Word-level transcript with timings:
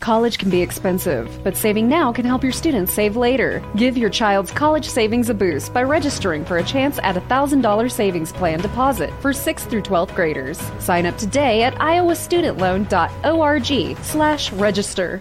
College 0.00 0.38
can 0.38 0.48
be 0.48 0.62
expensive, 0.62 1.28
but 1.42 1.56
saving 1.56 1.88
now 1.88 2.12
can 2.12 2.24
help 2.24 2.44
your 2.44 2.52
students 2.52 2.92
save 2.92 3.16
later. 3.16 3.60
Give 3.76 3.98
your 3.98 4.10
child's 4.10 4.52
college 4.52 4.88
savings 4.88 5.28
a 5.28 5.34
boost 5.34 5.74
by 5.74 5.82
registering 5.82 6.44
for 6.44 6.58
a 6.58 6.64
chance 6.64 7.00
at 7.00 7.16
a 7.16 7.20
$1,000 7.22 7.90
savings 7.90 8.32
plan 8.32 8.60
deposit 8.60 9.10
for 9.20 9.32
6th 9.32 9.68
through 9.68 9.82
12th 9.82 10.14
graders. 10.14 10.60
Sign 10.78 11.04
up 11.04 11.18
today 11.18 11.62
at 11.62 11.74
iowastudentloan.org 11.74 14.04
slash 14.04 14.52
register. 14.52 15.20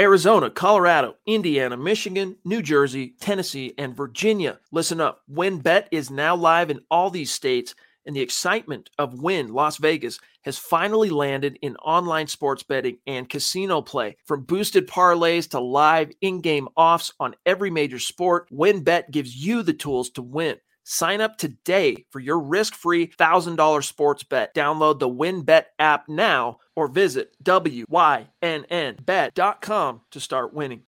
Arizona, 0.00 0.48
Colorado, 0.48 1.16
Indiana, 1.26 1.76
Michigan, 1.76 2.36
New 2.44 2.62
Jersey, 2.62 3.16
Tennessee, 3.20 3.74
and 3.76 3.96
Virginia. 3.96 4.60
Listen 4.70 5.00
up. 5.00 5.22
WynnBET 5.30 5.88
is 5.90 6.08
now 6.10 6.36
live 6.36 6.70
in 6.70 6.80
all 6.90 7.10
these 7.10 7.30
states– 7.30 7.74
and 8.08 8.16
the 8.16 8.22
excitement 8.22 8.90
of 8.98 9.20
Wynn 9.20 9.52
Las 9.52 9.76
Vegas 9.76 10.18
has 10.42 10.58
finally 10.58 11.10
landed 11.10 11.60
in 11.62 11.76
online 11.76 12.26
sports 12.26 12.64
betting 12.64 12.98
and 13.06 13.28
casino 13.28 13.82
play. 13.82 14.16
From 14.24 14.44
boosted 14.44 14.88
parlays 14.88 15.50
to 15.50 15.60
live 15.60 16.10
in 16.20 16.40
game 16.40 16.66
offs 16.74 17.12
on 17.20 17.36
every 17.46 17.70
major 17.70 18.00
sport, 18.00 18.50
WynnBET 18.50 19.12
gives 19.12 19.36
you 19.36 19.62
the 19.62 19.74
tools 19.74 20.10
to 20.10 20.22
win. 20.22 20.56
Sign 20.84 21.20
up 21.20 21.36
today 21.36 22.06
for 22.10 22.18
your 22.18 22.40
risk 22.40 22.74
free 22.74 23.08
$1,000 23.08 23.84
sports 23.84 24.22
bet. 24.22 24.54
Download 24.54 24.98
the 24.98 25.08
WynnBET 25.08 25.64
app 25.78 26.08
now 26.08 26.60
or 26.74 26.88
visit 26.88 27.36
WYNNBet.com 27.44 30.00
to 30.10 30.20
start 30.20 30.54
winning. 30.54 30.84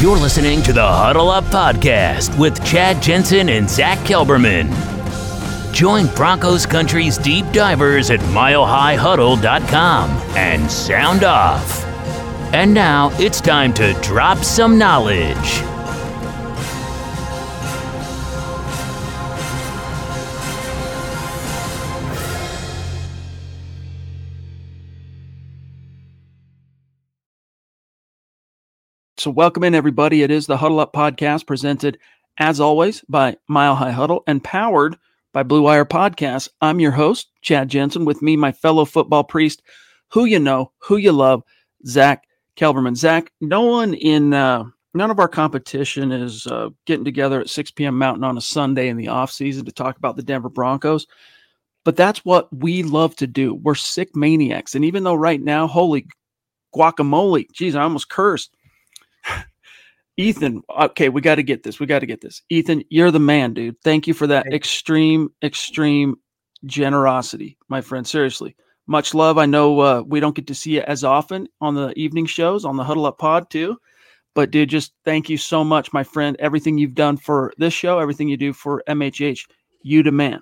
You're 0.00 0.16
listening 0.16 0.62
to 0.62 0.72
the 0.72 0.86
Huddle 0.86 1.28
Up 1.28 1.44
Podcast 1.44 2.38
with 2.38 2.64
Chad 2.64 3.02
Jensen 3.02 3.50
and 3.50 3.68
Zach 3.68 3.98
Kelberman. 3.98 4.99
Join 5.72 6.06
Broncos 6.14 6.66
Country's 6.66 7.16
deep 7.16 7.46
divers 7.52 8.10
at 8.10 8.20
milehighhuddle.com 8.20 10.10
and 10.36 10.70
sound 10.70 11.24
off. 11.24 11.84
And 12.52 12.74
now 12.74 13.10
it's 13.18 13.40
time 13.40 13.72
to 13.74 13.92
drop 14.02 14.38
some 14.38 14.76
knowledge. 14.76 15.62
So, 29.16 29.30
welcome 29.30 29.64
in, 29.64 29.74
everybody. 29.74 30.22
It 30.22 30.30
is 30.30 30.46
the 30.46 30.56
Huddle 30.56 30.80
Up 30.80 30.94
podcast 30.94 31.46
presented, 31.46 31.98
as 32.38 32.58
always, 32.58 33.04
by 33.06 33.36
Mile 33.48 33.74
High 33.74 33.90
Huddle 33.90 34.22
and 34.26 34.42
powered 34.42 34.96
by 35.32 35.42
Blue 35.42 35.62
Wire 35.62 35.84
Podcast. 35.84 36.48
I'm 36.60 36.80
your 36.80 36.90
host, 36.90 37.30
Chad 37.42 37.68
Jensen, 37.68 38.04
with 38.04 38.22
me, 38.22 38.36
my 38.36 38.52
fellow 38.52 38.84
football 38.84 39.24
priest, 39.24 39.62
who 40.08 40.24
you 40.24 40.38
know, 40.38 40.72
who 40.78 40.96
you 40.96 41.12
love, 41.12 41.42
Zach 41.86 42.24
Kelberman. 42.56 42.96
Zach, 42.96 43.32
no 43.40 43.62
one 43.62 43.94
in, 43.94 44.34
uh, 44.34 44.64
none 44.94 45.10
of 45.10 45.20
our 45.20 45.28
competition 45.28 46.10
is 46.10 46.46
uh, 46.46 46.70
getting 46.84 47.04
together 47.04 47.40
at 47.40 47.50
6 47.50 47.70
p.m. 47.72 47.96
Mountain 47.96 48.24
on 48.24 48.36
a 48.36 48.40
Sunday 48.40 48.88
in 48.88 48.96
the 48.96 49.08
off 49.08 49.30
season 49.30 49.64
to 49.64 49.72
talk 49.72 49.96
about 49.96 50.16
the 50.16 50.22
Denver 50.22 50.48
Broncos. 50.48 51.06
But 51.84 51.96
that's 51.96 52.24
what 52.24 52.52
we 52.52 52.82
love 52.82 53.16
to 53.16 53.26
do. 53.26 53.54
We're 53.54 53.74
sick 53.74 54.14
maniacs. 54.14 54.74
And 54.74 54.84
even 54.84 55.04
though 55.04 55.14
right 55.14 55.40
now, 55.40 55.66
holy 55.66 56.06
guacamole, 56.74 57.50
geez, 57.52 57.74
I 57.74 57.82
almost 57.82 58.10
cursed. 58.10 58.54
Ethan, 60.20 60.62
okay, 60.78 61.08
we 61.08 61.22
got 61.22 61.36
to 61.36 61.42
get 61.42 61.62
this. 61.62 61.80
We 61.80 61.86
got 61.86 62.00
to 62.00 62.06
get 62.06 62.20
this. 62.20 62.42
Ethan, 62.50 62.84
you're 62.90 63.10
the 63.10 63.18
man, 63.18 63.54
dude. 63.54 63.80
Thank 63.82 64.06
you 64.06 64.12
for 64.12 64.26
that 64.26 64.52
extreme, 64.52 65.30
extreme 65.42 66.16
generosity, 66.66 67.56
my 67.68 67.80
friend. 67.80 68.06
Seriously, 68.06 68.54
much 68.86 69.14
love. 69.14 69.38
I 69.38 69.46
know 69.46 69.80
uh, 69.80 70.02
we 70.06 70.20
don't 70.20 70.34
get 70.34 70.46
to 70.48 70.54
see 70.54 70.72
you 70.72 70.82
as 70.82 71.04
often 71.04 71.48
on 71.62 71.74
the 71.74 71.92
evening 71.98 72.26
shows 72.26 72.66
on 72.66 72.76
the 72.76 72.84
Huddle 72.84 73.06
Up 73.06 73.18
Pod 73.18 73.48
too, 73.48 73.78
but 74.34 74.50
dude, 74.50 74.68
just 74.68 74.92
thank 75.06 75.30
you 75.30 75.38
so 75.38 75.64
much, 75.64 75.92
my 75.92 76.04
friend. 76.04 76.36
Everything 76.38 76.76
you've 76.76 76.94
done 76.94 77.16
for 77.16 77.54
this 77.56 77.72
show, 77.72 77.98
everything 77.98 78.28
you 78.28 78.36
do 78.36 78.52
for 78.52 78.82
MHH, 78.86 79.46
you 79.82 80.02
the 80.02 80.12
man. 80.12 80.40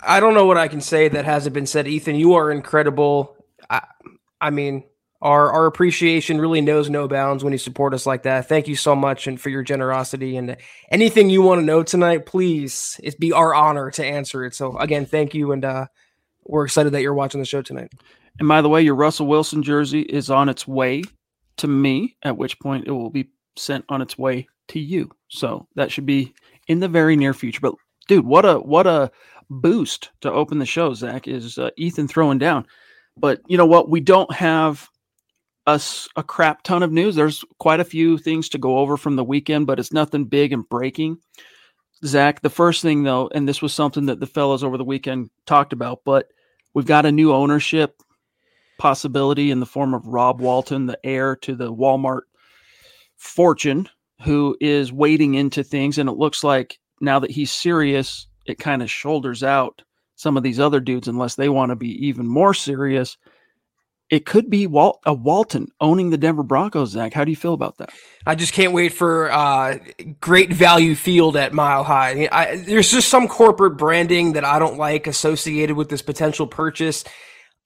I 0.00 0.20
don't 0.20 0.34
know 0.34 0.46
what 0.46 0.56
I 0.58 0.68
can 0.68 0.80
say 0.80 1.08
that 1.08 1.26
hasn't 1.26 1.52
been 1.52 1.66
said, 1.66 1.86
Ethan. 1.86 2.16
You 2.16 2.34
are 2.34 2.50
incredible. 2.50 3.36
I, 3.68 3.82
I 4.40 4.50
mean, 4.50 4.84
our 5.22 5.52
our 5.52 5.66
appreciation 5.66 6.40
really 6.40 6.60
knows 6.60 6.88
no 6.88 7.06
bounds 7.06 7.44
when 7.44 7.52
you 7.52 7.58
support 7.58 7.92
us 7.92 8.06
like 8.06 8.22
that. 8.22 8.48
Thank 8.48 8.68
you 8.68 8.76
so 8.76 8.96
much 8.96 9.26
and 9.26 9.40
for 9.40 9.50
your 9.50 9.62
generosity 9.62 10.36
and 10.36 10.56
anything 10.90 11.28
you 11.28 11.42
want 11.42 11.60
to 11.60 11.64
know 11.64 11.82
tonight, 11.82 12.26
please. 12.26 12.98
It'd 13.02 13.20
be 13.20 13.32
our 13.32 13.54
honor 13.54 13.90
to 13.92 14.04
answer 14.04 14.44
it. 14.44 14.54
So 14.54 14.76
again, 14.78 15.04
thank 15.04 15.34
you 15.34 15.52
and 15.52 15.64
uh, 15.64 15.86
we're 16.44 16.64
excited 16.64 16.92
that 16.92 17.02
you're 17.02 17.14
watching 17.14 17.40
the 17.40 17.46
show 17.46 17.62
tonight. 17.62 17.92
And 18.38 18.48
by 18.48 18.62
the 18.62 18.68
way, 18.68 18.82
your 18.82 18.94
Russell 18.94 19.26
Wilson 19.26 19.62
jersey 19.62 20.00
is 20.02 20.30
on 20.30 20.48
its 20.48 20.66
way 20.66 21.02
to 21.58 21.68
me, 21.68 22.16
at 22.22 22.38
which 22.38 22.58
point 22.58 22.86
it 22.86 22.92
will 22.92 23.10
be 23.10 23.30
sent 23.56 23.84
on 23.88 24.00
its 24.00 24.16
way 24.16 24.48
to 24.68 24.80
you. 24.80 25.10
So 25.28 25.66
that 25.76 25.92
should 25.92 26.06
be 26.06 26.34
in 26.68 26.80
the 26.80 26.88
very 26.88 27.16
near 27.16 27.34
future. 27.34 27.60
But 27.60 27.74
dude, 28.08 28.24
what 28.24 28.46
a 28.46 28.56
what 28.56 28.86
a 28.86 29.10
boost 29.50 30.10
to 30.22 30.32
open 30.32 30.58
the 30.58 30.66
show, 30.66 30.94
Zach, 30.94 31.28
is 31.28 31.58
uh, 31.58 31.70
Ethan 31.76 32.08
throwing 32.08 32.38
down. 32.38 32.66
But 33.16 33.40
you 33.46 33.58
know 33.58 33.66
what? 33.66 33.90
We 33.90 34.00
don't 34.00 34.32
have 34.32 34.88
us 35.70 36.08
a 36.16 36.22
crap 36.22 36.62
ton 36.62 36.82
of 36.82 36.92
news. 36.92 37.14
There's 37.14 37.44
quite 37.58 37.80
a 37.80 37.84
few 37.84 38.18
things 38.18 38.48
to 38.50 38.58
go 38.58 38.78
over 38.78 38.96
from 38.96 39.16
the 39.16 39.24
weekend, 39.24 39.66
but 39.66 39.78
it's 39.78 39.92
nothing 39.92 40.24
big 40.24 40.52
and 40.52 40.68
breaking. 40.68 41.18
Zach, 42.04 42.42
the 42.42 42.50
first 42.50 42.82
thing 42.82 43.02
though, 43.02 43.30
and 43.34 43.48
this 43.48 43.62
was 43.62 43.72
something 43.72 44.06
that 44.06 44.20
the 44.20 44.26
fellows 44.26 44.64
over 44.64 44.76
the 44.76 44.84
weekend 44.84 45.30
talked 45.46 45.72
about, 45.72 46.00
but 46.04 46.28
we've 46.74 46.86
got 46.86 47.06
a 47.06 47.12
new 47.12 47.32
ownership 47.32 48.02
possibility 48.78 49.50
in 49.50 49.60
the 49.60 49.66
form 49.66 49.94
of 49.94 50.06
Rob 50.06 50.40
Walton, 50.40 50.86
the 50.86 50.98
heir 51.04 51.36
to 51.36 51.54
the 51.54 51.72
Walmart 51.72 52.22
fortune, 53.16 53.88
who 54.22 54.56
is 54.60 54.92
wading 54.92 55.34
into 55.34 55.62
things. 55.62 55.98
And 55.98 56.08
it 56.08 56.16
looks 56.16 56.42
like 56.42 56.78
now 57.00 57.18
that 57.18 57.30
he's 57.30 57.50
serious, 57.50 58.26
it 58.46 58.58
kind 58.58 58.82
of 58.82 58.90
shoulders 58.90 59.42
out 59.42 59.82
some 60.16 60.36
of 60.36 60.42
these 60.42 60.60
other 60.60 60.80
dudes 60.80 61.08
unless 61.08 61.34
they 61.34 61.48
want 61.48 61.70
to 61.70 61.76
be 61.76 62.06
even 62.06 62.26
more 62.26 62.54
serious 62.54 63.16
it 64.10 64.26
could 64.26 64.50
be 64.50 64.66
Walt, 64.66 65.00
a 65.06 65.14
Walton 65.14 65.68
owning 65.80 66.10
the 66.10 66.18
Denver 66.18 66.42
Broncos. 66.42 66.90
Zach, 66.90 67.14
how 67.14 67.24
do 67.24 67.30
you 67.30 67.36
feel 67.36 67.54
about 67.54 67.78
that? 67.78 67.90
I 68.26 68.34
just 68.34 68.52
can't 68.52 68.72
wait 68.72 68.92
for 68.92 69.30
uh, 69.30 69.78
great 70.20 70.52
value 70.52 70.96
field 70.96 71.36
at 71.36 71.52
Mile 71.52 71.84
High. 71.84 72.28
I, 72.30 72.56
there's 72.56 72.90
just 72.90 73.08
some 73.08 73.28
corporate 73.28 73.78
branding 73.78 74.32
that 74.32 74.44
I 74.44 74.58
don't 74.58 74.76
like 74.78 75.06
associated 75.06 75.76
with 75.76 75.88
this 75.88 76.02
potential 76.02 76.48
purchase. 76.48 77.04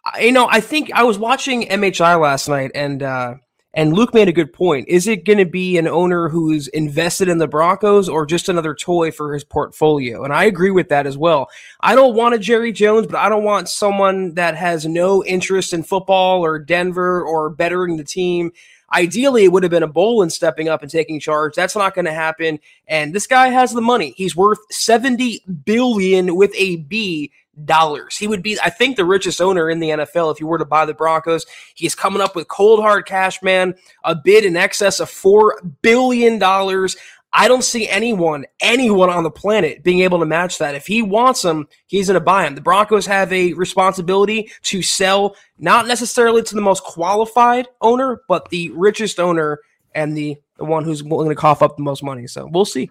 I, 0.05 0.21
you 0.21 0.33
know, 0.33 0.47
I 0.49 0.61
think 0.61 0.93
I 0.93 1.05
was 1.05 1.19
watching 1.19 1.63
MHI 1.63 2.21
last 2.21 2.47
night, 2.47 2.73
and 2.75 3.03
uh, 3.03 3.35
and 3.75 3.93
Luke 3.93 4.15
made 4.15 4.29
a 4.29 4.33
good 4.33 4.53
point. 4.53 4.89
Is 4.89 5.09
it 5.09 5.25
going 5.25 5.39
to 5.39 5.45
be 5.45 5.77
an 5.79 5.89
owner 5.89 6.29
who's 6.29 6.69
invested 6.69 7.29
in 7.29 7.39
the 7.39 7.49
Broncos 7.49 8.09
or 8.09 8.25
just 8.25 8.49
another 8.49 8.73
toy 8.73 9.11
for 9.11 9.35
his 9.35 9.43
portfolio? 9.43 10.23
And 10.23 10.33
I 10.33 10.45
agree 10.45 10.71
with 10.71 10.89
that 10.91 11.07
as 11.07 11.19
well. 11.19 11.51
I 11.81 11.97
don't 11.97 12.15
want 12.15 12.37
a 12.37 12.39
Jerry 12.39 12.71
Jones, 12.71 13.09
but 13.09 13.17
I 13.17 13.29
don't 13.29 13.43
want 13.43 13.69
someone 13.69 14.35
that 14.35 14.57
has 14.57 14.87
no 14.87 15.25
interest 15.25 15.73
in 15.73 15.83
football 15.83 16.45
or 16.45 16.61
Denver 16.61 17.23
or 17.23 17.51
bettering 17.51 17.97
the 17.97 18.05
team. 18.05 18.53
Ideally, 18.93 19.43
it 19.43 19.49
would 19.51 19.65
have 19.65 19.71
been 19.71 19.83
a 19.83 19.89
Bowlen 19.89 20.31
stepping 20.31 20.69
up 20.69 20.83
and 20.83 20.91
taking 20.91 21.19
charge. 21.19 21.55
That's 21.55 21.75
not 21.75 21.97
going 21.97 22.05
to 22.05 22.13
happen. 22.13 22.61
And 22.87 23.13
this 23.13 23.27
guy 23.27 23.49
has 23.49 23.73
the 23.73 23.81
money. 23.81 24.15
He's 24.17 24.37
worth 24.37 24.61
70 24.71 25.43
billion 25.65 26.37
with 26.37 26.53
a 26.55 26.77
B 26.77 27.33
dollars. 27.65 28.17
He 28.17 28.27
would 28.27 28.43
be, 28.43 28.59
I 28.63 28.71
think, 28.71 28.97
the 28.97 29.05
richest 29.05 29.41
owner 29.41 29.71
in 29.71 29.81
the 29.81 29.91
NFL 29.91 30.33
if 30.33 30.41
you 30.41 30.47
were 30.47 30.59
to 30.59 30.65
buy 30.65 30.85
the 30.85 30.95
Broncos. 30.95 31.47
He's 31.75 31.95
coming 31.95 32.23
up 32.23 32.35
with 32.35 32.49
cold 32.49 32.81
hard 32.81 33.07
cash, 33.07 33.43
man, 33.43 33.75
a 34.05 34.15
bid 34.15 34.45
in 34.45 34.57
excess 34.57 35.01
of 35.01 35.11
four 35.11 35.61
billion 35.83 36.39
dollars. 36.39 36.97
I 37.37 37.49
don't 37.49 37.65
see 37.65 37.89
anyone, 37.89 38.47
anyone 38.61 39.11
on 39.11 39.25
the 39.25 39.31
planet 39.31 39.83
being 39.83 40.01
able 40.01 40.21
to 40.21 40.27
match 40.27 40.59
that. 40.59 40.77
If 40.77 40.87
he 40.87 41.03
wants 41.03 41.43
them, 41.43 41.67
he's 41.87 42.07
going 42.07 42.15
to 42.15 42.21
buy 42.21 42.45
them. 42.45 42.55
The 42.55 42.61
Broncos 42.61 43.07
have 43.07 43.33
a 43.33 43.55
responsibility 43.55 44.53
to 44.63 44.83
sell, 44.83 45.35
not 45.59 45.89
necessarily 45.89 46.45
to 46.45 46.55
the 46.55 46.61
most 46.61 46.85
qualified 46.85 47.67
owner, 47.81 48.21
but 48.29 48.51
the 48.51 48.71
richest 48.71 49.19
owner 49.19 49.59
and 49.97 50.17
the, 50.17 50.37
the 50.59 50.65
one 50.65 50.85
who's 50.85 51.03
willing 51.03 51.29
to 51.29 51.35
cough 51.35 51.61
up 51.61 51.77
the 51.77 51.83
most 51.83 52.05
money. 52.05 52.29
So 52.29 52.47
we'll 52.47 52.65
see 52.65 52.89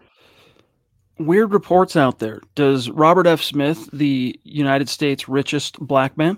weird 1.20 1.54
reports 1.54 1.96
out 1.96 2.20
there. 2.20 2.42
Does 2.56 2.90
Robert 2.90 3.28
F. 3.28 3.42
Smith, 3.42 3.90
the 3.92 4.40
United 4.44 4.90
States 4.90 5.30
richest 5.30 5.80
black 5.80 6.18
man, 6.18 6.38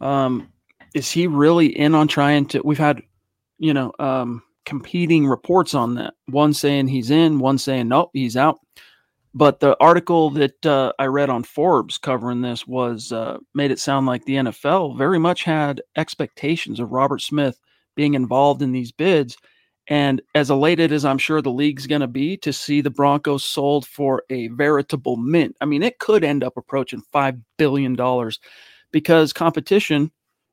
um, 0.00 0.50
is 0.94 1.10
he 1.10 1.26
really 1.26 1.66
in 1.66 1.94
on 1.94 2.08
trying 2.08 2.46
to? 2.46 2.60
We've 2.64 2.78
had, 2.78 3.02
you 3.58 3.72
know, 3.72 3.92
um, 3.98 4.42
competing 4.64 5.26
reports 5.26 5.74
on 5.74 5.94
that. 5.94 6.14
One 6.26 6.52
saying 6.54 6.88
he's 6.88 7.10
in, 7.10 7.38
one 7.38 7.58
saying 7.58 7.88
nope, 7.88 8.10
he's 8.12 8.36
out. 8.36 8.60
But 9.32 9.60
the 9.60 9.76
article 9.80 10.30
that 10.30 10.66
uh, 10.66 10.92
I 10.98 11.06
read 11.06 11.30
on 11.30 11.44
Forbes 11.44 11.98
covering 11.98 12.40
this 12.40 12.66
was 12.66 13.12
uh, 13.12 13.38
made 13.54 13.70
it 13.70 13.78
sound 13.78 14.06
like 14.06 14.24
the 14.24 14.36
NFL 14.36 14.98
very 14.98 15.20
much 15.20 15.44
had 15.44 15.80
expectations 15.96 16.80
of 16.80 16.90
Robert 16.90 17.20
Smith 17.20 17.60
being 17.94 18.14
involved 18.14 18.60
in 18.60 18.72
these 18.72 18.90
bids. 18.90 19.36
And 19.90 20.22
as 20.34 20.50
elated 20.50 20.92
as 20.92 21.04
I'm 21.04 21.18
sure 21.18 21.42
the 21.42 21.50
league's 21.50 21.86
going 21.86 22.00
to 22.00 22.06
be 22.06 22.36
to 22.38 22.52
see 22.52 22.80
the 22.80 22.90
Broncos 22.90 23.44
sold 23.44 23.86
for 23.86 24.22
a 24.30 24.48
veritable 24.48 25.16
mint, 25.18 25.56
I 25.60 25.66
mean, 25.66 25.82
it 25.82 25.98
could 25.98 26.24
end 26.24 26.42
up 26.42 26.56
approaching 26.56 27.02
$5 27.12 27.42
billion 27.58 27.98
because 28.92 29.32
competition 29.32 30.10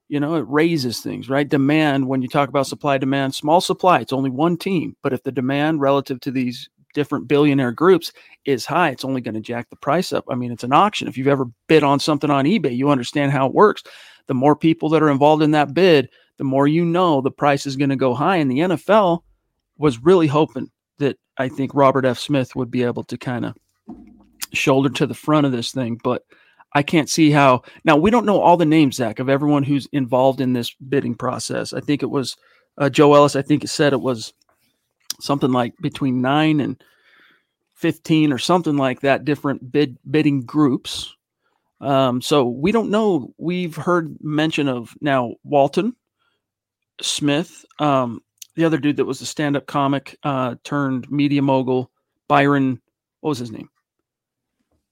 you 0.10 0.20
know, 0.20 0.36
it 0.36 0.46
raises 0.48 1.00
things, 1.00 1.30
right? 1.30 1.48
Demand, 1.48 2.08
when 2.08 2.22
you 2.22 2.28
talk 2.28 2.50
about 2.50 2.68
supply 2.68 2.98
demand, 2.98 3.36
small 3.36 3.60
supply, 3.60 4.00
it's 4.00 4.14
only 4.14 4.30
one 4.30 4.58
team. 4.58 4.96
But 5.04 5.14
if 5.14 5.24
the 5.24 5.32
demand 5.32 5.82
relative 5.82 6.20
to 6.22 6.32
these 6.32 6.70
different 6.94 7.28
billionaire 7.28 7.74
groups 7.74 8.14
is 8.46 8.66
high, 8.66 8.90
it's 8.90 9.04
only 9.04 9.22
going 9.22 9.36
to 9.36 9.42
jack 9.42 9.70
the 9.70 9.76
price 9.76 10.14
up. 10.14 10.26
I 10.30 10.36
mean, 10.36 10.52
it's 10.52 10.64
an 10.64 10.74
auction. 10.74 11.08
If 11.08 11.18
you've 11.18 11.28
ever 11.28 11.46
bid 11.68 11.84
on 11.84 12.00
something 12.00 12.30
on 12.30 12.46
eBay, 12.46 12.76
you 12.76 12.90
understand 12.90 13.32
how 13.32 13.48
it 13.48 13.54
works. 13.54 13.84
The 14.28 14.34
more 14.34 14.56
people 14.56 14.90
that 14.90 15.04
are 15.04 15.10
involved 15.10 15.44
in 15.44 15.52
that 15.52 15.74
bid, 15.74 16.10
the 16.38 16.44
more 16.44 16.68
you 16.68 16.86
know 16.86 17.22
the 17.22 17.32
price 17.32 17.66
is 17.66 17.76
going 17.76 17.90
to 17.90 17.96
go 17.96 18.14
high. 18.14 18.38
And 18.38 18.50
the 18.50 18.60
NFL 18.60 19.24
was 19.78 20.04
really 20.04 20.28
hoping 20.28 20.72
that 21.00 21.18
I 21.38 21.50
think 21.50 21.72
Robert 21.74 22.06
F. 22.06 22.20
Smith 22.20 22.56
would 22.56 22.72
be 22.72 22.84
able 22.84 23.04
to 23.06 23.18
kind 23.18 23.46
of 23.46 23.56
shoulder 24.54 24.90
to 24.90 25.08
the 25.08 25.14
front 25.14 25.46
of 25.46 25.52
this 25.52 25.72
thing. 25.72 26.00
But 26.04 26.24
I 26.74 26.84
can't 26.84 27.10
see 27.10 27.32
how. 27.32 27.64
Now 27.84 27.98
we 27.98 28.12
don't 28.12 28.26
know 28.26 28.40
all 28.40 28.58
the 28.58 28.66
names, 28.66 28.96
Zach, 28.96 29.20
of 29.20 29.30
everyone 29.30 29.64
who's 29.64 29.88
involved 29.92 30.42
in 30.42 30.54
this 30.54 30.74
bidding 30.76 31.16
process. 31.16 31.74
I 31.74 31.82
think 31.82 32.04
it 32.04 32.10
was 32.10 32.36
uh, 32.78 32.90
Joe 32.90 33.14
Ellis. 33.14 33.36
I 33.36 33.42
think 33.42 33.64
it 33.64 33.70
said 33.70 33.94
it 33.94 34.02
was 34.02 34.34
something 35.20 35.52
like 35.52 35.74
between 35.82 36.22
nine 36.22 36.60
and 36.60 36.82
fifteen 37.74 38.32
or 38.32 38.38
something 38.38 38.78
like 38.78 39.02
that. 39.02 39.26
Different 39.26 39.72
bid 39.72 39.98
bidding 40.10 40.42
groups. 40.42 41.16
Um, 41.80 42.22
so 42.22 42.48
we 42.48 42.72
don't 42.72 42.90
know. 42.90 43.34
We've 43.38 43.76
heard 43.76 44.18
mention 44.22 44.68
of 44.68 44.96
now 45.00 45.36
Walton 45.44 45.96
Smith, 47.02 47.66
um, 47.80 48.22
the 48.56 48.66
other 48.66 48.78
dude 48.78 48.98
that 48.98 49.06
was 49.06 49.22
a 49.22 49.26
stand-up 49.26 49.68
comic 49.68 50.18
uh, 50.24 50.56
turned 50.64 51.10
media 51.12 51.42
mogul, 51.42 51.92
Byron. 52.28 52.82
What 53.22 53.30
was 53.30 53.40
his 53.40 53.52
name? 53.52 53.70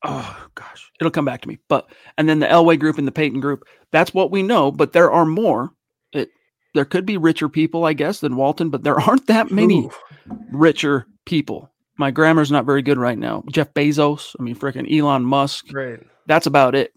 oh 0.06 0.48
gosh, 0.56 0.92
it'll 1.00 1.12
come 1.12 1.25
back 1.25 1.42
to 1.42 1.48
me. 1.48 1.60
But 1.68 1.90
and 2.18 2.30
then 2.30 2.40
the 2.40 2.48
Elway 2.48 2.80
group 2.80 2.98
and 2.98 3.07
the 3.07 3.12
Payton 3.12 3.40
group. 3.40 3.66
That's 3.92 4.13
what 4.13 4.31
we 4.31 4.44
know, 4.44 4.72
but 4.72 4.94
there 4.94 5.12
are 5.12 5.25
more. 5.25 5.72
It 6.13 6.30
there 6.74 6.86
could 6.86 7.06
be 7.06 7.18
richer 7.18 7.50
people, 7.50 7.86
I 7.86 7.94
guess, 7.94 8.19
than 8.19 8.36
Walton, 8.36 8.69
but 8.69 8.84
there 8.84 9.00
aren't 9.00 9.28
that 9.28 9.52
many 9.52 9.86
Ooh. 9.86 9.92
richer 10.52 11.07
people. 11.25 11.72
My 11.98 12.12
grammar's 12.12 12.52
not 12.52 12.66
very 12.66 12.81
good 12.81 12.98
right 12.98 13.18
now. 13.18 13.44
Jeff 13.50 13.74
Bezos, 13.74 14.36
I 14.40 14.44
mean, 14.44 14.56
freaking 14.56 14.92
Elon 14.92 15.24
Musk. 15.24 15.68
Right. 15.74 16.00
That's 16.28 16.46
about 16.46 16.75
it. 16.75 16.94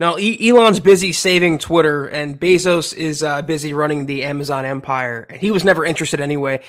Now, 0.00 0.14
Elon's 0.14 0.80
busy 0.80 1.12
saving 1.12 1.58
Twitter, 1.58 2.06
and 2.06 2.40
Bezos 2.40 2.94
is 2.94 3.22
uh, 3.22 3.42
busy 3.42 3.74
running 3.74 4.06
the 4.06 4.24
Amazon 4.24 4.64
empire. 4.64 5.26
And 5.28 5.40
he 5.40 5.50
was 5.50 5.62
never 5.62 5.84
interested 5.84 6.20
anyway. 6.20 6.62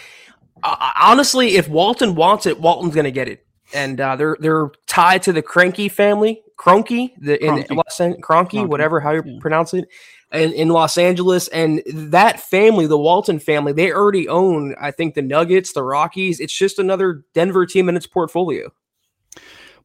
Uh, 0.61 0.91
honestly, 0.99 1.55
if 1.55 1.67
Walton 1.67 2.13
wants 2.13 2.45
it, 2.45 2.59
Walton's 2.59 2.93
going 2.93 3.05
to 3.05 3.11
get 3.11 3.29
it 3.29 3.45
and 3.73 3.99
uh, 3.99 4.15
they're 4.15 4.37
they're 4.39 4.69
tied 4.87 5.23
to 5.23 5.33
the 5.33 5.41
Cranky 5.41 5.89
family, 5.89 6.41
Kroenke, 6.57 7.13
the 7.19 7.43
in 7.43 7.65
Los 7.75 7.97
Kroenke, 7.97 8.19
Kroenke, 8.19 8.67
whatever 8.67 8.99
how 8.99 9.11
you 9.11 9.23
yeah. 9.25 9.37
pronounce 9.39 9.73
it, 9.73 9.87
in, 10.31 10.51
in 10.53 10.69
Los 10.69 10.97
Angeles, 10.97 11.47
and 11.49 11.81
that 11.87 12.39
family, 12.39 12.87
the 12.87 12.97
Walton 12.97 13.39
family, 13.39 13.73
they 13.73 13.91
already 13.91 14.27
own, 14.27 14.75
I 14.79 14.91
think, 14.91 15.15
the 15.15 15.21
Nuggets, 15.21 15.73
the 15.73 15.83
Rockies. 15.83 16.39
It's 16.39 16.53
just 16.53 16.79
another 16.79 17.23
Denver 17.33 17.65
team 17.65 17.89
in 17.89 17.95
its 17.95 18.07
portfolio. 18.07 18.71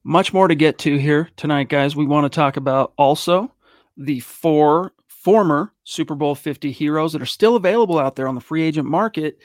Much 0.06 0.32
more 0.32 0.46
to 0.46 0.54
get 0.54 0.78
to 0.78 0.96
here 0.96 1.28
tonight, 1.36 1.68
guys. 1.68 1.96
We 1.96 2.06
want 2.06 2.30
to 2.30 2.34
talk 2.34 2.56
about 2.56 2.92
also 2.96 3.52
the 3.96 4.20
four 4.20 4.92
former 5.08 5.72
Super 5.82 6.14
Bowl 6.14 6.36
50 6.36 6.70
heroes 6.70 7.12
that 7.12 7.22
are 7.22 7.26
still 7.26 7.56
available 7.56 7.98
out 7.98 8.14
there 8.14 8.28
on 8.28 8.36
the 8.36 8.40
free 8.40 8.62
agent 8.62 8.88
market 8.88 9.38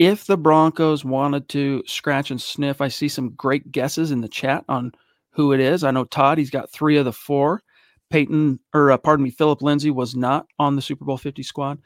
if 0.00 0.24
the 0.24 0.38
Broncos 0.38 1.04
wanted 1.04 1.46
to 1.50 1.82
scratch 1.86 2.30
and 2.30 2.40
sniff, 2.40 2.80
I 2.80 2.88
see 2.88 3.06
some 3.06 3.34
great 3.34 3.70
guesses 3.70 4.10
in 4.10 4.22
the 4.22 4.28
chat 4.28 4.64
on 4.66 4.92
who 5.28 5.52
it 5.52 5.60
is. 5.60 5.84
I 5.84 5.90
know 5.90 6.04
Todd, 6.04 6.38
he's 6.38 6.48
got 6.48 6.72
three 6.72 6.96
of 6.96 7.04
the 7.04 7.12
four. 7.12 7.62
Peyton, 8.08 8.58
or 8.72 8.90
uh, 8.90 8.96
pardon 8.96 9.24
me, 9.24 9.30
Philip 9.30 9.60
Lindsay 9.60 9.90
was 9.90 10.16
not 10.16 10.46
on 10.58 10.74
the 10.74 10.80
Super 10.80 11.04
Bowl 11.04 11.18
50 11.18 11.42
squad. 11.42 11.78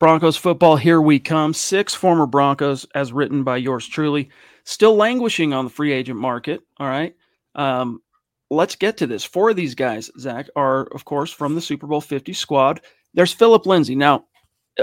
Broncos 0.00 0.38
football, 0.38 0.76
here 0.76 1.02
we 1.02 1.20
come. 1.20 1.52
Six 1.52 1.92
former 1.92 2.26
Broncos, 2.26 2.86
as 2.94 3.12
written 3.12 3.44
by 3.44 3.58
yours 3.58 3.86
truly, 3.86 4.30
still 4.64 4.96
languishing 4.96 5.52
on 5.52 5.66
the 5.66 5.70
free 5.70 5.92
agent 5.92 6.18
market. 6.18 6.62
All 6.78 6.88
right. 6.88 7.14
Um, 7.58 8.00
let's 8.48 8.76
get 8.76 8.96
to 8.98 9.06
this. 9.06 9.24
Four 9.24 9.50
of 9.50 9.56
these 9.56 9.74
guys, 9.74 10.10
Zach, 10.18 10.48
are, 10.56 10.84
of 10.94 11.04
course, 11.04 11.30
from 11.30 11.54
the 11.54 11.60
Super 11.60 11.86
Bowl 11.86 12.00
50 12.00 12.32
squad. 12.32 12.80
There's 13.12 13.32
Philip 13.32 13.66
Lindsay. 13.66 13.94
Now, 13.94 14.24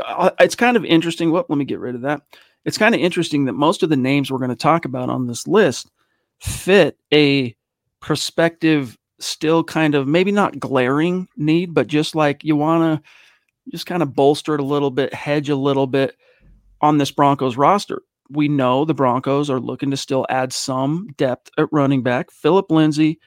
uh, 0.05 0.29
it's 0.39 0.55
kind 0.55 0.77
of 0.77 0.85
interesting. 0.85 1.31
What? 1.31 1.49
Let 1.49 1.57
me 1.57 1.65
get 1.65 1.79
rid 1.79 1.95
of 1.95 2.01
that 2.01 2.21
it's 2.65 2.79
kind 2.79 2.95
of 2.95 3.01
interesting 3.01 3.45
that 3.45 3.53
most 3.53 3.83
of 3.83 3.89
the 3.89 3.95
names 3.95 4.29
we're 4.31 4.39
going 4.39 4.49
to 4.49 4.55
talk 4.55 4.85
about 4.85 5.09
on 5.09 5.27
this 5.27 5.47
list 5.47 5.91
fit 6.41 6.97
a 7.13 7.55
prospective, 8.01 8.97
still 9.19 9.63
kind 9.63 9.95
of 9.95 10.07
maybe 10.07 10.31
not 10.31 10.59
glaring 10.59 11.27
need, 11.37 11.73
but 11.73 11.87
just 11.87 12.15
like 12.15 12.43
you 12.43 12.55
want 12.55 13.03
to 13.03 13.09
just 13.71 13.85
kind 13.85 14.03
of 14.03 14.13
bolster 14.13 14.55
it 14.55 14.59
a 14.59 14.65
little 14.65 14.91
bit, 14.91 15.13
hedge 15.13 15.49
a 15.49 15.55
little 15.55 15.87
bit 15.87 16.15
on 16.81 16.97
this 16.97 17.11
Broncos 17.11 17.55
roster. 17.55 18.01
We 18.29 18.47
know 18.47 18.85
the 18.85 18.93
Broncos 18.93 19.49
are 19.49 19.59
looking 19.59 19.91
to 19.91 19.97
still 19.97 20.25
add 20.29 20.51
some 20.53 21.07
depth 21.17 21.49
at 21.57 21.67
running 21.71 22.03
back. 22.03 22.31
Philip 22.31 22.71
Lindsay 22.71 23.19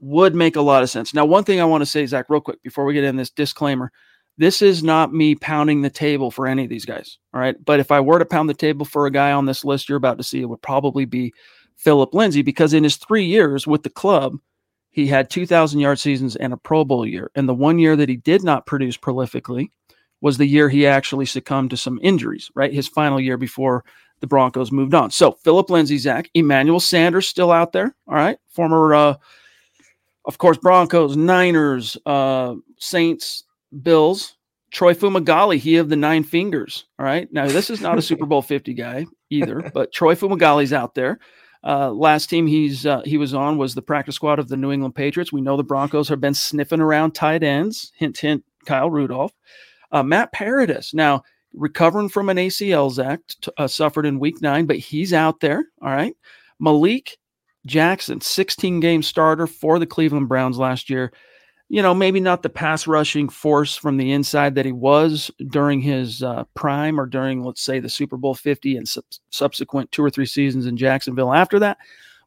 would 0.00 0.34
make 0.34 0.56
a 0.56 0.62
lot 0.62 0.82
of 0.82 0.90
sense. 0.90 1.14
Now, 1.14 1.24
one 1.24 1.44
thing 1.44 1.60
I 1.60 1.64
want 1.64 1.82
to 1.82 1.86
say, 1.86 2.04
Zach, 2.06 2.26
real 2.28 2.40
quick, 2.40 2.62
before 2.62 2.84
we 2.84 2.94
get 2.94 3.04
in 3.04 3.16
this 3.16 3.30
disclaimer 3.30 3.92
this 4.38 4.62
is 4.62 4.82
not 4.82 5.12
me 5.12 5.34
pounding 5.34 5.82
the 5.82 5.90
table 5.90 6.30
for 6.30 6.46
any 6.46 6.64
of 6.64 6.70
these 6.70 6.84
guys. 6.84 7.18
All 7.34 7.40
right. 7.40 7.62
But 7.64 7.80
if 7.80 7.90
I 7.90 8.00
were 8.00 8.18
to 8.18 8.24
pound 8.24 8.48
the 8.48 8.54
table 8.54 8.86
for 8.86 9.06
a 9.06 9.10
guy 9.10 9.32
on 9.32 9.46
this 9.46 9.64
list 9.64 9.88
you're 9.88 9.98
about 9.98 10.18
to 10.18 10.24
see, 10.24 10.40
it 10.40 10.48
would 10.48 10.62
probably 10.62 11.04
be 11.04 11.34
Philip 11.76 12.14
Lindsay 12.14 12.42
because 12.42 12.72
in 12.72 12.84
his 12.84 12.96
three 12.96 13.24
years 13.24 13.66
with 13.66 13.82
the 13.82 13.90
club, 13.90 14.36
he 14.90 15.06
had 15.06 15.30
2,000 15.30 15.80
yard 15.80 15.98
seasons 15.98 16.36
and 16.36 16.52
a 16.52 16.56
Pro 16.56 16.84
Bowl 16.84 17.06
year. 17.06 17.30
And 17.34 17.48
the 17.48 17.54
one 17.54 17.78
year 17.78 17.96
that 17.96 18.08
he 18.08 18.16
did 18.16 18.42
not 18.42 18.66
produce 18.66 18.96
prolifically 18.96 19.70
was 20.20 20.38
the 20.38 20.46
year 20.46 20.68
he 20.68 20.86
actually 20.86 21.26
succumbed 21.26 21.70
to 21.70 21.76
some 21.76 21.98
injuries, 22.02 22.50
right? 22.54 22.72
His 22.72 22.88
final 22.88 23.20
year 23.20 23.36
before 23.36 23.84
the 24.22 24.26
Broncos 24.26 24.72
moved 24.72 24.94
on. 24.94 25.10
So 25.10 25.32
Philip 25.32 25.68
Lindsay, 25.68 25.98
Zach, 25.98 26.30
Emmanuel 26.32 26.80
Sanders 26.80 27.28
still 27.28 27.52
out 27.52 27.72
there. 27.72 27.94
All 28.08 28.14
right. 28.14 28.38
Former, 28.48 28.94
uh, 28.94 29.14
of 30.24 30.38
course, 30.38 30.56
Broncos, 30.56 31.16
Niners, 31.16 31.98
uh, 32.06 32.54
Saints, 32.78 33.44
Bills, 33.82 34.36
Troy 34.70 34.94
Fumagalli, 34.94 35.58
he 35.58 35.76
of 35.76 35.90
the 35.90 35.96
nine 35.96 36.24
fingers. 36.24 36.86
All 36.98 37.04
right. 37.04 37.30
Now, 37.30 37.46
this 37.46 37.68
is 37.68 37.82
not 37.82 37.98
a 37.98 38.02
Super 38.02 38.24
Bowl 38.24 38.40
50 38.42 38.72
guy 38.72 39.04
either, 39.28 39.70
but 39.74 39.92
Troy 39.92 40.14
Fumagalli's 40.14 40.72
out 40.72 40.94
there. 40.94 41.18
Uh, 41.64 41.90
last 41.90 42.28
team 42.28 42.48
he's 42.48 42.86
uh, 42.86 43.02
he 43.04 43.16
was 43.16 43.34
on 43.34 43.56
was 43.56 43.74
the 43.74 43.82
practice 43.82 44.16
squad 44.16 44.40
of 44.40 44.48
the 44.48 44.56
New 44.56 44.72
England 44.72 44.96
Patriots. 44.96 45.32
We 45.32 45.40
know 45.40 45.56
the 45.56 45.62
Broncos 45.62 46.08
have 46.08 46.20
been 46.20 46.34
sniffing 46.34 46.80
around 46.80 47.12
tight 47.12 47.44
ends. 47.44 47.92
Hint, 47.94 48.18
hint. 48.18 48.44
Kyle 48.64 48.90
Rudolph, 48.90 49.32
uh, 49.90 50.02
Matt 50.02 50.32
Paradis. 50.32 50.94
Now 50.94 51.22
recovering 51.54 52.08
from 52.08 52.28
an 52.28 52.36
ACL, 52.36 52.90
Zach 52.90 53.20
uh, 53.56 53.66
suffered 53.66 54.06
in 54.06 54.18
Week 54.18 54.40
Nine, 54.40 54.66
but 54.66 54.78
he's 54.78 55.12
out 55.12 55.40
there. 55.40 55.64
All 55.80 55.90
right. 55.90 56.16
Malik 56.58 57.18
Jackson, 57.66 58.20
16 58.20 58.80
game 58.80 59.02
starter 59.02 59.46
for 59.46 59.78
the 59.78 59.86
Cleveland 59.86 60.28
Browns 60.28 60.58
last 60.58 60.90
year 60.90 61.12
you 61.72 61.80
know, 61.80 61.94
maybe 61.94 62.20
not 62.20 62.42
the 62.42 62.50
pass 62.50 62.86
rushing 62.86 63.30
force 63.30 63.74
from 63.74 63.96
the 63.96 64.12
inside 64.12 64.54
that 64.56 64.66
he 64.66 64.72
was 64.72 65.30
during 65.48 65.80
his 65.80 66.22
uh, 66.22 66.44
prime 66.52 67.00
or 67.00 67.06
during, 67.06 67.42
let's 67.42 67.62
say, 67.62 67.80
the 67.80 67.88
Super 67.88 68.18
Bowl 68.18 68.34
50 68.34 68.76
and 68.76 68.86
su- 68.86 69.00
subsequent 69.30 69.90
two 69.90 70.04
or 70.04 70.10
three 70.10 70.26
seasons 70.26 70.66
in 70.66 70.76
Jacksonville 70.76 71.32
after 71.32 71.58
that. 71.60 71.78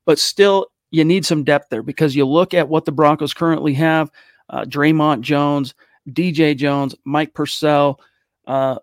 But 0.03 0.17
still, 0.17 0.65
you 0.89 1.05
need 1.05 1.27
some 1.27 1.44
depth 1.44 1.70
there 1.70 1.84
because 1.84 2.15
you 2.15 2.25
look 2.25 2.55
at 2.55 2.70
what 2.70 2.86
the 2.86 2.91
Broncos 2.91 3.36
currently 3.36 3.75
have 3.75 4.10
uh, 4.50 4.65
Dre'Mont 4.65 5.22
Jones, 5.22 5.75
DJ 6.10 6.58
Jones, 6.58 6.96
Mike 7.05 7.36
Purcell, 7.36 8.00
uh, 8.48 8.79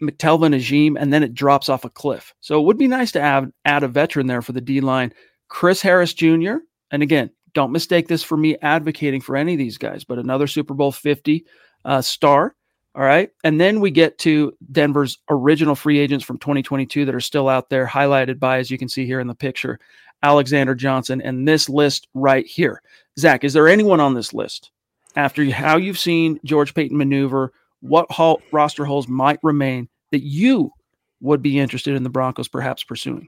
McTelvin 0.00 0.54
Agim, 0.54 0.96
and 0.96 1.12
then 1.12 1.22
it 1.22 1.34
drops 1.34 1.68
off 1.68 1.84
a 1.84 1.90
cliff. 1.90 2.34
So 2.40 2.60
it 2.60 2.64
would 2.64 2.78
be 2.78 2.88
nice 2.88 3.12
to 3.12 3.20
add, 3.20 3.52
add 3.64 3.82
a 3.82 3.88
veteran 3.88 4.26
there 4.26 4.42
for 4.42 4.52
the 4.52 4.60
D 4.60 4.80
line. 4.80 5.12
Chris 5.48 5.82
Harris 5.82 6.14
Jr., 6.14 6.56
and 6.90 7.02
again, 7.02 7.30
don't 7.54 7.72
mistake 7.72 8.08
this 8.08 8.22
for 8.22 8.36
me 8.36 8.56
advocating 8.62 9.20
for 9.20 9.36
any 9.36 9.54
of 9.54 9.58
these 9.58 9.78
guys, 9.78 10.04
but 10.04 10.18
another 10.18 10.46
Super 10.46 10.74
Bowl 10.74 10.92
50 10.92 11.44
uh, 11.84 12.02
star. 12.02 12.54
All 12.94 13.02
right. 13.02 13.30
And 13.44 13.60
then 13.60 13.80
we 13.80 13.90
get 13.90 14.18
to 14.18 14.52
Denver's 14.72 15.18
original 15.28 15.76
free 15.76 15.98
agents 15.98 16.24
from 16.24 16.38
2022 16.38 17.04
that 17.04 17.14
are 17.14 17.20
still 17.20 17.48
out 17.48 17.70
there, 17.70 17.86
highlighted 17.86 18.40
by, 18.40 18.58
as 18.58 18.70
you 18.70 18.78
can 18.78 18.88
see 18.88 19.06
here 19.06 19.20
in 19.20 19.28
the 19.28 19.34
picture, 19.34 19.78
Alexander 20.22 20.74
Johnson 20.74 21.22
and 21.22 21.46
this 21.46 21.68
list 21.68 22.08
right 22.14 22.46
here. 22.46 22.82
Zach, 23.18 23.44
is 23.44 23.52
there 23.52 23.68
anyone 23.68 24.00
on 24.00 24.14
this 24.14 24.34
list 24.34 24.70
after 25.16 25.44
how 25.50 25.76
you've 25.76 25.98
seen 25.98 26.40
George 26.44 26.74
Paton 26.74 26.96
maneuver 26.96 27.52
what 27.80 28.10
hole, 28.10 28.42
roster 28.52 28.84
holes 28.84 29.08
might 29.08 29.38
remain 29.42 29.88
that 30.10 30.22
you 30.22 30.72
would 31.20 31.42
be 31.42 31.58
interested 31.58 31.94
in 31.94 32.02
the 32.02 32.10
Broncos 32.10 32.48
perhaps 32.48 32.82
pursuing? 32.82 33.26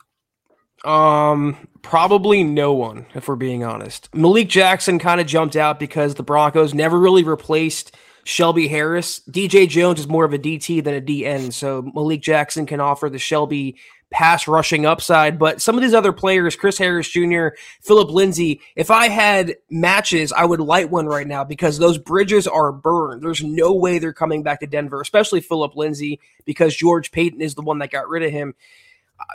Um, 0.85 1.57
probably 1.83 2.43
no 2.43 2.73
one, 2.73 3.07
if 3.15 3.29
we're 3.29 3.37
being 3.37 3.63
honest. 3.63 4.09
Malik 4.15 4.49
Jackson 4.49 4.99
kind 4.99 5.21
of 5.21 5.27
jumped 5.27 5.55
out 5.57 5.79
because 5.79 6.15
the 6.15 6.23
Broncos 6.23 6.75
never 6.75 6.99
really 6.99 7.23
replaced 7.23 7.97
Shelby 8.25 8.69
Harris. 8.69 9.21
DJ 9.31 9.69
Jones 9.69 10.01
is 10.01 10.09
more 10.09 10.25
of 10.25 10.33
a 10.33 10.39
DT 10.39 10.83
than 10.83 10.95
a 10.95 11.01
DN, 11.01 11.53
so 11.53 11.83
Malik 11.95 12.21
Jackson 12.21 12.67
can 12.67 12.81
offer 12.81 13.09
the 13.09 13.19
Shelby 13.19 13.77
pass 14.13 14.47
rushing 14.47 14.87
upside. 14.87 15.39
But 15.39 15.61
some 15.61 15.77
of 15.77 15.83
these 15.83 15.95
other 15.95 16.13
players, 16.13 16.55
Chris 16.55 16.79
Harris 16.79 17.09
Jr., 17.09 17.49
Philip 17.81 18.11
Lindsay, 18.11 18.61
if 18.77 18.91
I 18.91 19.09
had 19.09 19.57
matches, 19.71 20.33
I 20.33 20.45
would 20.45 20.61
light 20.61 20.91
one 20.91 21.07
right 21.07 21.27
now 21.27 21.45
because 21.45 21.79
those 21.79 21.99
bridges 21.99 22.47
are 22.47 22.73
burned. 22.73 23.23
There's 23.23 23.43
no 23.43 23.73
way 23.73 23.99
they're 23.99 24.13
coming 24.13 24.43
back 24.43 24.61
to 24.61 24.67
Denver, 24.67 25.01
especially 25.01 25.41
Philip 25.41 25.75
Lindsay, 25.77 26.21
because 26.45 26.77
George 26.77 27.11
Paton 27.11 27.41
is 27.41 27.55
the 27.55 27.63
one 27.63 27.79
that 27.79 27.91
got 27.91 28.09
rid 28.09 28.23
of 28.23 28.31
him 28.31 28.55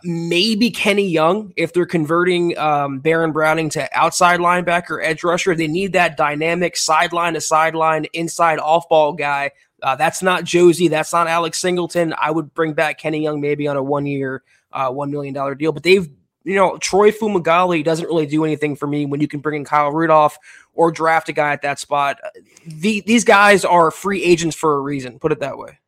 maybe 0.04 0.70
Kenny 0.70 1.08
Young 1.08 1.54
if 1.56 1.74
they're 1.74 1.86
converting 1.86 2.58
um, 2.58 3.00
Baron 3.00 3.32
Browning 3.32 3.70
to 3.72 3.90
outside 3.98 4.40
linebacker, 4.40 5.04
edge 5.04 5.24
rusher. 5.24 5.56
They 5.56 5.68
need 5.68 5.94
that 5.94 6.18
dynamic 6.18 6.78
sideline 6.78 7.34
to 7.34 7.42
sideline, 7.42 8.06
inside 8.14 8.60
off 8.60 8.90
ball 8.90 9.14
guy. 9.14 9.52
Uh, 9.82 9.96
that's 9.96 10.22
not 10.24 10.44
Josey. 10.44 10.88
That's 10.88 11.14
not 11.14 11.28
Alex 11.28 11.60
Singleton. 11.60 12.14
I 12.20 12.32
would 12.32 12.54
bring 12.54 12.74
back 12.74 12.98
Kenny 12.98 13.22
Young 13.22 13.42
maybe 13.42 13.68
on 13.68 13.78
a 13.78 13.84
one 13.84 14.06
year, 14.06 14.44
uh, 14.72 14.92
$1 14.92 15.10
million 15.10 15.58
deal. 15.58 15.72
But 15.72 15.84
they've, 15.84 16.08
you 16.44 16.56
know, 16.56 16.78
Troy 16.78 17.12
Fumagalli 17.12 17.84
doesn't 17.84 18.06
really 18.06 18.26
do 18.26 18.46
anything 18.46 18.76
for 18.76 18.88
me 18.88 19.06
when 19.06 19.20
you 19.20 19.28
can 19.28 19.40
bring 19.40 19.58
in 19.58 19.66
Kyle 19.66 19.92
Rudolph 19.92 20.38
or 20.74 20.92
draft 20.92 21.30
a 21.30 21.34
guy 21.34 21.54
at 21.54 21.62
that 21.64 21.80
spot. 21.80 22.20
The, 22.66 23.02
these 23.02 23.24
guys 23.24 23.66
are 23.66 23.92
free 23.92 24.24
agents 24.24 24.56
for 24.56 24.76
a 24.76 24.80
reason. 24.80 25.20
Put 25.20 25.32
it 25.32 25.40
that 25.40 25.58
way. 25.58 25.80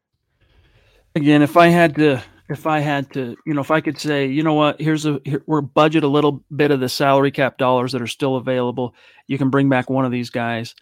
Again, 1.15 1.41
if 1.41 1.57
I 1.57 1.67
had 1.67 1.95
to 1.95 2.21
if 2.49 2.65
I 2.65 2.79
had 2.79 3.13
to, 3.13 3.37
you 3.45 3.53
know, 3.53 3.61
if 3.61 3.69
I 3.69 3.79
could 3.79 3.99
say, 3.99 4.25
you 4.25 4.41
know 4.41 4.55
what, 4.55 4.81
here's 4.81 5.05
a 5.05 5.21
here, 5.23 5.43
we're 5.45 5.61
budget 5.61 6.03
a 6.03 6.07
little 6.07 6.43
bit 6.55 6.71
of 6.71 6.79
the 6.79 6.89
salary 6.89 7.31
cap 7.31 7.59
dollars 7.59 7.91
that 7.91 8.01
are 8.01 8.07
still 8.07 8.35
available. 8.37 8.95
You 9.27 9.37
can 9.37 9.51
bring 9.51 9.69
back 9.69 9.89
one 9.89 10.03
of 10.03 10.11
these 10.11 10.31
guys. 10.31 10.73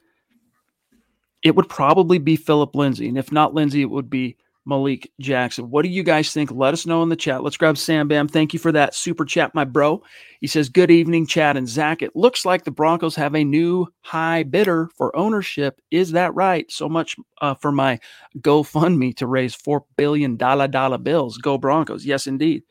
It 1.43 1.55
would 1.55 1.67
probably 1.67 2.19
be 2.19 2.37
Philip 2.37 2.73
Lindsay, 2.73 3.09
and 3.09 3.17
if 3.17 3.31
not 3.31 3.53
Lindsay, 3.53 3.81
it 3.81 3.89
would 3.89 4.09
be 4.09 4.37
Malik 4.67 5.09
Jackson. 5.21 5.69
What 5.69 5.83
do 5.83 5.89
you 5.89 6.03
guys 6.03 6.33
think? 6.33 6.51
Let 6.51 6.73
us 6.73 6.85
know 6.85 7.01
in 7.01 7.09
the 7.09 7.15
chat. 7.15 7.41
Let's 7.41 7.55
grab 7.55 7.77
Sam 7.77 8.09
Bam. 8.09 8.27
Thank 8.27 8.53
you 8.53 8.59
for 8.59 8.73
that 8.73 8.93
super 8.93 9.23
chat, 9.23 9.55
my 9.55 9.63
bro. 9.63 10.03
He 10.41 10.47
says, 10.47 10.67
Good 10.67 10.91
evening, 10.91 11.25
Chad 11.25 11.55
and 11.55 11.67
Zach. 11.67 12.01
It 12.01 12.15
looks 12.15 12.45
like 12.45 12.65
the 12.65 12.71
Broncos 12.71 13.15
have 13.15 13.33
a 13.33 13.45
new 13.45 13.87
high 14.01 14.43
bidder 14.43 14.89
for 14.97 15.15
ownership. 15.15 15.79
Is 15.89 16.11
that 16.11 16.35
right? 16.35 16.69
So 16.69 16.89
much 16.89 17.15
uh, 17.41 17.53
for 17.55 17.71
my 17.71 17.99
GoFundMe 18.39 19.15
to 19.17 19.25
raise 19.25 19.55
$4 19.55 19.81
billion 19.95 20.35
bills. 20.35 21.37
Go 21.37 21.57
Broncos. 21.57 22.05
Yes, 22.05 22.27
indeed. 22.27 22.63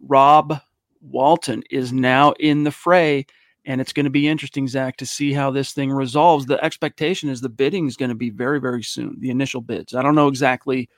Rob 0.00 0.60
Walton 1.00 1.62
is 1.70 1.92
now 1.92 2.32
in 2.32 2.64
the 2.64 2.72
fray. 2.72 3.26
And 3.66 3.80
it's 3.80 3.94
going 3.94 4.04
to 4.04 4.10
be 4.10 4.28
interesting, 4.28 4.68
Zach, 4.68 4.98
to 4.98 5.06
see 5.06 5.32
how 5.32 5.50
this 5.50 5.72
thing 5.72 5.90
resolves. 5.90 6.44
The 6.44 6.62
expectation 6.62 7.30
is 7.30 7.40
the 7.40 7.48
bidding 7.48 7.86
is 7.86 7.96
going 7.96 8.10
to 8.10 8.14
be 8.14 8.28
very, 8.28 8.60
very 8.60 8.82
soon, 8.82 9.16
the 9.20 9.30
initial 9.30 9.62
bids. 9.62 9.94
I 9.94 10.02
don't 10.02 10.14
know 10.14 10.28
exactly 10.28 10.90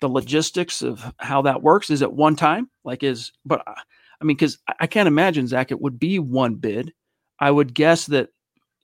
the 0.00 0.08
logistics 0.08 0.82
of 0.82 1.12
how 1.18 1.42
that 1.42 1.62
works 1.62 1.90
is 1.90 2.02
at 2.02 2.12
one 2.12 2.36
time 2.36 2.68
like 2.84 3.02
is 3.02 3.32
but 3.44 3.62
uh, 3.66 3.74
i 4.20 4.24
mean 4.24 4.36
because 4.36 4.58
i 4.78 4.86
can't 4.86 5.08
imagine 5.08 5.46
zach 5.46 5.70
it 5.70 5.80
would 5.80 5.98
be 5.98 6.18
one 6.18 6.54
bid. 6.54 6.92
I 7.40 7.50
would 7.50 7.74
guess 7.74 8.06
that 8.06 8.28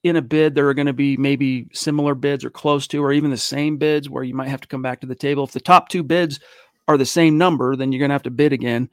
in 0.03 0.17
a 0.17 0.23
bid 0.23 0.55
there 0.55 0.69
are 0.69 0.75
going 0.75 0.87
to 0.87 0.93
be 0.93 1.17
maybe 1.17 1.69
similar 1.73 2.15
bids 2.15 2.45
or 2.45 2.51
close 2.51 2.87
to 2.89 3.03
or 3.03 3.13
even 3.13 3.31
the 3.31 3.37
same 3.37 3.77
bids 3.77 4.09
where 4.09 4.25
you 4.25 4.35
might 4.35 4.49
have 4.49 4.61
to 4.63 4.69
come 4.69 4.83
back 4.83 5.01
to 5.01 5.07
the 5.07 5.15
table. 5.15 5.45
If 5.45 5.53
the 5.53 5.61
top 5.61 5.89
two 5.89 6.03
bids 6.03 6.41
are 6.89 6.97
the 6.97 7.07
same 7.07 7.37
number 7.37 7.77
then 7.77 7.93
you're 7.93 7.99
going 7.99 8.11
to 8.11 8.15
have 8.15 8.23
to 8.25 8.31
bid 8.31 8.53
again. 8.53 8.89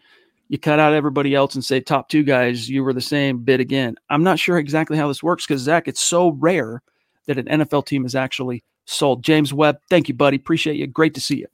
You 0.49 0.59
cut 0.59 0.79
out 0.79 0.93
everybody 0.93 1.33
else 1.33 1.55
and 1.55 1.63
say 1.63 1.79
top 1.79 2.09
two 2.09 2.23
guys 2.23 2.69
you 2.69 2.83
were 2.83 2.93
the 2.93 3.01
same 3.01 3.39
bid 3.39 3.59
again. 3.59 3.95
I'm 4.09 4.23
not 4.23 4.39
sure 4.39 4.57
exactly 4.57 4.97
how 4.97 5.07
this 5.07 5.23
works 5.23 5.45
because 5.47 5.61
zach 5.61 5.87
it's 5.87 6.01
so 6.01 6.31
rare 6.31 6.81
that 7.27 7.37
an 7.37 7.45
nfl 7.45 7.85
team 7.85 8.05
is 8.05 8.15
actually 8.15 8.63
sold. 8.85 9.23
James 9.23 9.53
webb 9.53 9.77
thank 9.89 10.09
you 10.09 10.13
buddy. 10.13 10.37
Appreciate 10.37 10.75
you. 10.75 10.87
Great 10.87 11.13
to 11.13 11.21
see 11.21 11.37
you 11.37 11.52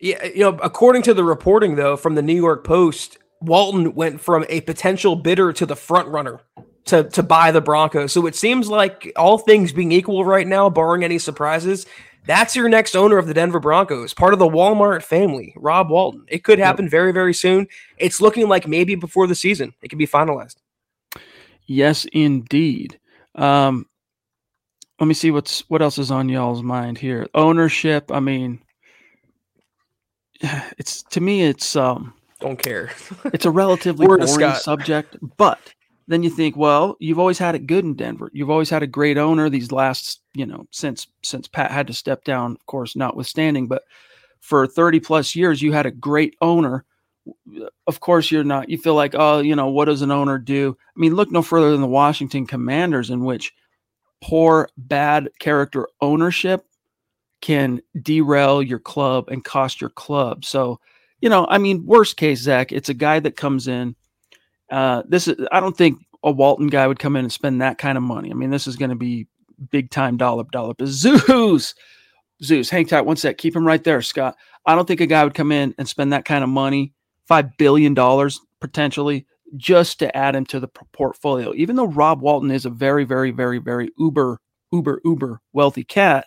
yeah, 0.00 0.24
you 0.24 0.40
know, 0.40 0.58
according 0.62 1.02
to 1.02 1.14
the 1.14 1.24
reporting 1.24 1.76
though 1.76 1.96
from 1.96 2.14
the 2.14 2.22
New 2.22 2.34
York 2.34 2.64
Post, 2.64 3.18
Walton 3.42 3.94
went 3.94 4.20
from 4.20 4.44
a 4.48 4.62
potential 4.62 5.14
bidder 5.14 5.52
to 5.52 5.66
the 5.66 5.76
front 5.76 6.08
runner 6.08 6.40
to 6.86 7.04
to 7.04 7.22
buy 7.22 7.52
the 7.52 7.60
Broncos. 7.60 8.12
So 8.12 8.26
it 8.26 8.34
seems 8.34 8.68
like 8.68 9.12
all 9.16 9.38
things 9.38 9.72
being 9.72 9.92
equal 9.92 10.24
right 10.24 10.46
now, 10.46 10.70
barring 10.70 11.04
any 11.04 11.18
surprises, 11.18 11.86
that's 12.26 12.56
your 12.56 12.68
next 12.68 12.94
owner 12.94 13.18
of 13.18 13.26
the 13.26 13.34
Denver 13.34 13.60
Broncos, 13.60 14.14
part 14.14 14.32
of 14.32 14.38
the 14.38 14.48
Walmart 14.48 15.02
family, 15.02 15.52
Rob 15.56 15.90
Walton. 15.90 16.24
It 16.28 16.44
could 16.44 16.58
happen 16.58 16.88
very 16.88 17.12
very 17.12 17.34
soon. 17.34 17.66
It's 17.98 18.22
looking 18.22 18.48
like 18.48 18.66
maybe 18.66 18.94
before 18.94 19.26
the 19.26 19.34
season 19.34 19.74
it 19.82 19.88
can 19.88 19.98
be 19.98 20.06
finalized. 20.06 20.56
Yes, 21.66 22.06
indeed. 22.12 22.98
Um, 23.34 23.86
let 24.98 25.06
me 25.06 25.14
see 25.14 25.30
what's 25.30 25.60
what 25.68 25.82
else 25.82 25.98
is 25.98 26.10
on 26.10 26.30
y'all's 26.30 26.62
mind 26.62 26.96
here. 26.96 27.26
Ownership. 27.34 28.10
I 28.10 28.20
mean 28.20 28.60
it's 30.78 31.02
to 31.04 31.20
me 31.20 31.42
it's 31.42 31.76
um 31.76 32.14
don't 32.40 32.58
care. 32.58 32.90
it's 33.26 33.44
a 33.44 33.50
relatively 33.50 34.06
boring 34.06 34.54
subject, 34.54 35.16
but 35.36 35.74
then 36.08 36.22
you 36.22 36.30
think, 36.30 36.56
well, 36.56 36.96
you've 36.98 37.18
always 37.18 37.38
had 37.38 37.54
it 37.54 37.66
good 37.66 37.84
in 37.84 37.94
Denver. 37.94 38.30
You've 38.32 38.50
always 38.50 38.70
had 38.70 38.82
a 38.82 38.86
great 38.86 39.18
owner 39.18 39.48
these 39.48 39.70
last, 39.70 40.20
you 40.34 40.46
know, 40.46 40.66
since 40.70 41.06
since 41.22 41.46
Pat 41.46 41.70
had 41.70 41.86
to 41.86 41.92
step 41.92 42.24
down, 42.24 42.52
of 42.52 42.66
course, 42.66 42.96
notwithstanding, 42.96 43.68
but 43.68 43.84
for 44.40 44.66
30 44.66 45.00
plus 45.00 45.36
years 45.36 45.60
you 45.62 45.72
had 45.72 45.86
a 45.86 45.90
great 45.90 46.34
owner. 46.40 46.84
Of 47.86 48.00
course, 48.00 48.30
you're 48.30 48.42
not 48.42 48.70
you 48.70 48.78
feel 48.78 48.94
like, 48.94 49.14
oh, 49.14 49.40
you 49.40 49.54
know, 49.54 49.68
what 49.68 49.84
does 49.84 50.02
an 50.02 50.10
owner 50.10 50.38
do? 50.38 50.76
I 50.96 50.98
mean, 50.98 51.14
look 51.14 51.30
no 51.30 51.42
further 51.42 51.70
than 51.70 51.82
the 51.82 51.86
Washington 51.86 52.46
Commanders 52.46 53.10
in 53.10 53.24
which 53.24 53.52
poor 54.22 54.68
bad 54.76 55.28
character 55.38 55.86
ownership 56.00 56.66
can 57.40 57.80
derail 58.02 58.62
your 58.62 58.78
club 58.78 59.28
and 59.28 59.44
cost 59.44 59.80
your 59.80 59.90
club. 59.90 60.44
So, 60.44 60.80
you 61.20 61.28
know, 61.28 61.46
I 61.48 61.58
mean, 61.58 61.86
worst 61.86 62.16
case, 62.16 62.40
Zach, 62.40 62.72
it's 62.72 62.88
a 62.88 62.94
guy 62.94 63.20
that 63.20 63.36
comes 63.36 63.68
in. 63.68 63.96
Uh, 64.70 65.02
this 65.08 65.28
is, 65.28 65.46
I 65.50 65.60
don't 65.60 65.76
think 65.76 65.98
a 66.22 66.30
Walton 66.30 66.68
guy 66.68 66.86
would 66.86 66.98
come 66.98 67.16
in 67.16 67.24
and 67.24 67.32
spend 67.32 67.60
that 67.62 67.78
kind 67.78 67.96
of 67.96 68.04
money. 68.04 68.30
I 68.30 68.34
mean, 68.34 68.50
this 68.50 68.66
is 68.66 68.76
going 68.76 68.90
to 68.90 68.96
be 68.96 69.26
big 69.70 69.90
time 69.90 70.16
dollop 70.16 70.50
dollop. 70.50 70.80
Zeus, 70.84 71.74
Zeus, 72.42 72.70
hang 72.70 72.86
tight 72.86 73.02
one 73.02 73.16
sec. 73.16 73.38
Keep 73.38 73.56
him 73.56 73.66
right 73.66 73.82
there, 73.82 74.02
Scott. 74.02 74.36
I 74.66 74.74
don't 74.74 74.86
think 74.86 75.00
a 75.00 75.06
guy 75.06 75.24
would 75.24 75.34
come 75.34 75.52
in 75.52 75.74
and 75.78 75.88
spend 75.88 76.12
that 76.12 76.24
kind 76.24 76.44
of 76.44 76.50
money, 76.50 76.92
$5 77.28 77.56
billion 77.56 77.94
potentially, 78.60 79.26
just 79.56 79.98
to 79.98 80.14
add 80.16 80.36
him 80.36 80.46
to 80.46 80.60
the 80.60 80.68
portfolio. 80.68 81.52
Even 81.54 81.76
though 81.76 81.86
Rob 81.86 82.20
Walton 82.20 82.50
is 82.50 82.66
a 82.66 82.70
very, 82.70 83.04
very, 83.04 83.30
very, 83.30 83.58
very 83.58 83.90
uber, 83.98 84.38
uber, 84.72 85.00
uber 85.04 85.40
wealthy 85.52 85.84
cat, 85.84 86.26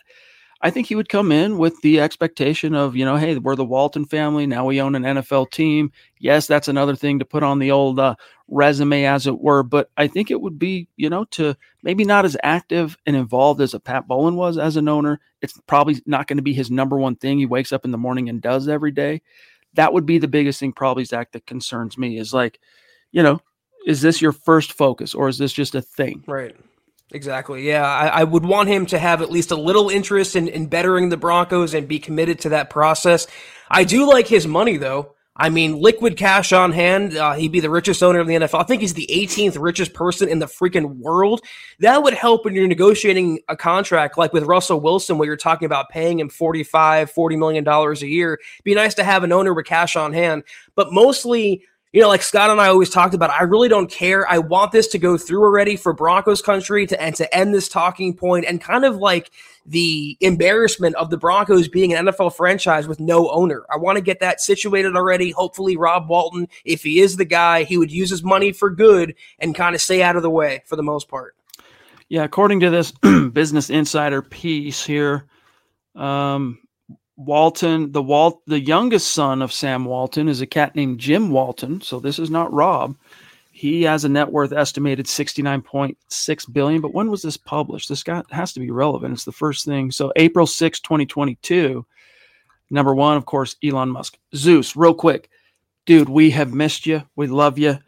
I 0.64 0.70
think 0.70 0.86
he 0.86 0.94
would 0.94 1.10
come 1.10 1.30
in 1.30 1.58
with 1.58 1.78
the 1.82 2.00
expectation 2.00 2.74
of, 2.74 2.96
you 2.96 3.04
know, 3.04 3.16
hey, 3.16 3.36
we're 3.36 3.54
the 3.54 3.66
Walton 3.66 4.06
family. 4.06 4.46
Now 4.46 4.64
we 4.64 4.80
own 4.80 4.94
an 4.94 5.02
NFL 5.02 5.50
team. 5.50 5.92
Yes, 6.18 6.46
that's 6.46 6.68
another 6.68 6.96
thing 6.96 7.18
to 7.18 7.26
put 7.26 7.42
on 7.42 7.58
the 7.58 7.70
old 7.70 8.00
uh, 8.00 8.14
resume, 8.48 9.04
as 9.04 9.26
it 9.26 9.38
were. 9.38 9.62
But 9.62 9.90
I 9.98 10.06
think 10.06 10.30
it 10.30 10.40
would 10.40 10.58
be, 10.58 10.88
you 10.96 11.10
know, 11.10 11.26
to 11.32 11.54
maybe 11.82 12.02
not 12.02 12.24
as 12.24 12.34
active 12.42 12.96
and 13.04 13.14
involved 13.14 13.60
as 13.60 13.74
a 13.74 13.78
Pat 13.78 14.08
Bowlen 14.08 14.36
was 14.36 14.56
as 14.56 14.78
an 14.78 14.88
owner. 14.88 15.20
It's 15.42 15.60
probably 15.66 16.00
not 16.06 16.28
going 16.28 16.38
to 16.38 16.42
be 16.42 16.54
his 16.54 16.70
number 16.70 16.96
one 16.96 17.16
thing 17.16 17.38
he 17.38 17.44
wakes 17.44 17.70
up 17.70 17.84
in 17.84 17.90
the 17.90 17.98
morning 17.98 18.30
and 18.30 18.40
does 18.40 18.66
every 18.66 18.90
day. 18.90 19.20
That 19.74 19.92
would 19.92 20.06
be 20.06 20.16
the 20.16 20.28
biggest 20.28 20.60
thing, 20.60 20.72
probably, 20.72 21.04
Zach, 21.04 21.32
that 21.32 21.44
concerns 21.44 21.98
me 21.98 22.16
is 22.16 22.32
like, 22.32 22.58
you 23.12 23.22
know, 23.22 23.38
is 23.86 24.00
this 24.00 24.22
your 24.22 24.32
first 24.32 24.72
focus 24.72 25.14
or 25.14 25.28
is 25.28 25.36
this 25.36 25.52
just 25.52 25.74
a 25.74 25.82
thing? 25.82 26.24
Right. 26.26 26.56
Exactly. 27.14 27.64
Yeah, 27.64 27.86
I, 27.86 28.08
I, 28.08 28.24
would 28.24 28.44
want 28.44 28.68
him 28.68 28.86
to 28.86 28.98
have 28.98 29.22
at 29.22 29.30
least 29.30 29.52
a 29.52 29.56
little 29.56 29.88
interest 29.88 30.34
in, 30.34 30.48
in 30.48 30.66
bettering 30.66 31.10
the 31.10 31.16
Broncos 31.16 31.72
and 31.72 31.86
be 31.86 32.00
committed 32.00 32.40
to 32.40 32.48
that 32.48 32.70
process. 32.70 33.28
I 33.70 33.84
do 33.84 34.10
like 34.10 34.26
his 34.26 34.48
money, 34.48 34.78
though. 34.78 35.14
I 35.36 35.48
mean, 35.48 35.80
liquid 35.80 36.16
cash 36.16 36.52
on 36.52 36.72
hand. 36.72 37.16
Uh, 37.16 37.34
he'd 37.34 37.52
be 37.52 37.60
the 37.60 37.70
richest 37.70 38.02
owner 38.02 38.18
of 38.18 38.26
the 38.26 38.34
NFL. 38.34 38.60
I 38.60 38.64
think 38.64 38.82
he's 38.82 38.94
the 38.94 39.08
18th 39.12 39.60
richest 39.60 39.94
person 39.94 40.28
in 40.28 40.40
the 40.40 40.46
freaking 40.46 40.96
world. 40.96 41.40
That 41.78 42.02
would 42.02 42.14
help 42.14 42.44
when 42.44 42.54
you're 42.54 42.66
negotiating 42.66 43.40
a 43.48 43.56
contract 43.56 44.18
like 44.18 44.32
with 44.32 44.42
Russell 44.42 44.80
Wilson, 44.80 45.16
where 45.16 45.26
you're 45.26 45.36
talking 45.36 45.66
about 45.66 45.90
paying 45.90 46.18
him 46.18 46.28
45, 46.28 47.12
40 47.12 47.36
million 47.36 47.62
dollars 47.62 48.02
a 48.02 48.08
year. 48.08 48.34
It'd 48.34 48.64
be 48.64 48.74
nice 48.74 48.94
to 48.94 49.04
have 49.04 49.22
an 49.22 49.30
owner 49.30 49.54
with 49.54 49.66
cash 49.66 49.94
on 49.94 50.12
hand, 50.12 50.42
but 50.74 50.92
mostly 50.92 51.62
you 51.94 52.00
know, 52.00 52.08
like 52.08 52.24
Scott 52.24 52.50
and 52.50 52.60
I 52.60 52.66
always 52.66 52.90
talked 52.90 53.14
about, 53.14 53.30
I 53.30 53.44
really 53.44 53.68
don't 53.68 53.88
care. 53.88 54.28
I 54.28 54.38
want 54.38 54.72
this 54.72 54.88
to 54.88 54.98
go 54.98 55.16
through 55.16 55.44
already 55.44 55.76
for 55.76 55.92
Broncos 55.92 56.42
country 56.42 56.88
to 56.88 57.00
and 57.00 57.14
to 57.14 57.32
end 57.32 57.54
this 57.54 57.68
talking 57.68 58.14
point 58.14 58.46
and 58.46 58.60
kind 58.60 58.84
of 58.84 58.96
like 58.96 59.30
the 59.64 60.16
embarrassment 60.20 60.96
of 60.96 61.10
the 61.10 61.16
Broncos 61.16 61.68
being 61.68 61.94
an 61.94 62.06
NFL 62.06 62.34
franchise 62.34 62.88
with 62.88 62.98
no 62.98 63.30
owner. 63.30 63.64
I 63.72 63.76
want 63.76 63.94
to 63.94 64.02
get 64.02 64.18
that 64.18 64.40
situated 64.40 64.96
already. 64.96 65.30
Hopefully, 65.30 65.76
Rob 65.76 66.08
Walton, 66.08 66.48
if 66.64 66.82
he 66.82 66.98
is 66.98 67.16
the 67.16 67.24
guy, 67.24 67.62
he 67.62 67.78
would 67.78 67.92
use 67.92 68.10
his 68.10 68.24
money 68.24 68.50
for 68.50 68.70
good 68.70 69.14
and 69.38 69.54
kind 69.54 69.76
of 69.76 69.80
stay 69.80 70.02
out 70.02 70.16
of 70.16 70.22
the 70.22 70.30
way 70.30 70.64
for 70.66 70.74
the 70.74 70.82
most 70.82 71.08
part. 71.08 71.36
Yeah, 72.08 72.24
according 72.24 72.58
to 72.58 72.70
this 72.70 72.90
Business 73.32 73.70
Insider 73.70 74.20
piece 74.20 74.84
here, 74.84 75.26
um, 75.94 76.58
Walton, 77.16 77.92
the 77.92 78.02
Walt, 78.02 78.42
the 78.46 78.60
youngest 78.60 79.12
son 79.12 79.40
of 79.40 79.52
Sam 79.52 79.84
Walton 79.84 80.28
is 80.28 80.40
a 80.40 80.46
cat 80.46 80.74
named 80.74 80.98
Jim 80.98 81.30
Walton. 81.30 81.80
So 81.80 82.00
this 82.00 82.18
is 82.18 82.30
not 82.30 82.52
Rob. 82.52 82.96
He 83.52 83.82
has 83.82 84.04
a 84.04 84.08
net 84.08 84.32
worth 84.32 84.52
estimated 84.52 85.06
69.6 85.06 86.52
billion. 86.52 86.80
But 86.80 86.92
when 86.92 87.10
was 87.10 87.22
this 87.22 87.36
published? 87.36 87.88
This 87.88 88.02
got 88.02 88.30
has 88.32 88.52
to 88.54 88.60
be 88.60 88.70
relevant. 88.70 89.14
It's 89.14 89.24
the 89.24 89.32
first 89.32 89.64
thing. 89.64 89.92
So 89.92 90.12
April 90.16 90.46
6, 90.46 90.80
2022. 90.80 91.86
Number 92.70 92.94
one, 92.94 93.16
of 93.16 93.26
course, 93.26 93.54
Elon 93.62 93.90
Musk. 93.90 94.18
Zeus, 94.34 94.74
real 94.74 94.94
quick. 94.94 95.30
Dude, 95.86 96.08
we 96.08 96.30
have 96.30 96.52
missed 96.52 96.86
you. 96.86 97.04
We 97.14 97.28
love 97.28 97.58
you. 97.58 97.78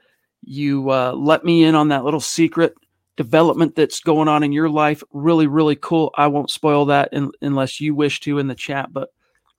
You 0.43 0.91
uh, 0.91 1.13
let 1.13 1.45
me 1.45 1.65
in 1.65 1.75
on 1.75 1.89
that 1.89 2.05
little 2.05 2.21
secret 2.21 2.75
development 3.17 3.75
that's 3.75 4.01
going 4.01 4.29
on 4.29 4.45
in 4.45 4.53
your 4.53 4.69
life. 4.69 5.03
Really, 5.13 5.49
really 5.49 5.77
cool. 5.77 6.13
I 6.17 6.29
won't 6.29 6.51
spoil 6.51 6.85
that 6.87 7.09
in, 7.13 7.33
unless 7.41 7.81
you 7.81 7.95
wish 7.95 8.21
to 8.21 8.39
in 8.39 8.47
the 8.47 8.55
chat, 8.55 8.93
but 8.93 9.11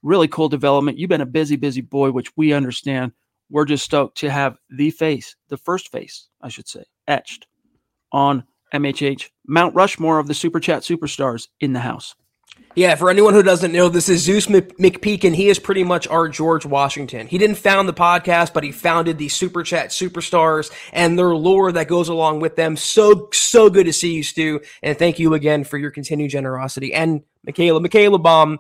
really 0.08 0.28
cool 0.28 0.50
development. 0.50 0.98
You've 0.98 1.10
been 1.10 1.22
a 1.22 1.26
busy, 1.26 1.56
busy 1.56 1.82
boy, 1.82 2.12
which 2.12 2.36
we 2.36 2.54
understand. 2.54 3.12
We're 3.50 3.66
just 3.66 3.86
stoked 3.86 4.18
to 4.20 4.30
have 4.30 4.58
the 4.70 4.92
face, 4.92 5.36
the 5.50 5.58
first 5.58 5.92
face, 5.92 6.28
I 6.42 6.50
should 6.50 6.68
say, 6.68 6.84
etched 7.08 7.48
on 8.12 8.44
MHH 8.74 9.30
Mount 9.46 9.76
Rushmore 9.76 10.20
of 10.20 10.28
the 10.28 10.34
Super 10.34 10.60
Chat 10.60 10.82
superstars 10.82 11.48
in 11.60 11.74
the 11.74 11.80
house. 11.80 12.16
Yeah, 12.76 12.94
for 12.96 13.10
anyone 13.10 13.34
who 13.34 13.42
doesn't 13.42 13.72
know, 13.72 13.90
this 13.90 14.08
is 14.08 14.22
Zeus 14.22 14.46
McPeak, 14.48 15.24
and 15.24 15.36
he 15.36 15.50
is 15.50 15.58
pretty 15.58 15.84
much 15.84 16.08
our 16.08 16.30
George 16.30 16.66
Washington. 16.66 17.26
He 17.26 17.40
didn't 17.40 17.58
found 17.58 17.90
the 17.90 17.94
podcast, 17.94 18.54
but 18.54 18.64
he 18.64 18.72
founded 18.72 19.18
the 19.18 19.30
Super 19.30 19.64
Chat 19.64 19.90
Superstars 19.90 20.72
and 20.94 21.18
their 21.18 21.36
lore 21.36 21.72
that 21.72 21.88
goes 21.88 22.08
along 22.08 22.40
with 22.40 22.56
them. 22.56 22.78
So, 22.78 23.30
so 23.34 23.70
good 23.70 23.86
to 23.88 23.94
see 23.94 24.14
you, 24.14 24.24
Stu. 24.24 24.62
And 24.84 24.98
thank 24.98 25.18
you 25.18 25.34
again 25.34 25.64
for 25.64 25.80
your 25.80 25.90
continued 25.90 26.30
generosity. 26.30 26.94
And 26.94 27.24
Michaela, 27.44 27.80
Michaela 27.80 28.20
Baum, 28.20 28.60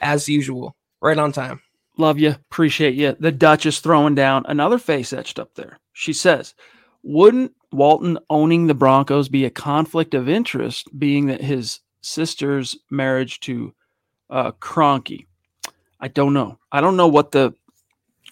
as 0.00 0.28
usual, 0.28 0.76
right 1.00 1.18
on 1.18 1.32
time. 1.32 1.60
Love 1.96 2.18
you. 2.18 2.30
Appreciate 2.30 2.94
you. 2.94 3.16
The 3.18 3.32
Duchess 3.32 3.80
throwing 3.80 4.14
down 4.14 4.44
another 4.46 4.78
face 4.78 5.12
etched 5.12 5.38
up 5.38 5.54
there. 5.54 5.78
She 5.92 6.12
says, 6.12 6.54
Wouldn't 7.02 7.52
Walton 7.72 8.18
owning 8.30 8.66
the 8.66 8.74
Broncos 8.74 9.28
be 9.28 9.44
a 9.44 9.50
conflict 9.50 10.14
of 10.14 10.28
interest, 10.28 10.88
being 10.96 11.26
that 11.26 11.42
his 11.42 11.80
sister's 12.00 12.78
marriage 12.90 13.40
to 13.40 13.74
uh, 14.30 14.52
Kroenke. 14.52 15.26
I 16.00 16.08
don't 16.08 16.32
know. 16.32 16.58
I 16.70 16.80
don't 16.80 16.96
know 16.96 17.08
what 17.08 17.32
the 17.32 17.52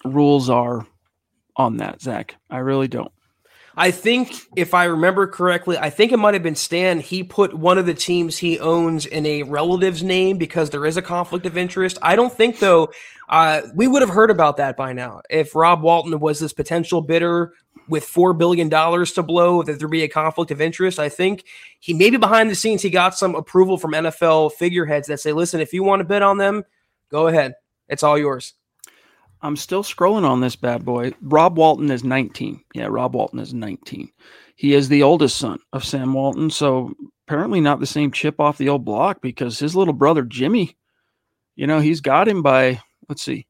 rules 0.05 0.49
are 0.49 0.87
on 1.55 1.77
that, 1.77 2.01
Zach. 2.01 2.35
I 2.49 2.59
really 2.59 2.87
don't. 2.87 3.11
I 3.79 3.91
think 3.91 4.33
if 4.55 4.73
I 4.73 4.85
remember 4.85 5.27
correctly, 5.27 5.77
I 5.77 5.91
think 5.91 6.11
it 6.11 6.17
might 6.17 6.33
have 6.33 6.41
been 6.41 6.55
Stan. 6.55 6.99
He 6.99 7.23
put 7.23 7.53
one 7.53 7.77
of 7.77 7.85
the 7.85 7.93
teams 7.93 8.35
he 8.35 8.59
owns 8.59 9.05
in 9.05 9.23
a 9.27 9.43
relative's 9.43 10.01
name 10.01 10.39
because 10.39 10.71
there 10.71 10.85
is 10.87 10.97
a 10.97 11.01
conflict 11.01 11.45
of 11.45 11.57
interest. 11.57 11.99
I 12.01 12.15
don't 12.15 12.33
think 12.33 12.59
though. 12.59 12.91
Uh, 13.29 13.61
we 13.75 13.87
would 13.87 14.01
have 14.01 14.09
heard 14.09 14.31
about 14.31 14.57
that 14.57 14.77
by 14.77 14.93
now 14.93 15.21
if 15.29 15.53
Rob 15.53 15.81
Walton 15.81 16.17
was 16.19 16.39
this 16.39 16.53
potential 16.53 17.01
bidder 17.01 17.53
with 17.89 18.03
four 18.05 18.33
billion 18.33 18.67
dollars 18.67 19.11
to 19.13 19.21
blow. 19.21 19.61
That 19.61 19.79
there 19.79 19.87
be 19.87 20.03
a 20.03 20.09
conflict 20.09 20.49
of 20.49 20.59
interest. 20.59 20.97
I 20.97 21.09
think 21.09 21.43
he 21.79 21.93
maybe 21.93 22.17
behind 22.17 22.49
the 22.49 22.55
scenes 22.55 22.81
he 22.81 22.89
got 22.89 23.15
some 23.15 23.35
approval 23.35 23.77
from 23.77 23.91
NFL 23.91 24.53
figureheads 24.53 25.07
that 25.07 25.19
say, 25.19 25.33
"Listen, 25.33 25.59
if 25.59 25.71
you 25.71 25.83
want 25.83 25.99
to 25.99 26.05
bid 26.05 26.23
on 26.23 26.37
them, 26.37 26.63
go 27.11 27.27
ahead. 27.27 27.53
It's 27.89 28.01
all 28.01 28.17
yours." 28.17 28.53
I'm 29.41 29.55
still 29.55 29.83
scrolling 29.83 30.23
on 30.27 30.41
this 30.41 30.55
bad 30.55 30.83
boy. 30.83 31.13
Rob 31.21 31.57
Walton 31.57 31.91
is 31.91 32.03
19. 32.03 32.63
Yeah, 32.73 32.87
Rob 32.89 33.15
Walton 33.15 33.39
is 33.39 33.53
19. 33.53 34.09
He 34.55 34.73
is 34.73 34.89
the 34.89 35.03
oldest 35.03 35.37
son 35.37 35.59
of 35.73 35.85
Sam 35.85 36.13
Walton, 36.13 36.49
so 36.49 36.93
apparently 37.27 37.61
not 37.61 37.79
the 37.79 37.85
same 37.85 38.11
chip 38.11 38.39
off 38.39 38.57
the 38.57 38.69
old 38.69 38.83
block 38.83 39.21
because 39.21 39.59
his 39.59 39.75
little 39.75 39.93
brother 39.93 40.23
Jimmy, 40.23 40.75
you 41.55 41.67
know, 41.67 41.79
he's 41.79 42.01
got 42.01 42.27
him 42.27 42.41
by 42.41 42.81
let's 43.07 43.21
see, 43.21 43.45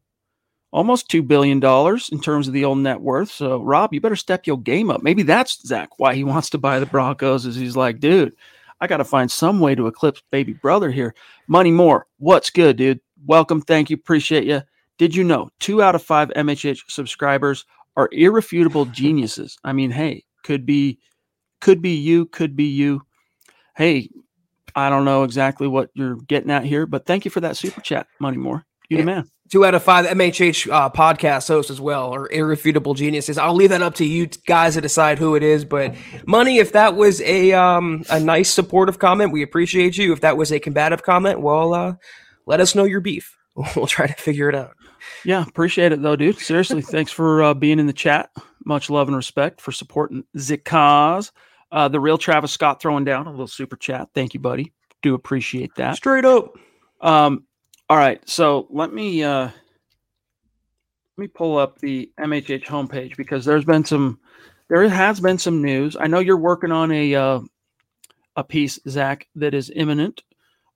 almost 0.71 1.09
two 1.09 1.23
billion 1.23 1.59
dollars 1.59 2.09
in 2.09 2.19
terms 2.19 2.47
of 2.47 2.53
the 2.53 2.65
old 2.65 2.79
net 2.79 2.99
worth. 2.99 3.31
So 3.31 3.61
Rob, 3.61 3.93
you 3.93 4.01
better 4.01 4.15
step 4.15 4.45
your 4.45 4.59
game 4.59 4.91
up. 4.91 5.01
Maybe 5.01 5.23
that's 5.23 5.65
Zach 5.65 5.97
why 5.97 6.15
he 6.15 6.23
wants 6.23 6.49
to 6.51 6.57
buy 6.57 6.79
the 6.79 6.85
Broncos. 6.85 7.45
Is 7.45 7.55
he's 7.55 7.77
like, 7.77 7.99
dude, 7.99 8.35
I 8.81 8.87
got 8.87 8.97
to 8.97 9.05
find 9.05 9.31
some 9.31 9.59
way 9.59 9.75
to 9.75 9.87
eclipse 9.87 10.21
baby 10.31 10.53
brother 10.53 10.91
here. 10.91 11.15
Money 11.47 11.71
more. 11.71 12.07
What's 12.17 12.49
good, 12.49 12.77
dude? 12.77 12.99
Welcome. 13.25 13.61
Thank 13.61 13.89
you. 13.89 13.95
Appreciate 13.95 14.43
you. 14.43 14.61
Did 14.97 15.15
you 15.15 15.23
know 15.23 15.49
two 15.59 15.81
out 15.81 15.95
of 15.95 16.03
five 16.03 16.29
MHH 16.29 16.89
subscribers 16.89 17.65
are 17.95 18.09
irrefutable 18.11 18.85
geniuses? 18.91 19.57
I 19.63 19.73
mean, 19.73 19.91
hey, 19.91 20.23
could 20.43 20.65
be, 20.65 20.99
could 21.61 21.81
be 21.81 21.95
you, 21.95 22.25
could 22.25 22.55
be 22.55 22.65
you. 22.65 23.01
Hey, 23.75 24.09
I 24.75 24.89
don't 24.89 25.05
know 25.05 25.23
exactly 25.23 25.67
what 25.67 25.89
you're 25.93 26.15
getting 26.15 26.51
at 26.51 26.63
here, 26.63 26.85
but 26.85 27.05
thank 27.05 27.25
you 27.25 27.31
for 27.31 27.41
that 27.41 27.57
super 27.57 27.81
chat, 27.81 28.07
Money 28.19 28.37
More. 28.37 28.65
You 28.89 28.97
yeah. 28.97 29.01
the 29.01 29.05
man. 29.05 29.31
Two 29.49 29.65
out 29.65 29.75
of 29.75 29.81
five 29.81 30.05
MHH 30.05 30.69
uh, 30.69 30.89
podcast 30.89 31.47
hosts 31.47 31.71
as 31.71 31.79
well 31.79 32.13
are 32.13 32.29
irrefutable 32.31 32.93
geniuses. 32.93 33.37
I'll 33.37 33.53
leave 33.53 33.69
that 33.69 33.81
up 33.81 33.95
to 33.95 34.05
you 34.05 34.27
guys 34.45 34.73
to 34.73 34.81
decide 34.81 35.19
who 35.19 35.35
it 35.35 35.43
is. 35.43 35.63
But 35.63 35.95
money, 36.25 36.57
if 36.57 36.73
that 36.73 36.97
was 36.97 37.21
a 37.21 37.53
um, 37.53 38.03
a 38.09 38.19
nice 38.19 38.49
supportive 38.49 38.99
comment, 38.99 39.31
we 39.31 39.43
appreciate 39.43 39.97
you. 39.97 40.11
If 40.11 40.19
that 40.21 40.35
was 40.35 40.51
a 40.51 40.59
combative 40.59 41.01
comment, 41.01 41.39
well, 41.39 41.73
uh, 41.73 41.93
let 42.45 42.59
us 42.59 42.75
know 42.75 42.83
your 42.83 43.01
beef. 43.01 43.35
We'll 43.75 43.87
try 43.87 44.05
to 44.05 44.13
figure 44.13 44.49
it 44.49 44.55
out. 44.55 44.75
Yeah, 45.25 45.45
appreciate 45.45 45.91
it 45.91 46.01
though, 46.01 46.15
dude. 46.15 46.37
Seriously, 46.37 46.81
thanks 46.83 47.11
for 47.11 47.43
uh, 47.43 47.53
being 47.53 47.79
in 47.79 47.87
the 47.87 47.93
chat. 47.93 48.29
Much 48.65 48.89
love 48.89 49.07
and 49.07 49.15
respect 49.17 49.61
for 49.61 49.71
supporting 49.71 50.23
the 50.33 50.57
cause. 50.57 51.31
Uh, 51.71 51.87
the 51.87 51.99
real 51.99 52.17
Travis 52.17 52.51
Scott 52.51 52.81
throwing 52.81 53.03
down 53.03 53.27
a 53.27 53.31
little 53.31 53.47
super 53.47 53.75
chat. 53.75 54.09
Thank 54.13 54.33
you, 54.33 54.39
buddy. 54.39 54.73
Do 55.01 55.15
appreciate 55.15 55.75
that. 55.75 55.95
Straight 55.95 56.25
up. 56.25 56.55
Um, 57.01 57.43
all 57.89 57.97
right, 57.97 58.27
so 58.27 58.67
let 58.69 58.93
me 58.93 59.23
uh, 59.23 59.45
let 59.45 59.51
me 61.17 61.27
pull 61.27 61.57
up 61.57 61.79
the 61.79 62.11
MHH 62.19 62.65
homepage 62.65 63.15
because 63.17 63.45
there's 63.45 63.65
been 63.65 63.85
some, 63.85 64.19
there 64.69 64.87
has 64.87 65.19
been 65.19 65.37
some 65.37 65.61
news. 65.61 65.95
I 65.99 66.07
know 66.07 66.19
you're 66.19 66.37
working 66.37 66.71
on 66.71 66.91
a 66.91 67.15
uh, 67.15 67.39
a 68.35 68.43
piece, 68.43 68.79
Zach, 68.87 69.27
that 69.35 69.53
is 69.53 69.71
imminent 69.75 70.21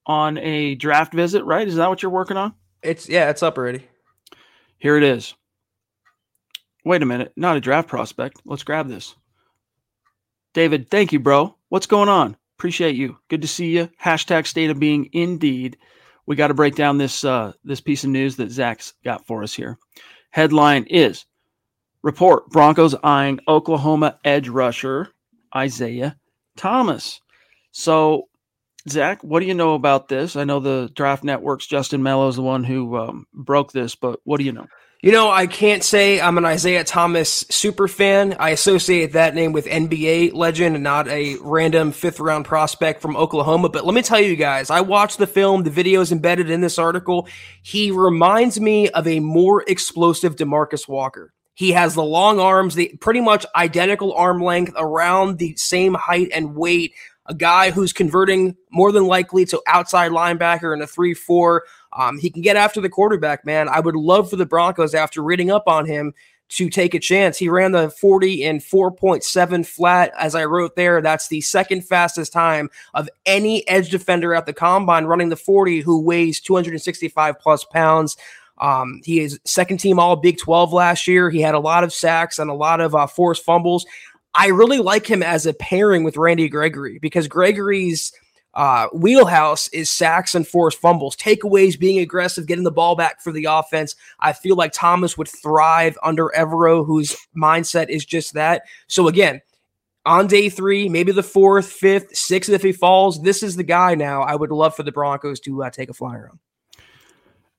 on 0.06 0.38
a 0.40 0.76
draft 0.76 1.14
visit, 1.14 1.44
right? 1.46 1.68
Is 1.68 1.76
that 1.76 1.90
what 1.90 2.02
you're 2.02 2.12
working 2.12 2.38
on? 2.38 2.54
It's 2.82 3.08
yeah, 3.08 3.30
it's 3.30 3.44
up 3.44 3.58
already. 3.58 3.88
Here 4.82 4.98
it 4.98 5.04
is. 5.04 5.36
Wait 6.84 7.04
a 7.04 7.06
minute, 7.06 7.32
not 7.36 7.56
a 7.56 7.62
draft 7.62 7.88
prospect. 7.88 8.42
Let's 8.46 8.64
grab 8.64 8.88
this. 8.88 9.16
David, 10.56 10.90
thank 10.90 11.14
you, 11.14 11.20
bro. 11.20 11.56
What's 11.70 11.86
going 11.86 12.10
on? 12.10 12.36
Appreciate 12.58 12.96
you. 12.96 13.20
Good 13.30 13.44
to 13.44 13.48
see 13.48 13.78
you. 13.78 13.90
Hashtag 14.04 14.48
state 14.48 14.72
of 14.72 14.80
being 14.80 15.10
indeed. 15.14 15.78
We 16.26 16.36
got 16.36 16.48
to 16.48 16.56
break 16.56 16.76
down 16.76 16.98
this 16.98 17.24
uh, 17.24 17.54
this 17.64 17.80
piece 17.80 18.04
of 18.04 18.10
news 18.10 18.38
that 18.38 18.50
Zach's 18.50 18.94
got 19.04 19.28
for 19.28 19.44
us 19.44 19.54
here. 19.54 19.78
Headline 20.32 20.86
is 20.86 21.26
Report 22.02 22.50
Broncos 22.50 22.96
eyeing 23.04 23.40
Oklahoma 23.48 24.18
edge 24.24 24.50
rusher 24.50 25.10
Isaiah 25.56 26.18
Thomas. 26.58 27.22
So 27.72 28.30
Zach, 28.90 29.24
what 29.24 29.42
do 29.42 29.46
you 29.46 29.54
know 29.54 29.76
about 29.76 30.08
this? 30.08 30.36
I 30.36 30.44
know 30.44 30.60
the 30.60 30.90
Draft 30.94 31.24
Network's 31.24 31.68
Justin 31.68 32.02
Melo 32.02 32.28
is 32.28 32.36
the 32.36 32.42
one 32.42 32.64
who 32.64 32.98
um, 32.98 33.28
broke 33.34 33.72
this, 33.72 33.96
but 33.96 34.20
what 34.24 34.38
do 34.38 34.44
you 34.44 34.52
know? 34.52 34.68
You 35.04 35.12
know, 35.12 35.32
I 35.32 35.48
can't 35.48 35.84
say 35.84 36.22
I'm 36.22 36.38
an 36.38 36.46
Isaiah 36.46 36.84
Thomas 36.84 37.44
super 37.50 37.88
fan. 37.88 38.36
I 38.40 38.52
associate 38.52 39.14
that 39.14 39.34
name 39.34 39.52
with 39.52 39.66
NBA 39.66 40.34
legend 40.36 40.76
and 40.76 40.84
not 40.84 41.08
a 41.08 41.38
random 41.42 41.92
fifth 41.92 42.20
round 42.20 42.46
prospect 42.46 43.02
from 43.02 43.18
Oklahoma. 43.18 43.70
But 43.70 43.84
let 43.84 43.96
me 43.96 44.04
tell 44.04 44.20
you 44.20 44.36
guys, 44.36 44.70
I 44.70 44.82
watched 44.82 45.18
the 45.18 45.26
film, 45.26 45.64
the 45.64 45.72
videos 45.72 46.12
embedded 46.12 46.52
in 46.52 46.62
this 46.62 46.78
article. 46.78 47.28
He 47.64 47.90
reminds 47.90 48.60
me 48.60 48.90
of 48.90 49.08
a 49.08 49.20
more 49.20 49.64
explosive 49.68 50.36
Demarcus 50.36 50.88
Walker. 50.88 51.34
He 51.56 51.72
has 51.72 51.96
the 51.96 52.04
long 52.04 52.40
arms, 52.40 52.76
the 52.76 52.96
pretty 53.02 53.22
much 53.22 53.46
identical 53.56 54.14
arm 54.14 54.42
length, 54.42 54.74
around 54.78 55.38
the 55.38 55.56
same 55.56 55.96
height 55.96 56.30
and 56.34 56.56
weight 56.56 56.94
a 57.32 57.34
guy 57.34 57.72
who's 57.72 57.94
converting 57.94 58.58
more 58.72 58.92
than 58.92 59.08
likely 59.08 59.46
to 59.46 59.62
outside 59.66 60.12
linebacker 60.12 60.74
in 60.74 60.82
a 60.82 60.88
3 60.88 61.14
4. 61.14 61.64
Um, 61.98 62.18
he 62.18 62.30
can 62.30 62.42
get 62.42 62.58
after 62.58 62.82
the 62.82 62.90
quarterback, 62.90 63.46
man. 63.46 63.70
I 63.70 63.80
would 63.80 63.96
love 63.96 64.30
for 64.30 64.36
the 64.36 64.46
Broncos, 64.46 64.94
after 64.94 65.24
reading 65.24 65.50
up 65.50 65.64
on 65.66 65.86
him, 65.86 66.14
to 66.50 66.70
take 66.70 66.94
a 66.94 67.00
chance. 67.00 67.38
He 67.38 67.48
ran 67.48 67.72
the 67.72 67.90
40 67.90 68.44
in 68.44 68.60
4.7 68.60 69.66
flat. 69.66 70.12
As 70.20 70.36
I 70.36 70.44
wrote 70.44 70.76
there, 70.76 71.02
that's 71.02 71.30
the 71.30 71.40
second 71.40 71.88
fastest 71.88 72.34
time 72.34 72.70
of 72.94 73.10
any 73.26 73.66
edge 73.70 73.90
defender 73.90 74.36
at 74.36 74.46
the 74.46 74.54
combine 74.54 75.06
running 75.06 75.30
the 75.30 75.38
40 75.38 75.80
who 75.80 76.02
weighs 76.02 76.42
265 76.42 77.40
plus 77.40 77.64
pounds. 77.64 78.18
Um, 78.58 79.00
he 79.06 79.22
is 79.22 79.40
second 79.46 79.78
team 79.78 80.00
all 80.00 80.18
Big 80.18 80.38
12 80.38 80.74
last 80.74 81.08
year. 81.08 81.30
He 81.30 81.40
had 81.40 81.56
a 81.56 81.60
lot 81.60 81.86
of 81.86 81.94
sacks 81.94 82.38
and 82.38 82.50
a 82.50 82.54
lot 82.54 82.82
of 82.82 82.94
uh, 82.94 83.08
forced 83.08 83.46
fumbles. 83.46 83.86
I 84.34 84.48
really 84.48 84.80
like 84.80 85.06
him 85.06 85.24
as 85.24 85.46
a 85.46 85.54
pairing 85.54 86.04
with 86.04 86.18
Randy 86.18 86.48
Gregory 86.48 87.00
because 87.00 87.28
Gregory's 87.28 88.14
uh, 88.54 88.88
wheelhouse 88.94 89.68
is 89.70 89.90
sacks 89.90 90.36
and 90.36 90.48
forced 90.48 90.80
fumbles, 90.80 91.16
takeaways, 91.16 91.80
being 91.80 92.00
aggressive, 92.00 92.48
getting 92.48 92.64
the 92.64 92.72
ball 92.72 92.96
back 92.96 93.22
for 93.22 93.32
the 93.32 93.46
offense. 93.46 93.96
I 94.20 94.34
feel 94.34 94.56
like 94.56 94.74
Thomas 94.74 95.18
would 95.18 95.28
thrive 95.28 95.98
under 96.04 96.32
Evero, 96.36 96.86
whose 96.86 97.16
mindset 97.36 97.90
is 97.90 98.06
just 98.06 98.34
that. 98.34 98.64
So 98.88 99.08
again, 99.08 99.42
on 100.06 100.28
day 100.28 100.50
three, 100.50 100.90
maybe 100.90 101.12
the 101.12 101.24
fourth, 101.24 101.68
fifth, 101.68 102.16
sixth, 102.16 102.52
if 102.52 102.64
he 102.64 102.72
falls, 102.72 103.22
this 103.22 103.44
is 103.44 103.56
the 103.56 103.64
guy 103.64 103.96
now. 103.96 104.22
I 104.22 104.36
would 104.36 104.52
love 104.52 104.76
for 104.76 104.84
the 104.84 104.92
Broncos 104.92 105.40
to 105.42 105.64
uh, 105.64 105.70
take 105.70 105.90
a 105.90 105.94
flyer 105.94 106.30
on. 106.32 106.40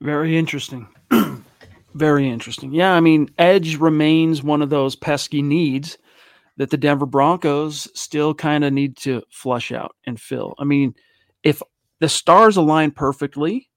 Very 0.01 0.37
interesting. 0.37 0.89
Very 1.95 2.29
interesting. 2.29 2.73
Yeah, 2.73 2.93
I 2.93 3.01
mean, 3.01 3.31
edge 3.39 3.77
remains 3.77 4.43
one 4.43 4.63
of 4.63 4.71
those 4.71 4.97
pesky 4.97 5.43
needs 5.43 5.99
that 6.63 6.71
the 6.71 6.77
Denver 6.77 7.07
Broncos 7.07 7.89
still 7.93 8.35
kind 8.35 8.63
of 8.63 8.73
need 8.73 8.97
to 8.99 9.23
flush 9.31 9.73
out 9.73 9.97
and 10.07 10.21
fill. 10.21 10.55
I 10.61 10.65
mean, 10.65 10.95
if 11.43 11.61
the 11.99 12.09
stars 12.09 12.57
align 12.57 12.93
perfectly, 12.93 13.69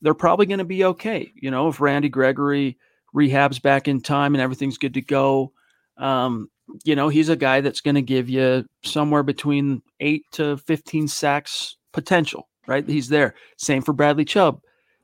they're 0.00 0.14
probably 0.14 0.46
going 0.46 0.58
to 0.58 0.64
be 0.64 0.84
okay. 0.84 1.30
You 1.34 1.50
know, 1.50 1.68
if 1.68 1.82
Randy 1.82 2.08
Gregory 2.08 2.78
rehabs 3.14 3.60
back 3.60 3.88
in 3.88 4.00
time 4.00 4.34
and 4.34 4.40
everything's 4.40 4.78
good 4.78 4.94
to 4.94 5.02
go, 5.02 5.52
um, 5.98 6.48
you 6.82 6.96
know, 6.96 7.10
he's 7.10 7.28
a 7.28 7.36
guy 7.36 7.60
that's 7.60 7.82
going 7.82 7.96
to 7.96 8.02
give 8.02 8.30
you 8.30 8.64
somewhere 8.84 9.22
between 9.22 9.82
eight 10.00 10.24
to 10.32 10.56
15 10.56 11.08
sacks 11.08 11.76
potential, 11.92 12.48
right? 12.66 12.88
He's 12.88 13.10
there. 13.10 13.34
Same 13.58 13.82
for 13.82 13.92
Bradley 13.92 14.24
Chubb. 14.24 14.62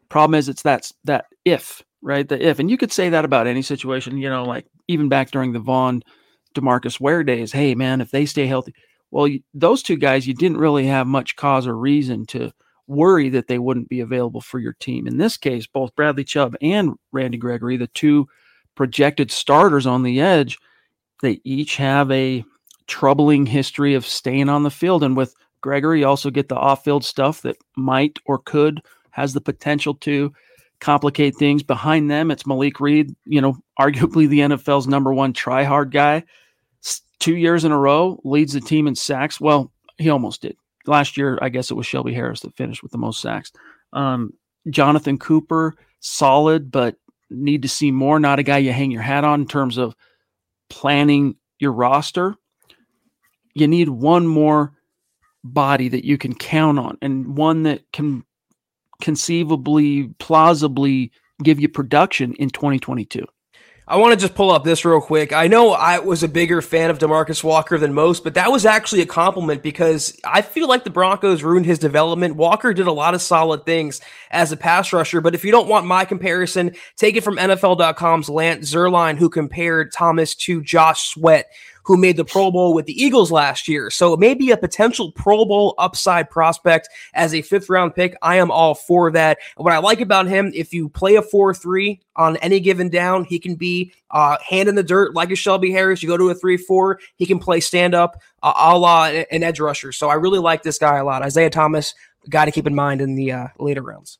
Problem 0.08 0.38
is, 0.38 0.48
it's 0.48 0.62
that, 0.62 0.90
that 1.04 1.26
if, 1.44 1.82
right? 2.00 2.26
The 2.26 2.42
if. 2.42 2.60
And 2.60 2.70
you 2.70 2.78
could 2.78 2.92
say 2.92 3.10
that 3.10 3.26
about 3.26 3.46
any 3.46 3.60
situation, 3.60 4.16
you 4.16 4.30
know, 4.30 4.44
like 4.44 4.64
even 4.88 5.10
back 5.10 5.32
during 5.32 5.52
the 5.52 5.58
Von 5.58 6.02
Demarcus 6.56 7.00
Ware 7.00 7.22
days. 7.22 7.52
Hey, 7.52 7.74
man, 7.74 8.00
if 8.00 8.10
they 8.10 8.26
stay 8.26 8.46
healthy, 8.46 8.74
well, 9.10 9.28
those 9.54 9.82
two 9.82 9.96
guys, 9.96 10.26
you 10.26 10.34
didn't 10.34 10.58
really 10.58 10.86
have 10.86 11.06
much 11.06 11.36
cause 11.36 11.66
or 11.66 11.76
reason 11.76 12.26
to 12.26 12.52
worry 12.86 13.28
that 13.30 13.48
they 13.48 13.58
wouldn't 13.58 13.88
be 13.88 14.00
available 14.00 14.40
for 14.40 14.58
your 14.58 14.74
team. 14.74 15.06
In 15.06 15.16
this 15.16 15.36
case, 15.36 15.66
both 15.66 15.94
Bradley 15.96 16.24
Chubb 16.24 16.56
and 16.60 16.94
Randy 17.12 17.38
Gregory, 17.38 17.76
the 17.76 17.88
two 17.88 18.26
projected 18.74 19.30
starters 19.30 19.86
on 19.86 20.02
the 20.02 20.20
edge, 20.20 20.58
they 21.22 21.40
each 21.44 21.76
have 21.76 22.10
a 22.10 22.44
troubling 22.86 23.46
history 23.46 23.94
of 23.94 24.06
staying 24.06 24.48
on 24.48 24.62
the 24.62 24.70
field. 24.70 25.02
And 25.02 25.16
with 25.16 25.34
Gregory, 25.60 26.00
you 26.00 26.06
also 26.06 26.30
get 26.30 26.48
the 26.48 26.56
off 26.56 26.84
field 26.84 27.04
stuff 27.04 27.42
that 27.42 27.56
might 27.76 28.18
or 28.26 28.38
could, 28.38 28.82
has 29.10 29.32
the 29.32 29.40
potential 29.40 29.94
to 29.94 30.32
complicate 30.80 31.36
things. 31.36 31.62
Behind 31.62 32.10
them, 32.10 32.30
it's 32.30 32.46
Malik 32.46 32.80
Reed, 32.80 33.14
you 33.24 33.40
know, 33.40 33.56
arguably 33.80 34.28
the 34.28 34.40
NFL's 34.40 34.86
number 34.86 35.12
one 35.12 35.32
try 35.32 35.64
hard 35.64 35.90
guy. 35.90 36.24
Two 37.20 37.36
years 37.36 37.64
in 37.64 37.72
a 37.72 37.78
row, 37.78 38.20
leads 38.24 38.52
the 38.52 38.60
team 38.60 38.86
in 38.86 38.94
sacks. 38.94 39.40
Well, 39.40 39.72
he 39.98 40.10
almost 40.10 40.42
did. 40.42 40.56
Last 40.86 41.16
year, 41.16 41.38
I 41.42 41.48
guess 41.48 41.70
it 41.70 41.74
was 41.74 41.86
Shelby 41.86 42.14
Harris 42.14 42.40
that 42.40 42.56
finished 42.56 42.82
with 42.82 42.92
the 42.92 42.98
most 42.98 43.20
sacks. 43.20 43.50
Um, 43.92 44.32
Jonathan 44.70 45.18
Cooper, 45.18 45.74
solid, 46.00 46.70
but 46.70 46.96
need 47.30 47.62
to 47.62 47.68
see 47.68 47.90
more. 47.90 48.20
Not 48.20 48.38
a 48.38 48.44
guy 48.44 48.58
you 48.58 48.72
hang 48.72 48.90
your 48.90 49.02
hat 49.02 49.24
on 49.24 49.40
in 49.40 49.46
terms 49.48 49.78
of 49.78 49.96
planning 50.68 51.36
your 51.58 51.72
roster, 51.72 52.36
you 53.54 53.66
need 53.66 53.88
one 53.88 54.26
more 54.26 54.72
body 55.44 55.88
that 55.88 56.04
you 56.04 56.18
can 56.18 56.34
count 56.34 56.78
on 56.78 56.98
and 57.00 57.36
one 57.36 57.62
that 57.62 57.80
can 57.92 58.24
conceivably, 59.00 60.08
plausibly 60.18 61.12
give 61.42 61.60
you 61.60 61.68
production 61.68 62.34
in 62.34 62.50
2022. 62.50 63.24
I 63.88 63.98
want 63.98 64.14
to 64.14 64.18
just 64.18 64.34
pull 64.34 64.50
up 64.50 64.64
this 64.64 64.84
real 64.84 65.00
quick. 65.00 65.32
I 65.32 65.46
know 65.46 65.70
I 65.70 66.00
was 66.00 66.24
a 66.24 66.28
bigger 66.28 66.60
fan 66.60 66.90
of 66.90 66.98
Demarcus 66.98 67.44
Walker 67.44 67.78
than 67.78 67.94
most, 67.94 68.24
but 68.24 68.34
that 68.34 68.50
was 68.50 68.66
actually 68.66 69.00
a 69.02 69.06
compliment 69.06 69.62
because 69.62 70.18
I 70.24 70.42
feel 70.42 70.66
like 70.66 70.82
the 70.82 70.90
Broncos 70.90 71.44
ruined 71.44 71.66
his 71.66 71.78
development. 71.78 72.34
Walker 72.34 72.74
did 72.74 72.88
a 72.88 72.92
lot 72.92 73.14
of 73.14 73.22
solid 73.22 73.64
things 73.64 74.00
as 74.32 74.50
a 74.50 74.56
pass 74.56 74.92
rusher, 74.92 75.20
but 75.20 75.36
if 75.36 75.44
you 75.44 75.52
don't 75.52 75.68
want 75.68 75.86
my 75.86 76.04
comparison, 76.04 76.74
take 76.96 77.14
it 77.14 77.22
from 77.22 77.36
NFL.com's 77.36 78.28
Lance 78.28 78.72
Zierlein, 78.72 79.18
who 79.18 79.30
compared 79.30 79.92
Thomas 79.92 80.34
to 80.34 80.60
Josh 80.62 81.10
Sweat 81.10 81.48
who 81.86 81.96
made 81.96 82.16
the 82.16 82.24
Pro 82.24 82.50
Bowl 82.50 82.74
with 82.74 82.86
the 82.86 83.00
Eagles 83.00 83.30
last 83.30 83.68
year. 83.68 83.90
So 83.90 84.16
maybe 84.16 84.50
a 84.50 84.56
potential 84.56 85.12
Pro 85.12 85.44
Bowl 85.44 85.74
upside 85.78 86.28
prospect 86.28 86.88
as 87.14 87.32
a 87.32 87.42
fifth 87.42 87.70
round 87.70 87.94
pick. 87.94 88.16
I 88.22 88.36
am 88.36 88.50
all 88.50 88.74
for 88.74 89.12
that. 89.12 89.38
What 89.56 89.72
I 89.72 89.78
like 89.78 90.00
about 90.00 90.26
him, 90.26 90.50
if 90.52 90.74
you 90.74 90.88
play 90.88 91.14
a 91.14 91.22
4 91.22 91.54
3 91.54 92.00
on 92.16 92.36
any 92.38 92.58
given 92.58 92.88
down, 92.88 93.24
he 93.24 93.38
can 93.38 93.54
be 93.54 93.92
uh, 94.10 94.36
hand 94.44 94.68
in 94.68 94.74
the 94.74 94.82
dirt 94.82 95.14
like 95.14 95.30
a 95.30 95.36
Shelby 95.36 95.70
Harris. 95.70 96.02
You 96.02 96.08
go 96.08 96.16
to 96.16 96.30
a 96.30 96.34
3 96.34 96.56
4, 96.56 96.98
he 97.14 97.24
can 97.24 97.38
play 97.38 97.60
stand 97.60 97.94
up 97.94 98.20
uh, 98.42 98.52
a 98.56 98.76
la 98.76 99.04
an 99.04 99.44
edge 99.44 99.60
rusher. 99.60 99.92
So 99.92 100.08
I 100.08 100.14
really 100.14 100.40
like 100.40 100.64
this 100.64 100.78
guy 100.78 100.96
a 100.96 101.04
lot. 101.04 101.22
Isaiah 101.22 101.50
Thomas, 101.50 101.94
guy 102.28 102.46
to 102.46 102.50
keep 102.50 102.66
in 102.66 102.74
mind 102.74 103.00
in 103.00 103.14
the 103.14 103.30
uh, 103.30 103.48
later 103.60 103.82
rounds. 103.82 104.18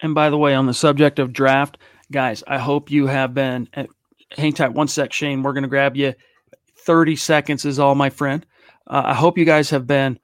And 0.00 0.16
by 0.16 0.30
the 0.30 0.38
way, 0.38 0.54
on 0.54 0.66
the 0.66 0.74
subject 0.74 1.20
of 1.20 1.32
draft, 1.32 1.78
guys, 2.10 2.42
I 2.48 2.58
hope 2.58 2.90
you 2.90 3.06
have 3.06 3.34
been. 3.34 3.68
Uh, 3.72 3.84
hang 4.36 4.52
tight 4.52 4.72
one 4.72 4.88
sec, 4.88 5.12
Shane. 5.12 5.44
We're 5.44 5.52
going 5.52 5.62
to 5.62 5.68
grab 5.68 5.96
you 5.96 6.14
30 6.88 7.16
seconds 7.16 7.66
is 7.66 7.78
all, 7.78 7.94
my 7.94 8.08
friend. 8.08 8.46
Uh, 8.86 9.02
I 9.04 9.14
hope 9.14 9.36
you 9.36 9.44
guys 9.44 9.68
have 9.68 9.86
been 9.86 10.18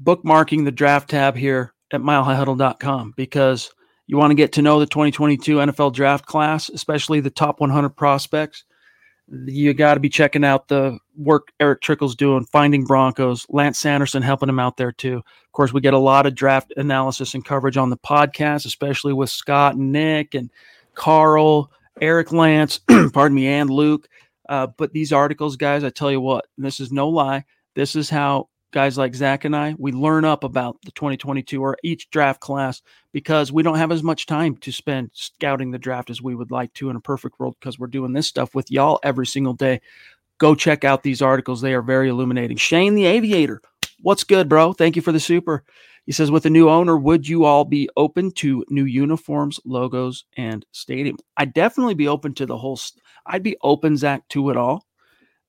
bookmarking 0.00 0.64
the 0.64 0.70
draft 0.70 1.10
tab 1.10 1.34
here 1.34 1.74
at 1.90 2.00
milehighhuddle.com 2.00 3.14
because 3.16 3.72
you 4.06 4.16
want 4.16 4.30
to 4.30 4.36
get 4.36 4.52
to 4.52 4.62
know 4.62 4.78
the 4.78 4.86
2022 4.86 5.56
NFL 5.56 5.92
draft 5.92 6.24
class, 6.24 6.68
especially 6.68 7.18
the 7.18 7.30
top 7.30 7.58
100 7.58 7.88
prospects. 7.90 8.62
You 9.26 9.74
got 9.74 9.94
to 9.94 10.00
be 10.00 10.08
checking 10.08 10.44
out 10.44 10.68
the 10.68 11.00
work 11.16 11.48
Eric 11.58 11.82
Trickel's 11.82 12.14
doing, 12.14 12.44
finding 12.44 12.84
Broncos, 12.84 13.44
Lance 13.48 13.80
Sanderson 13.80 14.22
helping 14.22 14.48
him 14.48 14.60
out 14.60 14.76
there 14.76 14.92
too. 14.92 15.16
Of 15.16 15.52
course, 15.52 15.72
we 15.72 15.80
get 15.80 15.94
a 15.94 15.98
lot 15.98 16.26
of 16.26 16.36
draft 16.36 16.72
analysis 16.76 17.34
and 17.34 17.44
coverage 17.44 17.76
on 17.76 17.90
the 17.90 17.98
podcast, 17.98 18.66
especially 18.66 19.14
with 19.14 19.30
Scott 19.30 19.74
and 19.74 19.90
Nick 19.90 20.36
and 20.36 20.48
Carl, 20.94 21.72
Eric 22.00 22.30
Lance, 22.30 22.78
pardon 23.12 23.34
me, 23.34 23.48
and 23.48 23.68
Luke. 23.68 24.06
Uh, 24.50 24.66
but 24.76 24.92
these 24.92 25.12
articles, 25.12 25.56
guys, 25.56 25.84
I 25.84 25.90
tell 25.90 26.10
you 26.10 26.20
what, 26.20 26.46
this 26.58 26.80
is 26.80 26.90
no 26.90 27.08
lie. 27.08 27.44
This 27.76 27.94
is 27.94 28.10
how 28.10 28.48
guys 28.72 28.98
like 28.98 29.14
Zach 29.14 29.44
and 29.44 29.56
I 29.56 29.74
we 29.78 29.90
learn 29.90 30.24
up 30.24 30.44
about 30.44 30.76
the 30.84 30.92
2022 30.92 31.60
or 31.60 31.76
each 31.82 32.08
draft 32.10 32.40
class 32.40 32.82
because 33.12 33.50
we 33.50 33.64
don't 33.64 33.78
have 33.78 33.90
as 33.90 34.02
much 34.02 34.26
time 34.26 34.56
to 34.58 34.70
spend 34.70 35.10
scouting 35.12 35.70
the 35.72 35.78
draft 35.78 36.08
as 36.08 36.22
we 36.22 36.36
would 36.36 36.52
like 36.52 36.72
to 36.74 36.88
in 36.88 36.94
a 36.94 37.00
perfect 37.00 37.40
world 37.40 37.56
because 37.58 37.78
we're 37.78 37.88
doing 37.88 38.12
this 38.12 38.26
stuff 38.26 38.54
with 38.54 38.70
y'all 38.70 39.00
every 39.02 39.26
single 39.26 39.54
day. 39.54 39.80
Go 40.38 40.54
check 40.54 40.84
out 40.84 41.02
these 41.02 41.22
articles; 41.22 41.60
they 41.60 41.74
are 41.74 41.82
very 41.82 42.08
illuminating. 42.08 42.56
Shane 42.56 42.94
the 42.94 43.06
Aviator, 43.06 43.60
what's 44.02 44.24
good, 44.24 44.48
bro? 44.48 44.72
Thank 44.72 44.96
you 44.96 45.02
for 45.02 45.12
the 45.12 45.20
super. 45.20 45.64
He 46.06 46.12
says, 46.12 46.30
with 46.30 46.46
a 46.46 46.50
new 46.50 46.68
owner, 46.68 46.96
would 46.96 47.28
you 47.28 47.44
all 47.44 47.64
be 47.64 47.88
open 47.96 48.32
to 48.32 48.64
new 48.68 48.84
uniforms, 48.84 49.60
logos, 49.64 50.24
and 50.36 50.64
stadium? 50.72 51.16
I'd 51.36 51.52
definitely 51.52 51.94
be 51.94 52.08
open 52.08 52.34
to 52.34 52.46
the 52.46 52.56
whole. 52.56 52.76
St- 52.76 53.02
I'd 53.26 53.42
be 53.42 53.56
open, 53.62 53.96
Zach, 53.96 54.26
to 54.30 54.50
it 54.50 54.56
all. 54.56 54.86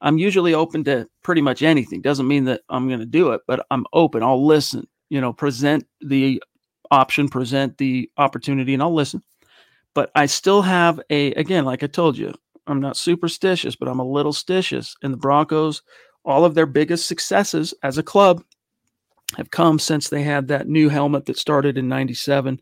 I'm 0.02 0.18
usually 0.18 0.54
open 0.54 0.84
to 0.86 1.08
pretty 1.24 1.42
much 1.42 1.62
anything. 1.62 2.02
Doesn't 2.02 2.28
mean 2.28 2.46
that 2.46 2.62
I'm 2.70 2.88
going 2.88 3.00
to 3.00 3.06
do 3.06 3.32
it, 3.32 3.42
but 3.48 3.66
I'm 3.72 3.86
open. 3.94 4.24
I'll 4.24 4.46
listen. 4.46 4.88
You 5.10 5.22
know, 5.22 5.34
present 5.34 5.86
the 6.02 6.42
option, 6.90 7.30
present 7.30 7.78
the 7.78 8.10
opportunity, 8.18 8.74
and 8.74 8.82
I'll 8.82 8.94
listen. 8.94 9.22
But 9.94 10.12
I 10.16 10.26
still 10.26 10.62
have 10.62 11.00
a, 11.10 11.34
again, 11.34 11.66
like 11.66 11.84
I 11.84 11.88
told 11.88 12.18
you, 12.18 12.34
I'm 12.68 12.80
not 12.80 12.98
superstitious, 12.98 13.76
but 13.76 13.88
I'm 13.88 14.00
a 14.00 14.08
little 14.08 14.32
stitious. 14.32 14.94
And 15.04 15.14
the 15.14 15.18
Broncos, 15.18 15.82
all 16.24 16.46
of 16.46 16.56
their 16.56 16.66
biggest 16.66 17.08
successes 17.08 17.74
as 17.84 17.98
a 17.98 18.04
club 18.04 18.44
have 19.38 19.52
come 19.52 19.80
since 19.80 20.10
they 20.10 20.24
had 20.24 20.48
that 20.48 20.68
new 20.68 20.90
helmet 20.90 21.26
that 21.26 21.38
started 21.38 21.78
in 21.78 21.88
97 21.88 22.60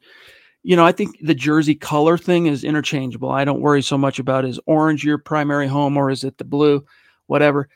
you 0.64 0.76
know 0.76 0.86
i 0.86 0.92
think 0.92 1.18
the 1.22 1.36
jersey 1.36 1.76
color 1.76 2.18
thing 2.18 2.46
is 2.48 2.64
interchangeable. 2.64 3.30
I 3.30 3.46
don't 3.46 3.62
worry 3.62 3.82
so 3.82 3.98
much 3.98 4.20
about 4.20 4.46
is 4.46 4.60
orange 4.66 5.04
your 5.04 5.18
primary 5.18 5.68
home 5.68 5.98
or 5.98 6.10
is 6.10 6.24
it 6.24 6.38
the 6.38 6.44
blue 6.44 6.86
whatever. 7.28 7.70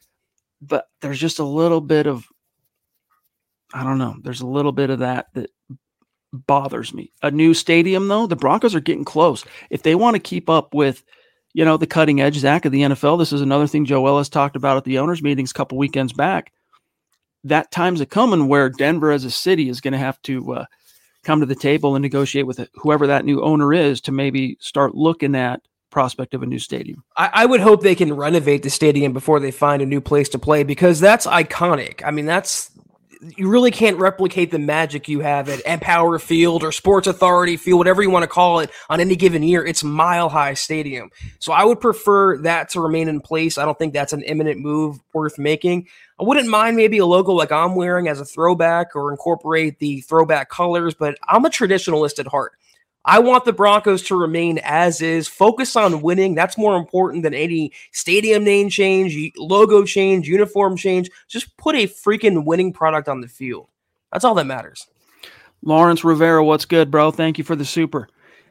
But 0.62 0.88
there's 1.01 1.19
just 1.19 1.39
a 1.39 1.43
little 1.43 1.82
bit 1.82 2.08
of 2.08 2.25
i 3.73 3.84
don't 3.84 3.97
know 3.97 4.15
there's 4.21 4.41
a 4.41 4.47
little 4.47 4.71
bit 4.71 4.89
of 4.89 4.99
that 4.99 5.27
that 5.34 5.49
bothers 6.32 6.93
me. 6.93 7.12
A 7.21 7.32
new 7.32 7.53
stadium 7.53 8.08
though 8.08 8.27
the 8.27 8.36
broncos 8.36 8.75
are 8.75 8.79
getting 8.79 9.06
close. 9.06 9.45
If 9.69 9.84
they 9.84 9.95
want 9.95 10.15
to 10.15 10.19
keep 10.19 10.49
up 10.49 10.73
with 10.73 11.03
you 11.53 11.63
know 11.63 11.77
the 11.77 11.88
cutting 11.88 12.19
edge 12.19 12.38
zach 12.38 12.65
of 12.65 12.71
the 12.71 12.82
nfl 12.82 13.19
this 13.19 13.32
is 13.32 13.41
another 13.41 13.67
thing 13.67 13.86
joe 13.86 14.08
ellis 14.08 14.27
talked 14.27 14.56
about 14.56 14.77
at 14.77 14.86
the 14.86 14.97
owners 14.97 15.21
meetings 15.21 15.51
a 15.51 15.53
couple 15.53 15.77
weekends 15.77 16.12
back 16.12 16.51
that 17.43 17.71
time's 17.71 18.01
a 18.01 18.06
coming 18.06 18.47
where 18.47 18.69
Denver 18.69 19.12
as 19.12 19.25
a 19.25 19.32
city 19.32 19.69
is 19.69 19.82
going 19.82 19.91
to 19.91 19.97
have 19.97 20.21
to 20.23 20.53
uh, 20.53 20.65
come 21.23 21.39
to 21.39 21.45
the 21.45 21.56
table 21.56 21.95
and 21.95 22.01
negotiate 22.01 22.47
with 22.47 22.67
whoever 22.75 23.08
that 23.08 23.25
new 23.25 23.41
owner 23.41 23.73
is 23.73 24.01
to 24.01 24.12
maybe 24.12 24.58
start 24.60 24.95
looking 24.95 25.36
at 25.36 25.62
prospect 25.89 26.34
of 26.34 26.41
a 26.41 26.45
new 26.45 26.60
stadium. 26.60 27.03
I, 27.15 27.29
I, 27.34 27.45
would 27.45 27.62
hope 27.62 27.84
they 27.84 27.93
can 27.93 28.13
renovate 28.13 28.63
the 28.63 28.71
stadium 28.71 29.13
before 29.13 29.39
they 29.39 29.51
find 29.51 29.79
a 29.79 29.86
new 29.86 30.01
place 30.01 30.27
to 30.29 30.39
play 30.39 30.63
because 30.63 30.99
that's 30.99 31.27
iconic. 31.27 32.01
I 32.03 32.10
mean, 32.10 32.25
that's 32.25 32.71
you 33.38 33.49
really 33.49 33.71
can't 33.71 33.97
replicate 33.97 34.51
the 34.51 34.59
magic 34.59 35.07
you 35.07 35.21
have 35.21 35.49
at 35.49 35.62
Empower 35.65 36.19
Field 36.19 36.63
or 36.63 36.71
Sports 36.71 37.07
Authority 37.07 37.57
Field, 37.57 37.77
whatever 37.77 38.01
you 38.01 38.09
want 38.09 38.23
to 38.23 38.27
call 38.27 38.59
it, 38.59 38.69
on 38.89 38.99
any 38.99 39.15
given 39.15 39.43
year. 39.43 39.65
It's 39.65 39.83
Mile 39.83 40.29
High 40.29 40.53
Stadium. 40.53 41.09
So 41.39 41.53
I 41.53 41.63
would 41.63 41.79
prefer 41.79 42.38
that 42.39 42.69
to 42.69 42.81
remain 42.81 43.07
in 43.07 43.21
place. 43.21 43.57
I 43.57 43.65
don't 43.65 43.77
think 43.77 43.93
that's 43.93 44.13
an 44.13 44.23
imminent 44.23 44.59
move 44.59 44.99
worth 45.13 45.38
making. 45.38 45.88
I 46.19 46.23
wouldn't 46.23 46.49
mind 46.49 46.75
maybe 46.75 46.97
a 46.99 47.05
logo 47.05 47.33
like 47.33 47.51
I'm 47.51 47.75
wearing 47.75 48.07
as 48.07 48.19
a 48.19 48.25
throwback 48.25 48.95
or 48.95 49.12
incorporate 49.12 49.79
the 49.79 50.01
throwback 50.01 50.49
colors, 50.49 50.93
but 50.93 51.17
I'm 51.27 51.45
a 51.45 51.49
traditionalist 51.49 52.19
at 52.19 52.27
heart. 52.27 52.53
I 53.06 53.20
want 53.20 53.44
the 53.44 53.54
Broncos 53.54 54.04
to 54.04 54.16
remain 54.16 54.60
as 54.63 55.02
is, 55.02 55.28
focus 55.28 55.76
on 55.76 56.02
winning. 56.02 56.36
That's 56.36 56.58
more 56.58 56.78
important 56.78 57.24
than 57.24 57.34
any 57.34 57.74
stadium 57.92 58.44
name 58.44 58.70
change, 58.70 59.16
logo 59.38 59.84
change, 59.84 60.28
uniform 60.28 60.78
change. 60.78 61.10
Just 61.28 61.56
put 61.58 61.76
a 61.76 61.88
freaking 61.88 62.46
winning 62.46 62.72
product 62.72 63.10
on 63.10 63.22
the 63.22 63.28
field. 63.28 63.68
That's 64.12 64.24
all 64.24 64.36
that 64.36 64.46
matters. 64.46 64.88
Lawrence 65.62 66.04
Rivera, 66.04 66.44
what's 66.44 66.66
good, 66.66 66.92
bro? 66.92 67.12
Thank 67.12 67.38
you 67.38 67.44
for 67.44 67.56
the 67.56 67.66
super. 67.66 68.08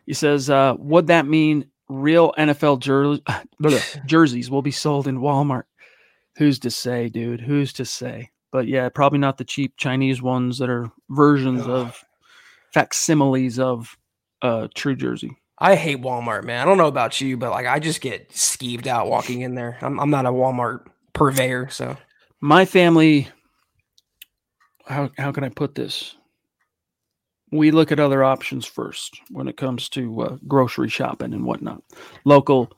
He 0.06 0.14
says, 0.14 0.50
uh, 0.50 0.74
would 0.78 1.06
that 1.06 1.26
mean 1.26 1.66
real 1.88 2.32
NFL 2.36 2.80
jer- 2.80 3.20
jerseys 4.06 4.50
will 4.50 4.62
be 4.62 4.70
sold 4.70 5.06
in 5.06 5.20
Walmart? 5.20 5.64
Who's 6.36 6.58
to 6.60 6.70
say, 6.70 7.08
dude? 7.08 7.40
Who's 7.40 7.72
to 7.74 7.84
say? 7.84 8.30
But 8.50 8.66
yeah, 8.66 8.88
probably 8.88 9.18
not 9.18 9.38
the 9.38 9.44
cheap 9.44 9.76
Chinese 9.76 10.20
ones 10.20 10.58
that 10.58 10.68
are 10.68 10.90
versions 11.08 11.66
of 11.66 12.02
facsimiles 12.72 13.58
of 13.58 13.96
uh 14.42 14.68
true 14.74 14.96
jersey. 14.96 15.38
I 15.58 15.76
hate 15.76 16.02
Walmart, 16.02 16.44
man. 16.44 16.60
I 16.60 16.64
don't 16.64 16.78
know 16.78 16.88
about 16.88 17.20
you, 17.20 17.36
but 17.36 17.50
like 17.50 17.66
I 17.66 17.78
just 17.78 18.00
get 18.00 18.30
skeeved 18.30 18.86
out 18.86 19.08
walking 19.08 19.42
in 19.42 19.54
there. 19.54 19.78
I'm, 19.80 20.00
I'm 20.00 20.10
not 20.10 20.26
a 20.26 20.30
Walmart 20.30 20.86
purveyor, 21.12 21.70
so 21.70 21.96
my 22.40 22.64
family 22.64 23.28
how 24.86 25.10
how 25.16 25.32
can 25.32 25.44
I 25.44 25.48
put 25.48 25.74
this? 25.74 26.16
We 27.50 27.70
look 27.70 27.92
at 27.92 28.00
other 28.00 28.24
options 28.24 28.66
first 28.66 29.20
when 29.30 29.46
it 29.46 29.56
comes 29.56 29.88
to 29.90 30.22
uh, 30.22 30.36
grocery 30.48 30.88
shopping 30.88 31.34
and 31.34 31.44
whatnot. 31.44 31.82
Local 32.24 32.72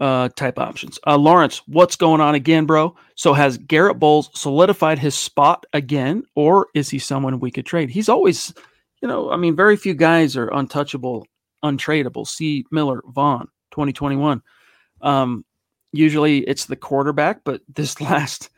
uh, 0.00 0.28
type 0.36 0.60
options. 0.60 0.98
Uh, 1.06 1.18
Lawrence, 1.18 1.62
what's 1.66 1.96
going 1.96 2.20
on 2.20 2.36
again, 2.36 2.66
bro? 2.66 2.94
So 3.16 3.32
has 3.32 3.58
Garrett 3.58 3.98
Bolles 3.98 4.30
solidified 4.32 5.00
his 5.00 5.16
spot 5.16 5.66
again, 5.72 6.22
or 6.36 6.68
is 6.74 6.88
he 6.88 7.00
someone 7.00 7.40
we 7.40 7.50
could 7.50 7.66
trade? 7.66 7.90
He's 7.90 8.08
always, 8.08 8.54
you 9.00 9.08
know, 9.08 9.30
I 9.30 9.36
mean, 9.36 9.56
very 9.56 9.76
few 9.76 9.94
guys 9.94 10.36
are 10.36 10.48
untouchable, 10.48 11.26
untradeable. 11.64 12.26
See 12.26 12.64
Miller, 12.70 13.02
Von, 13.08 13.48
2021. 13.70 14.42
Um, 15.00 15.44
usually 15.92 16.38
it's 16.40 16.66
the 16.66 16.76
quarterback, 16.76 17.42
but 17.44 17.62
this 17.68 18.00
last 18.00 18.50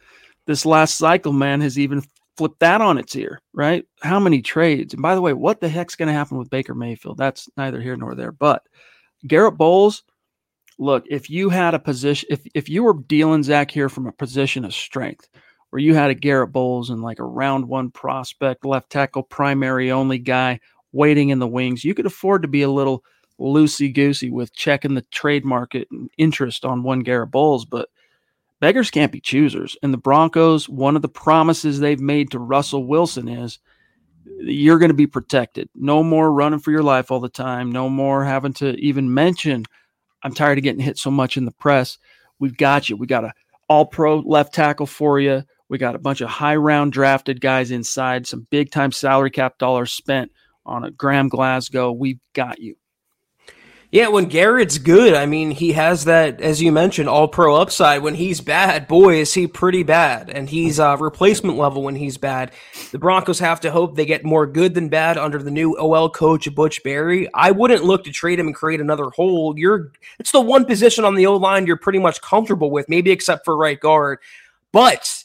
this 0.47 0.67
last 0.67 0.97
cycle, 0.97 1.33
man, 1.33 1.61
has 1.61 1.79
even 1.79 2.03
flipped 2.37 2.61
that 2.61 2.81
on 2.81 2.99
its 2.99 3.15
ear, 3.15 3.41
right? 3.53 3.85
How 4.01 4.19
many 4.19 4.41
trades? 4.41 4.95
And 4.95 5.03
by 5.03 5.15
the 5.15 5.21
way, 5.21 5.33
what 5.33 5.61
the 5.61 5.69
heck's 5.69 5.95
going 5.95 6.09
to 6.09 6.15
happen 6.15 6.39
with 6.39 6.51
Baker 6.51 6.75
Mayfield? 6.75 7.19
That's 7.19 7.49
neither 7.57 7.81
here 7.81 7.97
nor 7.97 8.15
there. 8.15 8.33
But 8.33 8.63
Garrett 9.27 9.59
Bolles, 9.59 10.03
look, 10.79 11.05
if 11.09 11.29
you 11.29 11.51
had 11.51 11.75
a 11.75 11.79
position, 11.79 12.29
if 12.31 12.41
if 12.55 12.69
you 12.69 12.83
were 12.83 12.95
dealing 12.95 13.43
Zach 13.43 13.71
here 13.71 13.89
from 13.89 14.07
a 14.07 14.13
position 14.13 14.65
of 14.65 14.75
strength, 14.75 15.29
where 15.71 15.81
you 15.81 15.95
had 15.95 16.11
a 16.11 16.15
Garrett 16.15 16.53
Bolles 16.53 16.91
and 16.91 17.03
like 17.03 17.19
a 17.19 17.25
round 17.25 17.69
one 17.69 17.91
prospect, 17.91 18.65
left 18.65 18.91
tackle, 18.91 19.23
primary 19.23 19.91
only 19.91 20.19
guy 20.19 20.61
waiting 20.93 21.29
in 21.29 21.39
the 21.39 21.47
wings, 21.47 21.85
you 21.85 21.95
could 21.95 22.07
afford 22.07 22.43
to 22.43 22.49
be 22.49 22.63
a 22.63 22.71
little 22.71 23.05
loosey 23.39 23.93
goosey 23.93 24.31
with 24.31 24.55
checking 24.55 24.95
the 24.95 25.03
trade 25.11 25.45
market 25.45 25.89
and 25.91 26.11
interest 26.19 26.65
on 26.65 26.83
one 26.83 27.01
Garrett 27.01 27.31
Bolles, 27.31 27.65
but 27.65 27.89
beggars 28.61 28.91
can't 28.91 29.13
be 29.13 29.21
choosers. 29.21 29.77
And 29.83 29.95
the 29.95 29.99
Broncos, 29.99 30.69
one 30.69 30.97
of 30.97 31.03
the 31.03 31.09
promises 31.09 31.79
they've 31.79 32.01
made 32.01 32.31
to 32.33 32.39
Russell 32.39 32.85
Wilson 32.85 33.29
is 33.29 33.59
you're 34.41 34.79
going 34.79 34.91
to 34.91 34.95
be 34.95 35.07
protected. 35.07 35.69
No 35.75 36.03
more 36.03 36.33
running 36.33 36.59
for 36.61 36.71
your 36.71 36.83
life 36.83 37.11
all 37.11 37.21
the 37.21 37.29
time. 37.29 37.73
No 37.73 37.89
more 37.89 38.25
having 38.25 38.53
to 38.55 38.75
even 38.77 39.15
mention 39.15 39.65
I'm 40.23 40.35
tired 40.35 40.59
of 40.59 40.65
getting 40.65 40.83
hit 40.83 40.99
so 40.99 41.11
much 41.11 41.37
in 41.37 41.45
the 41.45 41.51
press. 41.51 41.99
We've 42.39 42.57
got 42.57 42.89
you. 42.89 42.97
We 42.97 43.07
got 43.07 43.25
a 43.25 43.33
all 43.69 43.87
pro 43.87 44.19
left 44.19 44.55
tackle 44.55 44.87
for 44.87 45.21
you. 45.21 45.45
We 45.71 45.79
got 45.79 45.95
a 45.95 46.01
bunch 46.01 46.21
of 46.21 46.29
high 46.29 46.57
round 46.57 46.93
drafted 46.93 47.41
guys 47.41 47.71
inside, 47.71 48.27
some 48.27 48.47
big 48.51 48.73
time 48.73 48.91
salary 48.91 49.31
cap 49.31 49.57
dollars 49.57 49.93
spent 49.93 50.33
on 50.67 50.85
a 50.85 50.91
Graham 50.91 51.29
Glasgow. 51.29 51.93
We've 51.93 52.19
got 52.35 52.59
you. 52.59 52.75
Yeah, 53.93 54.09
when 54.09 54.27
Garrett's 54.27 54.79
good, 54.79 55.15
I 55.15 55.27
mean, 55.27 55.51
he 55.51 55.73
has 55.73 56.05
that, 56.05 56.41
as 56.41 56.63
you 56.63 56.71
mentioned, 56.71 57.09
all 57.09 57.27
pro 57.27 57.57
upside. 57.57 58.03
When 58.03 58.15
he's 58.15 58.41
bad, 58.41 58.87
boy, 58.87 59.21
is 59.21 59.35
he 59.35 59.47
pretty 59.47 59.83
bad. 59.83 60.31
And 60.31 60.49
he's 60.49 60.79
uh, 60.79 60.97
replacement 60.97 61.57
level 61.57 61.83
when 61.83 61.97
he's 61.97 62.17
bad. 62.17 62.53
The 62.91 62.99
Broncos 62.99 63.41
have 63.41 63.61
to 63.61 63.71
hope 63.71 63.95
they 63.95 64.07
get 64.07 64.25
more 64.25 64.47
good 64.47 64.75
than 64.75 64.89
bad 64.89 65.19
under 65.19 65.41
the 65.43 65.51
new 65.51 65.77
OL 65.77 66.11
coach, 66.11 66.53
Butch 66.55 66.83
Barry. 66.83 67.29
I 67.35 67.51
wouldn't 67.53 67.85
look 67.85 68.05
to 68.05 68.13
trade 68.13 68.39
him 68.39 68.47
and 68.47 68.55
create 68.55 68.81
another 68.81 69.11
hole. 69.11 69.55
You're, 69.57 69.93
it's 70.19 70.33
the 70.33 70.41
one 70.41 70.65
position 70.65 71.05
on 71.05 71.17
the 71.17 71.27
O 71.27 71.37
line 71.37 71.67
you're 71.67 71.77
pretty 71.77 72.01
much 72.01 72.21
comfortable 72.21 72.71
with, 72.71 72.89
maybe 72.89 73.11
except 73.11 73.45
for 73.45 73.57
right 73.57 73.79
guard. 73.79 74.19
But 74.73 75.20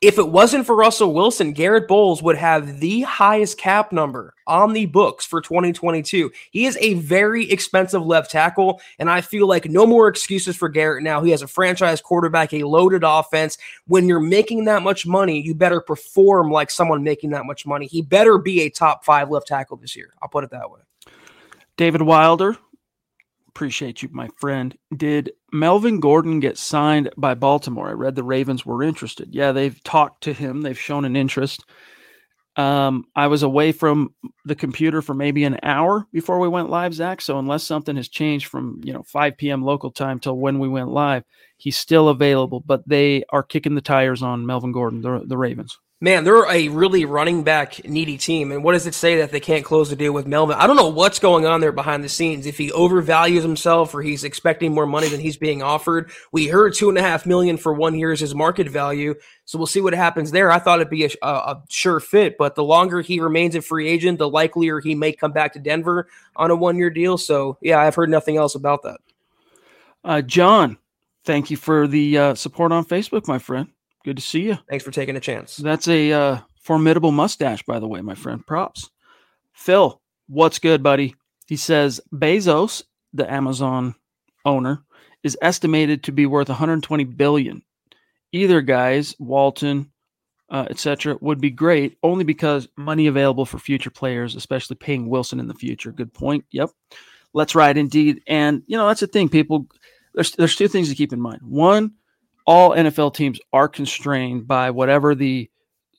if 0.00 0.16
it 0.16 0.28
wasn't 0.28 0.64
for 0.64 0.76
Russell 0.76 1.12
Wilson, 1.12 1.52
Garrett 1.52 1.88
Bolles 1.88 2.22
would 2.22 2.36
have 2.36 2.78
the 2.78 3.00
highest 3.00 3.58
cap 3.58 3.90
number 3.90 4.34
on 4.46 4.72
the 4.72 4.86
books 4.86 5.26
for 5.26 5.40
2022. 5.40 6.30
He 6.52 6.66
is 6.66 6.78
a 6.80 6.94
very 6.94 7.50
expensive 7.50 8.06
left 8.06 8.30
tackle, 8.30 8.80
and 9.00 9.10
I 9.10 9.20
feel 9.20 9.48
like 9.48 9.66
no 9.66 9.86
more 9.86 10.06
excuses 10.06 10.56
for 10.56 10.68
Garrett 10.68 11.02
now. 11.02 11.20
He 11.20 11.32
has 11.32 11.42
a 11.42 11.48
franchise 11.48 12.00
quarterback, 12.00 12.52
a 12.52 12.62
loaded 12.62 13.02
offense. 13.04 13.58
When 13.86 14.08
you're 14.08 14.20
making 14.20 14.66
that 14.66 14.82
much 14.82 15.04
money, 15.04 15.40
you 15.40 15.52
better 15.54 15.80
perform 15.80 16.52
like 16.52 16.70
someone 16.70 17.02
making 17.02 17.30
that 17.30 17.44
much 17.44 17.66
money. 17.66 17.86
He 17.86 18.00
better 18.00 18.38
be 18.38 18.62
a 18.62 18.70
top 18.70 19.04
five 19.04 19.30
left 19.30 19.48
tackle 19.48 19.78
this 19.78 19.96
year. 19.96 20.14
I'll 20.22 20.28
put 20.28 20.44
it 20.44 20.50
that 20.50 20.70
way. 20.70 20.80
David 21.76 22.02
Wilder, 22.02 22.56
appreciate 23.58 24.04
you, 24.04 24.08
my 24.12 24.28
friend. 24.36 24.78
Did 24.96 25.32
Melvin 25.52 25.98
Gordon 25.98 26.38
get 26.38 26.56
signed 26.56 27.10
by 27.16 27.34
Baltimore? 27.34 27.88
I 27.88 27.92
read 27.92 28.14
the 28.14 28.22
Ravens 28.22 28.64
were 28.64 28.84
interested. 28.84 29.34
Yeah, 29.34 29.50
they've 29.50 29.82
talked 29.82 30.22
to 30.22 30.32
him, 30.32 30.62
they've 30.62 30.78
shown 30.78 31.04
an 31.04 31.16
interest. 31.16 31.64
Um, 32.54 33.06
I 33.16 33.26
was 33.26 33.42
away 33.42 33.72
from 33.72 34.14
the 34.44 34.54
computer 34.54 35.02
for 35.02 35.12
maybe 35.12 35.42
an 35.42 35.58
hour 35.64 36.06
before 36.12 36.38
we 36.38 36.46
went 36.46 36.70
live, 36.70 36.94
Zach. 36.94 37.20
So 37.20 37.40
unless 37.40 37.64
something 37.64 37.96
has 37.96 38.08
changed 38.08 38.46
from 38.46 38.80
you 38.84 38.92
know 38.92 39.02
5 39.02 39.36
p.m. 39.36 39.64
local 39.64 39.90
time 39.90 40.20
till 40.20 40.36
when 40.36 40.60
we 40.60 40.68
went 40.68 40.90
live, 40.90 41.24
he's 41.56 41.76
still 41.76 42.08
available. 42.08 42.60
But 42.60 42.88
they 42.88 43.24
are 43.30 43.42
kicking 43.42 43.74
the 43.74 43.80
tires 43.80 44.22
on 44.22 44.46
Melvin 44.46 44.70
Gordon, 44.70 45.02
the, 45.02 45.24
the 45.26 45.36
Ravens. 45.36 45.76
Man, 46.00 46.22
they're 46.22 46.48
a 46.48 46.68
really 46.68 47.04
running 47.04 47.42
back 47.42 47.84
needy 47.84 48.16
team. 48.16 48.52
And 48.52 48.62
what 48.62 48.74
does 48.74 48.86
it 48.86 48.94
say 48.94 49.16
that 49.16 49.32
they 49.32 49.40
can't 49.40 49.64
close 49.64 49.90
the 49.90 49.96
deal 49.96 50.12
with 50.12 50.28
Melvin? 50.28 50.56
I 50.56 50.68
don't 50.68 50.76
know 50.76 50.86
what's 50.86 51.18
going 51.18 51.44
on 51.44 51.60
there 51.60 51.72
behind 51.72 52.04
the 52.04 52.08
scenes. 52.08 52.46
If 52.46 52.56
he 52.56 52.70
overvalues 52.70 53.42
himself 53.42 53.92
or 53.96 54.00
he's 54.00 54.22
expecting 54.22 54.72
more 54.72 54.86
money 54.86 55.08
than 55.08 55.18
he's 55.18 55.36
being 55.36 55.60
offered. 55.60 56.12
We 56.30 56.46
heard 56.46 56.74
two 56.74 56.88
and 56.88 56.98
a 56.98 57.02
half 57.02 57.26
million 57.26 57.56
for 57.56 57.74
one 57.74 57.98
year 57.98 58.12
is 58.12 58.20
his 58.20 58.32
market 58.32 58.68
value. 58.68 59.16
So 59.44 59.58
we'll 59.58 59.66
see 59.66 59.80
what 59.80 59.92
happens 59.92 60.30
there. 60.30 60.52
I 60.52 60.60
thought 60.60 60.78
it'd 60.78 60.88
be 60.88 61.04
a, 61.04 61.10
a, 61.20 61.28
a 61.28 61.62
sure 61.68 61.98
fit, 61.98 62.38
but 62.38 62.54
the 62.54 62.62
longer 62.62 63.00
he 63.00 63.18
remains 63.18 63.56
a 63.56 63.62
free 63.62 63.88
agent, 63.88 64.18
the 64.18 64.30
likelier 64.30 64.78
he 64.78 64.94
may 64.94 65.12
come 65.12 65.32
back 65.32 65.52
to 65.54 65.58
Denver 65.58 66.06
on 66.36 66.52
a 66.52 66.56
one 66.56 66.76
year 66.76 66.90
deal. 66.90 67.18
So 67.18 67.58
yeah, 67.60 67.80
I've 67.80 67.96
heard 67.96 68.08
nothing 68.08 68.36
else 68.36 68.54
about 68.54 68.84
that. 68.84 69.00
Uh, 70.04 70.22
John, 70.22 70.78
thank 71.24 71.50
you 71.50 71.56
for 71.56 71.88
the 71.88 72.18
uh, 72.18 72.34
support 72.36 72.70
on 72.70 72.84
Facebook, 72.84 73.26
my 73.26 73.40
friend. 73.40 73.68
Good 74.08 74.16
to 74.16 74.22
see 74.22 74.40
you. 74.40 74.56
Thanks 74.70 74.86
for 74.86 74.90
taking 74.90 75.16
a 75.16 75.20
chance. 75.20 75.58
That's 75.58 75.86
a 75.86 76.12
uh, 76.12 76.38
formidable 76.62 77.12
mustache, 77.12 77.62
by 77.64 77.78
the 77.78 77.86
way, 77.86 78.00
my 78.00 78.14
friend. 78.14 78.40
Props. 78.46 78.88
Phil, 79.52 80.00
what's 80.28 80.58
good, 80.58 80.82
buddy? 80.82 81.14
He 81.46 81.56
says 81.56 82.00
Bezos, 82.10 82.84
the 83.12 83.30
Amazon 83.30 83.94
owner, 84.46 84.82
is 85.22 85.36
estimated 85.42 86.04
to 86.04 86.12
be 86.12 86.24
worth 86.24 86.48
120 86.48 87.04
billion. 87.04 87.62
Either 88.32 88.62
guys, 88.62 89.14
Walton, 89.18 89.92
uh, 90.48 90.64
etc., 90.70 91.18
would 91.20 91.42
be 91.42 91.50
great 91.50 91.98
only 92.02 92.24
because 92.24 92.66
money 92.78 93.08
available 93.08 93.44
for 93.44 93.58
future 93.58 93.90
players, 93.90 94.36
especially 94.36 94.76
paying 94.76 95.10
Wilson 95.10 95.38
in 95.38 95.48
the 95.48 95.54
future. 95.54 95.92
Good 95.92 96.14
point. 96.14 96.46
Yep. 96.50 96.70
Let's 97.34 97.54
ride 97.54 97.76
indeed. 97.76 98.22
And 98.26 98.62
you 98.68 98.78
know 98.78 98.88
that's 98.88 99.00
the 99.00 99.06
thing, 99.06 99.28
people. 99.28 99.66
There's 100.14 100.32
there's 100.32 100.56
two 100.56 100.68
things 100.68 100.88
to 100.88 100.94
keep 100.94 101.12
in 101.12 101.20
mind. 101.20 101.42
One, 101.42 101.92
all 102.48 102.70
NFL 102.70 103.12
teams 103.12 103.38
are 103.52 103.68
constrained 103.68 104.48
by 104.48 104.70
whatever 104.70 105.14
the 105.14 105.50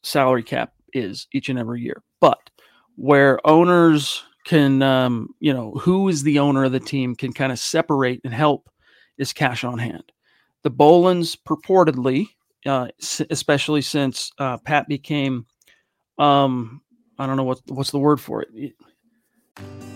salary 0.02 0.42
cap 0.42 0.74
is 0.94 1.28
each 1.32 1.48
and 1.48 1.60
every 1.60 1.80
year. 1.80 2.02
But 2.20 2.50
where 2.96 3.40
owners 3.48 4.24
can, 4.46 4.82
um, 4.82 5.30
you 5.40 5.54
know, 5.54 5.74
who 5.74 6.10
is 6.10 6.24
the 6.24 6.40
owner 6.40 6.64
of 6.64 6.72
the 6.72 6.80
team 6.80 7.16
can 7.16 7.34
kind 7.34 7.52
of 7.52 7.60
separate 7.60 8.22
and 8.24 8.34
help 8.34 8.68
is 9.20 9.32
cash 9.32 9.64
on 9.64 9.78
hand. 9.78 10.12
The 10.64 10.72
Bowlens 10.72 11.38
purportedly, 11.38 12.30
uh, 12.66 12.88
especially 13.30 13.84
since 13.84 14.32
uh, 14.40 14.58
Pat 14.58 14.88
became, 14.88 15.46
um, 16.18 16.82
I 17.20 17.28
don't 17.28 17.38
know 17.38 17.44
what 17.44 17.60
what's 17.68 17.92
the 17.92 18.00
word 18.00 18.20
for 18.20 18.42
it. 18.42 18.74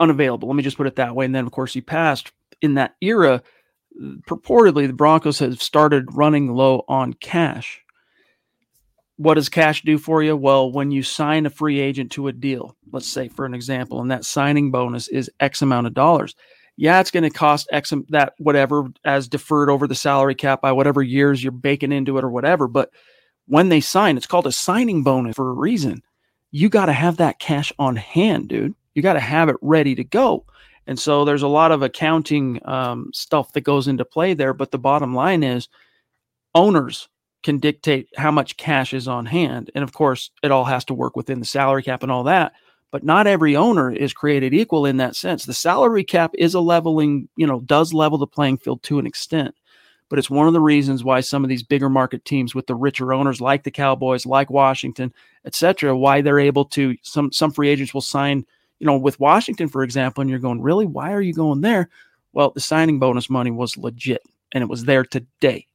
Unavailable. 0.00 0.48
Let 0.48 0.56
me 0.56 0.62
just 0.62 0.76
put 0.76 0.88
it 0.88 0.96
that 0.96 1.14
way. 1.14 1.26
And 1.26 1.34
then, 1.34 1.46
of 1.46 1.52
course, 1.52 1.72
he 1.72 1.80
passed 1.80 2.32
in 2.60 2.74
that 2.74 2.96
era 3.00 3.42
purportedly 4.26 4.86
the 4.86 4.92
Broncos 4.92 5.40
have 5.40 5.60
started 5.62 6.14
running 6.14 6.54
low 6.54 6.84
on 6.88 7.12
cash. 7.12 7.82
what 9.20 9.34
does 9.34 9.50
cash 9.50 9.82
do 9.82 9.98
for 9.98 10.22
you? 10.22 10.34
Well, 10.34 10.72
when 10.72 10.90
you 10.90 11.02
sign 11.02 11.44
a 11.44 11.50
free 11.50 11.78
agent 11.78 12.10
to 12.12 12.28
a 12.28 12.32
deal, 12.32 12.74
let's 12.90 13.06
say 13.06 13.28
for 13.28 13.44
an 13.44 13.52
example, 13.52 14.00
and 14.00 14.10
that 14.10 14.24
signing 14.24 14.70
bonus 14.70 15.08
is 15.08 15.30
X 15.40 15.60
amount 15.60 15.86
of 15.86 15.92
dollars. 15.92 16.34
Yeah, 16.78 17.00
it's 17.00 17.10
going 17.10 17.24
to 17.24 17.30
cost 17.30 17.68
X 17.70 17.92
that 18.08 18.32
whatever 18.38 18.86
as 19.04 19.28
deferred 19.28 19.68
over 19.68 19.86
the 19.86 19.94
salary 19.94 20.34
cap 20.34 20.62
by 20.62 20.72
whatever 20.72 21.02
years 21.02 21.44
you're 21.44 21.52
baking 21.52 21.92
into 21.92 22.16
it 22.16 22.24
or 22.24 22.30
whatever. 22.30 22.66
But 22.66 22.92
when 23.44 23.68
they 23.68 23.82
sign, 23.82 24.16
it's 24.16 24.26
called 24.26 24.46
a 24.46 24.52
signing 24.52 25.02
bonus 25.02 25.36
for 25.36 25.50
a 25.50 25.52
reason. 25.52 26.00
You 26.50 26.70
got 26.70 26.86
to 26.86 26.94
have 26.94 27.18
that 27.18 27.38
cash 27.38 27.74
on 27.78 27.96
hand, 27.96 28.48
dude. 28.48 28.74
You 28.94 29.02
got 29.02 29.14
to 29.14 29.20
have 29.20 29.48
it 29.48 29.56
ready 29.62 29.94
to 29.94 30.04
go. 30.04 30.44
And 30.86 30.98
so 30.98 31.24
there's 31.24 31.42
a 31.42 31.48
lot 31.48 31.72
of 31.72 31.82
accounting 31.82 32.60
um, 32.64 33.10
stuff 33.12 33.52
that 33.52 33.60
goes 33.60 33.86
into 33.86 34.04
play 34.04 34.34
there. 34.34 34.52
But 34.52 34.70
the 34.70 34.78
bottom 34.78 35.14
line 35.14 35.42
is 35.42 35.68
owners 36.54 37.08
can 37.42 37.58
dictate 37.58 38.08
how 38.16 38.30
much 38.30 38.56
cash 38.56 38.92
is 38.92 39.08
on 39.08 39.26
hand. 39.26 39.70
And 39.74 39.84
of 39.84 39.92
course, 39.92 40.30
it 40.42 40.50
all 40.50 40.64
has 40.64 40.84
to 40.86 40.94
work 40.94 41.16
within 41.16 41.38
the 41.38 41.46
salary 41.46 41.82
cap 41.82 42.02
and 42.02 42.10
all 42.10 42.24
that. 42.24 42.52
But 42.90 43.04
not 43.04 43.28
every 43.28 43.54
owner 43.54 43.92
is 43.92 44.12
created 44.12 44.52
equal 44.52 44.84
in 44.84 44.96
that 44.96 45.14
sense. 45.14 45.44
The 45.44 45.54
salary 45.54 46.02
cap 46.02 46.32
is 46.36 46.54
a 46.54 46.60
leveling, 46.60 47.28
you 47.36 47.46
know, 47.46 47.60
does 47.60 47.94
level 47.94 48.18
the 48.18 48.26
playing 48.26 48.58
field 48.58 48.82
to 48.82 48.98
an 48.98 49.06
extent. 49.06 49.54
But 50.08 50.18
it's 50.18 50.28
one 50.28 50.48
of 50.48 50.54
the 50.54 50.60
reasons 50.60 51.04
why 51.04 51.20
some 51.20 51.44
of 51.44 51.48
these 51.48 51.62
bigger 51.62 51.88
market 51.88 52.24
teams 52.24 52.52
with 52.52 52.66
the 52.66 52.74
richer 52.74 53.12
owners, 53.12 53.40
like 53.40 53.62
the 53.62 53.70
Cowboys, 53.70 54.26
like 54.26 54.50
Washington, 54.50 55.14
et 55.44 55.54
cetera, 55.54 55.96
why 55.96 56.20
they're 56.20 56.40
able 56.40 56.64
to 56.64 56.96
some 57.02 57.30
some 57.30 57.52
free 57.52 57.68
agents 57.68 57.94
will 57.94 58.00
sign, 58.00 58.44
you 58.80 58.86
know, 58.86 58.96
with 58.96 59.20
Washington, 59.20 59.68
for 59.68 59.84
example, 59.84 60.22
and 60.22 60.30
you're 60.30 60.40
going, 60.40 60.60
really, 60.60 60.86
why 60.86 61.12
are 61.12 61.20
you 61.20 61.34
going 61.34 61.60
there? 61.60 61.88
Well, 62.32 62.50
the 62.50 62.60
signing 62.60 62.98
bonus 62.98 63.30
money 63.30 63.50
was 63.50 63.76
legit 63.76 64.22
and 64.52 64.62
it 64.62 64.68
was 64.68 64.84
there 64.84 65.04
today. 65.04 65.66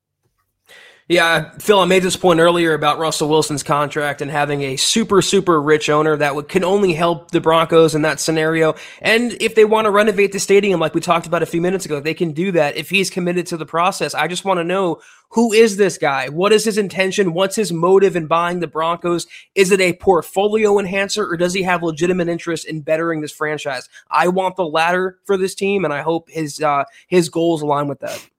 Yeah, 1.08 1.52
Phil, 1.60 1.78
I 1.78 1.86
made 1.86 2.02
this 2.02 2.15
point 2.15 2.39
earlier 2.39 2.74
about 2.74 2.98
Russell 2.98 3.30
Wilson's 3.30 3.62
contract 3.62 4.24
and 4.24 4.32
having 4.32 4.63
a 4.63 4.76
super, 4.76 5.22
super 5.22 5.62
rich 5.62 5.88
owner 5.88 6.18
that 6.18 6.34
would, 6.34 6.48
can 6.48 6.63
only 6.63 6.94
help 6.94 7.30
the 7.30 7.39
Broncos 7.39 7.94
in 7.94 8.02
that 8.02 8.20
scenario. 8.20 8.74
And 9.02 9.34
if 9.39 9.54
they 9.54 9.65
want 9.65 9.86
to 9.86 9.91
renovate 9.91 10.32
the 10.32 10.39
stadium, 10.39 10.80
like 10.80 10.96
we 10.96 11.02
talked 11.02 11.28
about 11.28 11.44
a 11.44 11.46
few 11.46 11.62
minutes 11.62 11.86
ago, 11.86 12.00
they 12.00 12.15
can 12.15 12.32
do 12.32 12.52
that 12.54 12.76
if 12.76 12.89
he's 12.89 13.12
committed 13.12 13.46
to 13.48 13.58
the 13.58 13.68
process. 13.68 14.15
I 14.15 14.28
just 14.28 14.46
want 14.46 14.60
to 14.60 14.63
know 14.63 15.00
who 15.36 15.52
is 15.52 15.76
this 15.76 15.98
guy? 15.98 16.30
What 16.30 16.54
is 16.54 16.63
his 16.63 16.78
intention? 16.78 17.34
What's 17.34 17.58
his 17.58 17.74
motive 17.74 18.15
in 18.15 18.26
buying 18.26 18.62
the 18.62 18.67
Broncos? 18.67 19.28
Is 19.54 19.69
it 19.74 19.82
a 19.82 19.91
portfolio 19.91 20.80
enhancer 20.80 21.30
or 21.30 21.36
does 21.36 21.54
he 21.54 21.62
have 21.63 21.84
legitimate 21.84 22.30
interest 22.30 22.65
in 22.65 22.80
bettering 22.80 23.19
this 23.19 23.34
franchise? 23.34 23.89
I 24.10 24.30
want 24.30 24.56
the 24.56 24.65
latter 24.65 25.19
for 25.26 25.36
this 25.36 25.54
team, 25.54 25.84
and 25.84 25.93
I 25.93 26.04
hope 26.04 26.30
his 26.30 26.62
uh, 26.62 26.86
his 27.10 27.28
goals 27.28 27.62
align 27.62 27.89
with 27.89 28.00
that. 28.00 28.30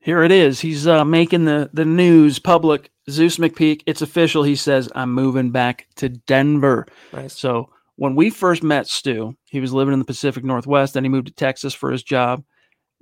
Here 0.00 0.22
it 0.22 0.32
is. 0.32 0.58
He's 0.58 0.86
uh, 0.86 1.04
making 1.04 1.44
the, 1.44 1.68
the 1.74 1.84
news 1.84 2.38
public. 2.38 2.90
Zeus 3.10 3.36
McPeak, 3.36 3.82
it's 3.84 4.00
official. 4.00 4.42
He 4.44 4.56
says, 4.56 4.88
I'm 4.94 5.12
moving 5.12 5.50
back 5.50 5.86
to 5.96 6.08
Denver. 6.08 6.86
Nice. 7.12 7.38
So 7.38 7.68
when 7.96 8.16
we 8.16 8.30
first 8.30 8.62
met 8.62 8.88
Stu, 8.88 9.36
he 9.44 9.60
was 9.60 9.74
living 9.74 9.92
in 9.92 9.98
the 9.98 10.06
Pacific 10.06 10.44
Northwest. 10.44 10.94
Then 10.94 11.04
he 11.04 11.10
moved 11.10 11.26
to 11.26 11.32
Texas 11.34 11.74
for 11.74 11.92
his 11.92 12.02
job. 12.02 12.42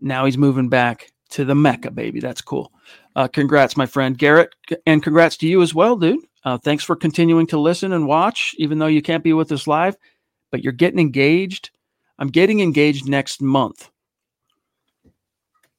Now 0.00 0.24
he's 0.24 0.36
moving 0.36 0.68
back 0.68 1.12
to 1.30 1.44
the 1.44 1.54
Mecca, 1.54 1.90
baby. 1.90 2.20
That's 2.20 2.40
cool. 2.40 2.72
Uh, 3.16 3.28
congrats, 3.28 3.76
my 3.76 3.86
friend 3.86 4.16
Garrett. 4.16 4.54
And 4.86 5.02
congrats 5.02 5.36
to 5.38 5.48
you 5.48 5.62
as 5.62 5.74
well, 5.74 5.96
dude. 5.96 6.24
Uh, 6.44 6.58
thanks 6.58 6.84
for 6.84 6.96
continuing 6.96 7.46
to 7.48 7.58
listen 7.58 7.92
and 7.92 8.06
watch, 8.06 8.54
even 8.58 8.78
though 8.78 8.86
you 8.86 9.02
can't 9.02 9.24
be 9.24 9.32
with 9.32 9.52
us 9.52 9.66
live, 9.66 9.96
but 10.50 10.62
you're 10.62 10.72
getting 10.72 10.98
engaged. 10.98 11.70
I'm 12.18 12.28
getting 12.28 12.60
engaged 12.60 13.08
next 13.08 13.42
month. 13.42 13.90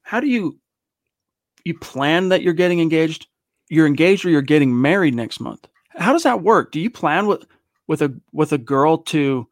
How 0.01 0.19
do 0.19 0.27
you 0.27 0.59
you 1.63 1.77
plan 1.77 2.29
that 2.29 2.41
you're 2.41 2.53
getting 2.53 2.79
engaged, 2.79 3.27
you're 3.69 3.87
engaged 3.87 4.25
or 4.25 4.29
you're 4.29 4.41
getting 4.41 4.81
married 4.81 5.15
next 5.15 5.39
month. 5.39 5.67
How 5.89 6.13
does 6.13 6.23
that 6.23 6.41
work? 6.41 6.71
Do 6.71 6.79
you 6.79 6.89
plan 6.89 7.27
with 7.27 7.45
with 7.87 8.01
a 8.01 8.13
with 8.33 8.51
a 8.53 8.57
girl 8.57 8.97
to, 8.97 9.47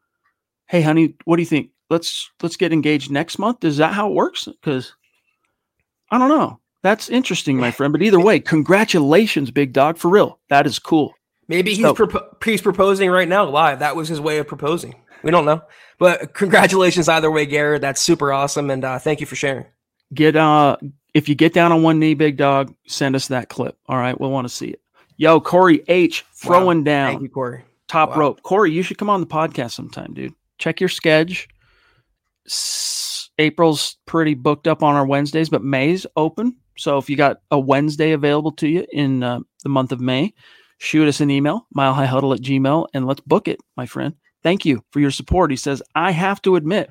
hey 0.66 0.82
honey, 0.82 1.14
what 1.24 1.36
do 1.36 1.42
you 1.42 1.46
think? 1.46 1.70
Let's 1.88 2.30
let's 2.42 2.56
get 2.56 2.72
engaged 2.72 3.10
next 3.10 3.38
month. 3.38 3.64
Is 3.64 3.76
that 3.78 3.94
how 3.94 4.08
it 4.08 4.14
works? 4.14 4.46
Because 4.46 4.94
I 6.10 6.18
don't 6.18 6.28
know. 6.28 6.60
That's 6.82 7.10
interesting, 7.10 7.58
my 7.58 7.70
friend. 7.70 7.92
But 7.92 8.02
either 8.02 8.20
way, 8.20 8.40
congratulations, 8.40 9.50
big 9.50 9.72
dog, 9.72 9.98
for 9.98 10.08
real. 10.08 10.38
That 10.48 10.66
is 10.66 10.78
cool. 10.78 11.14
Maybe 11.46 11.74
he's, 11.74 11.82
so, 11.82 11.94
propo- 11.94 12.42
he's 12.42 12.62
proposing 12.62 13.10
right 13.10 13.28
now 13.28 13.44
live. 13.44 13.80
That 13.80 13.96
was 13.96 14.08
his 14.08 14.20
way 14.20 14.38
of 14.38 14.46
proposing. 14.46 14.94
We 15.22 15.30
don't 15.30 15.44
know. 15.44 15.62
But 15.98 16.32
congratulations 16.32 17.08
either 17.08 17.30
way, 17.30 17.44
Garrett. 17.44 17.82
That's 17.82 18.00
super 18.00 18.32
awesome. 18.32 18.70
And 18.70 18.84
uh, 18.84 18.98
thank 18.98 19.20
you 19.20 19.26
for 19.26 19.36
sharing. 19.36 19.66
Get 20.14 20.34
uh 20.34 20.76
if 21.12 21.28
you 21.28 21.34
get 21.34 21.52
down 21.52 21.72
on 21.72 21.82
one 21.82 21.98
knee, 21.98 22.14
big 22.14 22.36
dog, 22.36 22.74
send 22.86 23.14
us 23.14 23.28
that 23.28 23.48
clip. 23.48 23.76
All 23.86 23.96
right, 23.96 24.18
we'll 24.18 24.30
want 24.30 24.48
to 24.48 24.54
see 24.54 24.68
it. 24.68 24.80
Yo, 25.16 25.40
Corey 25.40 25.82
H 25.88 26.24
throwing 26.34 26.78
wow. 26.78 26.84
down. 26.84 27.10
Thank 27.12 27.22
you, 27.22 27.28
Corey. 27.28 27.64
Top 27.88 28.10
wow. 28.10 28.16
rope. 28.16 28.42
Corey, 28.42 28.72
you 28.72 28.82
should 28.82 28.98
come 28.98 29.10
on 29.10 29.20
the 29.20 29.26
podcast 29.26 29.72
sometime, 29.72 30.14
dude. 30.14 30.34
Check 30.58 30.80
your 30.80 30.88
schedule. 30.88 31.36
April's 33.40 33.96
pretty 34.06 34.34
booked 34.34 34.68
up 34.68 34.82
on 34.82 34.94
our 34.94 35.06
Wednesdays, 35.06 35.48
but 35.48 35.64
May's 35.64 36.06
open. 36.16 36.54
So 36.76 36.98
if 36.98 37.10
you 37.10 37.16
got 37.16 37.40
a 37.50 37.58
Wednesday 37.58 38.12
available 38.12 38.52
to 38.52 38.68
you 38.68 38.86
in 38.92 39.22
uh, 39.22 39.40
the 39.62 39.68
month 39.68 39.92
of 39.92 40.00
May, 40.00 40.32
shoot 40.78 41.08
us 41.08 41.20
an 41.20 41.30
email, 41.30 41.66
milehighhuddle 41.76 42.34
at 42.34 42.42
gmail, 42.42 42.86
and 42.94 43.06
let's 43.06 43.20
book 43.22 43.48
it, 43.48 43.58
my 43.76 43.86
friend. 43.86 44.14
Thank 44.42 44.64
you 44.64 44.84
for 44.90 45.00
your 45.00 45.10
support. 45.10 45.50
He 45.50 45.56
says, 45.56 45.82
I 45.94 46.10
have 46.10 46.40
to 46.42 46.56
admit, 46.56 46.90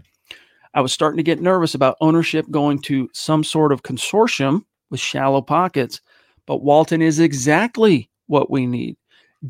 I 0.73 0.81
was 0.81 0.91
starting 0.91 1.17
to 1.17 1.23
get 1.23 1.41
nervous 1.41 1.75
about 1.75 1.97
ownership 2.01 2.45
going 2.51 2.79
to 2.83 3.09
some 3.13 3.43
sort 3.43 3.71
of 3.71 3.83
consortium 3.83 4.65
with 4.89 4.99
shallow 4.99 5.41
pockets, 5.41 6.01
but 6.45 6.63
Walton 6.63 7.01
is 7.01 7.19
exactly 7.19 8.09
what 8.27 8.51
we 8.51 8.65
need 8.65 8.97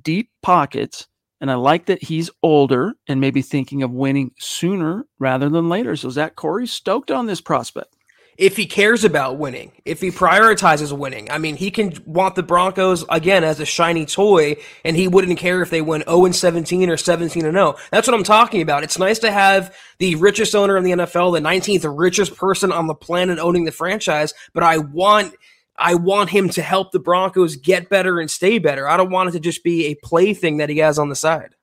deep 0.04 0.30
pockets. 0.42 1.08
And 1.42 1.50
I 1.50 1.56
like 1.56 1.86
that 1.86 2.04
he's 2.04 2.30
older 2.44 2.94
and 3.08 3.22
maybe 3.22 3.42
thinking 3.42 3.84
of 3.84 3.92
winning 3.92 4.32
sooner 4.40 5.06
rather 5.20 5.50
than 5.50 5.70
later. 5.70 5.96
So, 5.96 6.10
Zach 6.10 6.36
Corey 6.36 6.68
stoked 6.68 7.12
on 7.12 7.28
this 7.28 7.42
prospect 7.42 7.96
if 8.40 8.56
he 8.56 8.66
cares 8.66 9.04
about 9.04 9.38
winning, 9.38 9.70
if 9.84 10.00
he 10.00 10.10
prioritizes 10.10 10.98
winning. 10.98 11.30
I 11.30 11.38
mean, 11.38 11.58
he 11.58 11.70
can 11.70 11.94
want 12.06 12.36
the 12.36 12.42
Broncos 12.42 13.04
again 13.10 13.44
as 13.44 13.60
a 13.60 13.66
shiny 13.66 14.06
toy, 14.06 14.56
and 14.86 14.96
he 14.96 15.10
wouldn't 15.10 15.38
care 15.38 15.62
if 15.62 15.70
they 15.70 15.82
win 15.82 16.06
0 16.08 16.24
and 16.24 16.36
17 16.36 16.90
or 16.90 16.96
17 16.96 17.46
and 17.46 17.54
0. 17.54 17.76
That's 17.92 18.08
what 18.08 18.14
I'm 18.14 18.24
talking 18.24 18.62
about. 18.62 18.86
It's 18.86 18.98
nice 18.98 19.20
to 19.20 19.32
have 19.32 19.76
the 19.98 20.16
richest 20.16 20.56
owner 20.56 20.78
in 20.78 20.86
the 20.86 20.92
NFL, 20.92 21.34
the 21.34 21.42
19th 21.42 21.98
richest 21.98 22.38
person 22.38 22.72
on 22.72 22.88
the 22.88 22.96
planet 22.96 23.40
owning 23.40 23.66
the 23.66 23.74
franchise, 23.74 24.34
but 24.54 24.64
I 24.64 24.78
want. 24.78 25.36
I 25.80 25.96
want 25.96 26.30
him 26.30 26.50
to 26.50 26.62
help 26.62 26.92
the 26.92 27.00
Broncos 27.00 27.56
get 27.56 27.90
better 27.90 28.20
and 28.20 28.30
stay 28.30 28.60
better. 28.60 28.88
I 28.88 28.98
don't 28.98 29.12
want 29.12 29.30
it 29.30 29.32
to 29.32 29.40
just 29.40 29.64
be 29.64 29.86
a 29.86 29.96
plaything 30.04 30.58
that 30.58 30.70
he 30.70 30.80
has 30.80 31.00
on 31.00 31.08
the 31.08 31.16
side. 31.16 31.56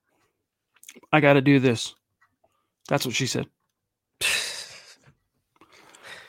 I 1.13 1.21
got 1.21 1.35
to 1.35 1.43
do 1.43 1.61
this. 1.61 1.95
That's 2.89 3.05
what 3.05 3.15
she 3.15 3.27
said. 3.27 3.47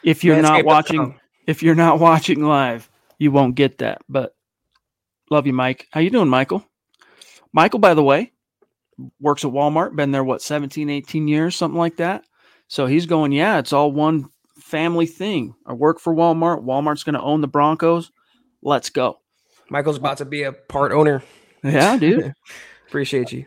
if 0.03 0.23
you're 0.23 0.41
not 0.41 0.65
watching 0.65 1.17
if 1.47 1.63
you're 1.63 1.75
not 1.75 1.99
watching 1.99 2.43
live, 2.43 2.89
you 3.17 3.31
won't 3.31 3.55
get 3.55 3.77
that. 3.77 4.01
But 4.09 4.35
love 5.31 5.47
you, 5.47 5.53
Mike. 5.53 5.87
How 5.91 6.01
you 6.01 6.09
doing, 6.09 6.27
Michael? 6.27 6.67
Michael, 7.53 7.79
by 7.79 7.93
the 7.93 8.03
way, 8.03 8.33
works 9.21 9.45
at 9.45 9.51
Walmart, 9.51 9.95
been 9.95 10.11
there 10.11 10.25
what 10.25 10.41
17, 10.41 10.89
18 10.89 11.27
years, 11.27 11.55
something 11.55 11.79
like 11.79 11.97
that. 11.97 12.25
So 12.67 12.85
he's 12.85 13.05
going, 13.05 13.31
yeah, 13.31 13.59
it's 13.59 13.71
all 13.71 13.93
one 13.93 14.29
family 14.59 15.05
thing. 15.05 15.55
I 15.65 15.73
work 15.73 15.99
for 15.99 16.13
Walmart. 16.13 16.63
Walmart's 16.63 17.03
going 17.03 17.15
to 17.15 17.21
own 17.21 17.41
the 17.41 17.47
Broncos. 17.47 18.11
Let's 18.61 18.89
go. 18.89 19.19
Michael's 19.69 19.97
about 19.97 20.17
to 20.17 20.25
be 20.25 20.43
a 20.43 20.51
part 20.51 20.91
owner. 20.91 21.23
Yeah, 21.63 21.97
dude. 21.97 22.33
Appreciate 22.87 23.31
you. 23.31 23.45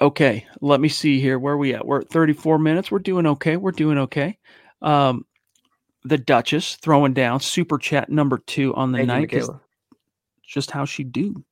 Okay, 0.00 0.46
let 0.60 0.80
me 0.80 0.88
see 0.88 1.20
here. 1.20 1.38
Where 1.38 1.56
we 1.56 1.74
at? 1.74 1.86
We're 1.86 2.00
at 2.00 2.10
34 2.10 2.58
minutes. 2.58 2.90
We're 2.90 2.98
doing 2.98 3.26
okay. 3.26 3.56
We're 3.56 3.72
doing 3.72 3.98
okay. 3.98 4.38
Um, 4.82 5.24
the 6.04 6.18
Duchess 6.18 6.76
throwing 6.76 7.14
down 7.14 7.40
super 7.40 7.78
chat 7.78 8.10
number 8.10 8.38
two 8.38 8.74
on 8.74 8.92
the 8.92 8.98
Thank 8.98 9.08
night. 9.08 9.32
You, 9.32 9.60
just 10.46 10.70
how 10.70 10.84
she 10.84 11.02
do. 11.02 11.44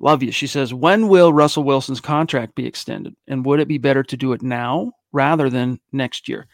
Love 0.00 0.22
you. 0.22 0.32
She 0.32 0.46
says, 0.46 0.74
when 0.74 1.08
will 1.08 1.32
Russell 1.32 1.64
Wilson's 1.64 2.00
contract 2.00 2.54
be 2.54 2.66
extended? 2.66 3.14
And 3.26 3.44
would 3.46 3.60
it 3.60 3.68
be 3.68 3.78
better 3.78 4.02
to 4.02 4.16
do 4.16 4.32
it 4.32 4.42
now 4.42 4.92
rather 5.12 5.48
than 5.48 5.80
next 5.92 6.28
year? 6.28 6.46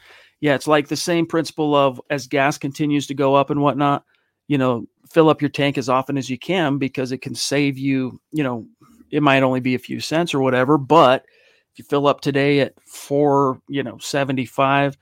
Yeah, 0.44 0.54
it's 0.54 0.66
like 0.66 0.88
the 0.88 0.96
same 0.96 1.24
principle 1.24 1.74
of 1.74 1.98
as 2.10 2.26
gas 2.26 2.58
continues 2.58 3.06
to 3.06 3.14
go 3.14 3.34
up 3.34 3.48
and 3.48 3.62
whatnot, 3.62 4.04
you 4.46 4.58
know, 4.58 4.84
fill 5.10 5.30
up 5.30 5.40
your 5.40 5.48
tank 5.48 5.78
as 5.78 5.88
often 5.88 6.18
as 6.18 6.28
you 6.28 6.36
can 6.36 6.76
because 6.76 7.12
it 7.12 7.22
can 7.22 7.34
save 7.34 7.78
you, 7.78 8.20
you 8.30 8.44
know, 8.44 8.66
it 9.10 9.22
might 9.22 9.42
only 9.42 9.60
be 9.60 9.74
a 9.74 9.78
few 9.78 10.00
cents 10.00 10.34
or 10.34 10.40
whatever, 10.40 10.76
but 10.76 11.24
if 11.72 11.78
you 11.78 11.84
fill 11.86 12.06
up 12.06 12.20
today 12.20 12.60
at 12.60 12.74
four, 12.86 13.58
you 13.70 13.82
know, 13.82 13.96
75, 13.96 14.98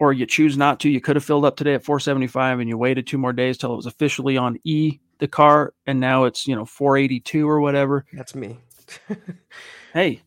or 0.00 0.14
you 0.14 0.24
choose 0.24 0.56
not 0.56 0.80
to. 0.80 0.88
You 0.88 1.02
could 1.02 1.16
have 1.16 1.24
filled 1.26 1.44
up 1.44 1.56
today 1.56 1.74
at 1.74 1.84
475 1.84 2.58
and 2.58 2.66
you 2.66 2.78
waited 2.78 3.06
two 3.06 3.18
more 3.18 3.34
days 3.34 3.58
till 3.58 3.74
it 3.74 3.76
was 3.76 3.84
officially 3.84 4.38
on 4.38 4.58
E 4.64 5.00
the 5.18 5.28
car 5.28 5.74
and 5.86 6.00
now 6.00 6.24
it's, 6.24 6.46
you 6.46 6.56
know, 6.56 6.64
482 6.64 7.46
or 7.46 7.60
whatever. 7.60 8.06
That's 8.14 8.34
me. 8.34 8.56
hey, 9.92 10.22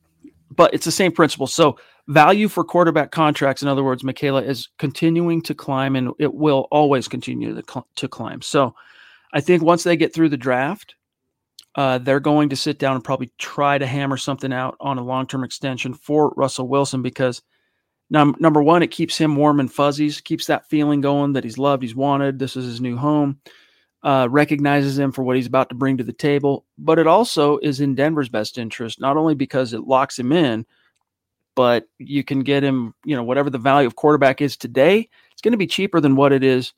but 0.56 0.72
it's 0.76 0.86
the 0.86 0.92
same 0.92 1.14
principle. 1.14 1.48
So, 1.48 1.80
value 2.10 2.48
for 2.50 2.64
quarterback 2.64 3.12
contracts 3.12 3.62
in 3.62 3.68
other 3.68 3.84
words, 3.84 4.04
Michaela 4.04 4.42
is 4.42 4.68
continuing 4.78 5.42
to 5.44 5.56
climb 5.56 5.96
and 5.96 6.12
it 6.20 6.34
will 6.34 6.68
always 6.72 7.08
continue 7.08 7.56
to, 7.56 7.64
cl- 7.68 7.88
to 7.96 8.08
climb. 8.08 8.42
So, 8.42 8.76
I 9.32 9.42
think 9.42 9.62
once 9.62 9.84
they 9.84 9.96
get 9.96 10.14
through 10.14 10.30
the 10.30 10.38
draft, 10.38 10.96
uh, 11.76 12.00
they're 12.00 12.20
going 12.20 12.50
to 12.50 12.56
sit 12.56 12.80
down 12.80 12.96
and 12.96 13.04
probably 13.04 13.32
try 13.38 13.78
to 13.78 13.86
hammer 13.86 14.18
something 14.18 14.52
out 14.52 14.76
on 14.80 14.98
a 14.98 15.04
long 15.04 15.28
term 15.28 15.44
extension 15.44 15.94
for 15.94 16.34
Russell 16.36 16.68
Wilson 16.68 17.02
because 17.02 17.42
num- 18.10 18.36
number 18.40 18.62
one, 18.62 18.82
it 18.82 18.92
keeps 18.92 19.18
him 19.18 19.36
warm 19.36 19.60
and 19.60 19.72
fuzzies, 19.72 20.20
keeps 20.20 20.48
that 20.48 20.68
feeling 20.68 21.02
going 21.02 21.34
that 21.34 21.44
he's 21.44 21.58
loved, 21.58 21.84
he's 21.84 21.96
wanted, 21.96 22.40
this 22.40 22.56
is 22.56 22.66
his 22.66 22.82
new 22.82 22.98
home, 22.98 23.40
uh, 24.04 24.28
recognizes 24.30 24.98
him 24.98 25.12
for 25.12 25.24
what 25.24 25.36
he's 25.36 25.48
about 25.48 25.70
to 25.70 25.76
bring 25.76 25.98
to 25.98 26.04
the 26.04 26.12
table. 26.12 26.66
But 26.78 26.98
it 26.98 27.08
also 27.08 27.60
is 27.60 27.80
in 27.82 27.94
Denver's 27.94 28.30
best 28.30 28.58
interest, 28.58 29.00
not 29.00 29.16
only 29.16 29.36
because 29.36 29.74
it 29.74 29.82
locks 29.82 30.18
him 30.18 30.32
in, 30.32 30.66
but 31.60 31.90
you 31.98 32.24
can 32.24 32.40
get 32.44 32.64
him, 32.64 32.94
you 33.04 33.18
know, 33.18 33.24
whatever 33.24 33.50
the 33.50 33.58
value 33.58 33.86
of 33.86 33.94
quarterback 33.94 34.40
is 34.40 34.56
today, 34.56 35.10
it's 35.34 35.42
going 35.42 35.52
to 35.52 35.58
be 35.58 35.68
cheaper 35.68 36.00
than 36.00 36.16
what 36.16 36.32
it 36.32 36.42
is 36.42 36.72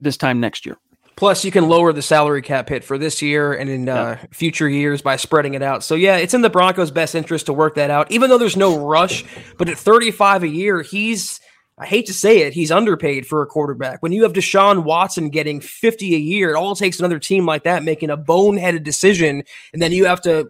this 0.00 0.16
time 0.16 0.38
next 0.38 0.64
year. 0.64 0.78
Plus, 1.16 1.44
you 1.44 1.50
can 1.50 1.68
lower 1.68 1.92
the 1.92 2.00
salary 2.00 2.40
cap 2.40 2.68
hit 2.68 2.84
for 2.84 2.96
this 2.96 3.22
year 3.22 3.52
and 3.52 3.68
in 3.68 3.88
uh, 3.88 4.18
future 4.30 4.68
years 4.68 5.02
by 5.02 5.16
spreading 5.16 5.54
it 5.54 5.62
out. 5.62 5.82
So, 5.82 5.96
yeah, 5.96 6.18
it's 6.18 6.32
in 6.32 6.42
the 6.42 6.48
Broncos' 6.48 6.92
best 6.92 7.16
interest 7.16 7.46
to 7.46 7.52
work 7.52 7.74
that 7.74 7.90
out, 7.90 8.12
even 8.12 8.30
though 8.30 8.38
there's 8.38 8.56
no 8.56 8.86
rush. 8.86 9.24
But 9.58 9.68
at 9.68 9.76
35 9.76 10.44
a 10.44 10.48
year, 10.48 10.82
he's, 10.82 11.40
I 11.80 11.86
hate 11.86 12.04
to 12.06 12.12
say 12.12 12.40
it, 12.42 12.52
he's 12.52 12.70
underpaid 12.70 13.26
for 13.26 13.40
a 13.40 13.46
quarterback. 13.46 14.02
When 14.02 14.12
you 14.12 14.22
have 14.24 14.34
Deshaun 14.34 14.84
Watson 14.84 15.30
getting 15.30 15.62
50 15.62 16.14
a 16.14 16.18
year, 16.18 16.50
it 16.50 16.56
all 16.56 16.76
takes 16.76 16.98
another 16.98 17.18
team 17.18 17.46
like 17.46 17.64
that 17.64 17.82
making 17.82 18.10
a 18.10 18.18
boneheaded 18.18 18.84
decision. 18.84 19.42
And 19.72 19.80
then 19.80 19.90
you 19.90 20.04
have 20.04 20.20
to, 20.22 20.46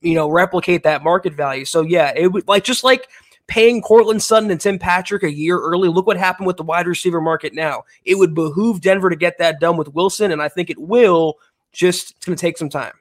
you 0.00 0.14
know, 0.14 0.28
replicate 0.28 0.82
that 0.82 1.04
market 1.04 1.34
value. 1.34 1.64
So, 1.66 1.82
yeah, 1.82 2.12
it 2.16 2.32
would 2.32 2.48
like 2.48 2.64
just 2.64 2.82
like 2.82 3.08
paying 3.46 3.80
Courtland 3.80 4.24
Sutton 4.24 4.50
and 4.50 4.60
Tim 4.60 4.76
Patrick 4.76 5.22
a 5.22 5.32
year 5.32 5.56
early. 5.56 5.88
Look 5.88 6.08
what 6.08 6.16
happened 6.16 6.48
with 6.48 6.56
the 6.56 6.64
wide 6.64 6.88
receiver 6.88 7.20
market 7.20 7.54
now. 7.54 7.84
It 8.04 8.16
would 8.16 8.34
behoove 8.34 8.80
Denver 8.80 9.08
to 9.08 9.14
get 9.14 9.38
that 9.38 9.60
done 9.60 9.76
with 9.76 9.94
Wilson, 9.94 10.32
and 10.32 10.42
I 10.42 10.48
think 10.48 10.68
it 10.68 10.78
will. 10.80 11.36
Just 11.70 12.10
it's 12.16 12.26
going 12.26 12.36
to 12.36 12.40
take 12.40 12.58
some 12.58 12.68
time. 12.68 12.92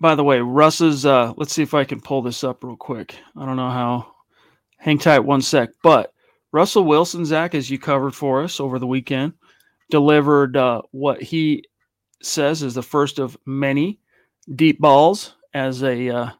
By 0.00 0.14
the 0.14 0.22
way, 0.22 0.40
Russ's. 0.40 1.06
Uh, 1.06 1.32
let's 1.38 1.54
see 1.54 1.62
if 1.62 1.72
I 1.72 1.84
can 1.84 2.00
pull 2.00 2.20
this 2.20 2.44
up 2.44 2.62
real 2.62 2.76
quick. 2.76 3.16
I 3.36 3.46
don't 3.46 3.56
know 3.56 3.70
how. 3.70 4.13
Hang 4.84 4.98
tight 4.98 5.20
one 5.20 5.40
sec. 5.40 5.70
But 5.82 6.12
Russell 6.52 6.84
Wilson, 6.84 7.24
Zach, 7.24 7.54
as 7.54 7.70
you 7.70 7.78
covered 7.78 8.14
for 8.14 8.42
us 8.42 8.60
over 8.60 8.78
the 8.78 8.86
weekend, 8.86 9.32
delivered 9.88 10.58
uh, 10.58 10.82
what 10.90 11.22
he 11.22 11.64
says 12.22 12.62
is 12.62 12.74
the 12.74 12.82
first 12.82 13.18
of 13.18 13.34
many 13.46 13.98
deep 14.54 14.78
balls 14.78 15.36
as 15.54 15.82
a 15.82 16.10
uh, 16.10 16.30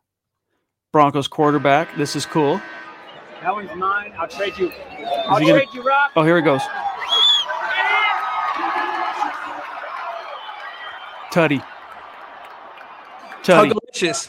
Broncos 0.93 1.27
quarterback. 1.27 1.97
This 1.97 2.15
is 2.15 2.27
cool. 2.27 2.61
That 3.41 3.55
one's 3.55 3.75
mine. 3.77 4.13
I'll 4.19 4.29
trade 4.29 4.59
you. 4.59 4.71
I'll 5.27 5.39
trade 5.39 5.49
gonna... 5.49 5.65
you, 5.73 5.83
Rob. 5.83 6.11
Oh, 6.15 6.23
here 6.23 6.37
it 6.37 6.43
goes. 6.43 6.61
Tutty. 11.33 11.65
Tutty. 13.43 13.73
Delicious. 13.73 14.29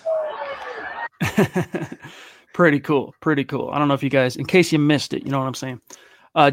pretty 2.55 2.79
cool. 2.79 3.13
Pretty 3.19 3.43
cool. 3.43 3.69
I 3.69 3.77
don't 3.77 3.89
know 3.89 3.95
if 3.95 4.01
you 4.01 4.09
guys, 4.09 4.37
in 4.37 4.45
case 4.45 4.71
you 4.71 4.79
missed 4.79 5.13
it, 5.13 5.25
you 5.25 5.29
know 5.29 5.39
what 5.39 5.45
I'm 5.45 5.53
saying. 5.53 5.81
Uh, 6.33 6.51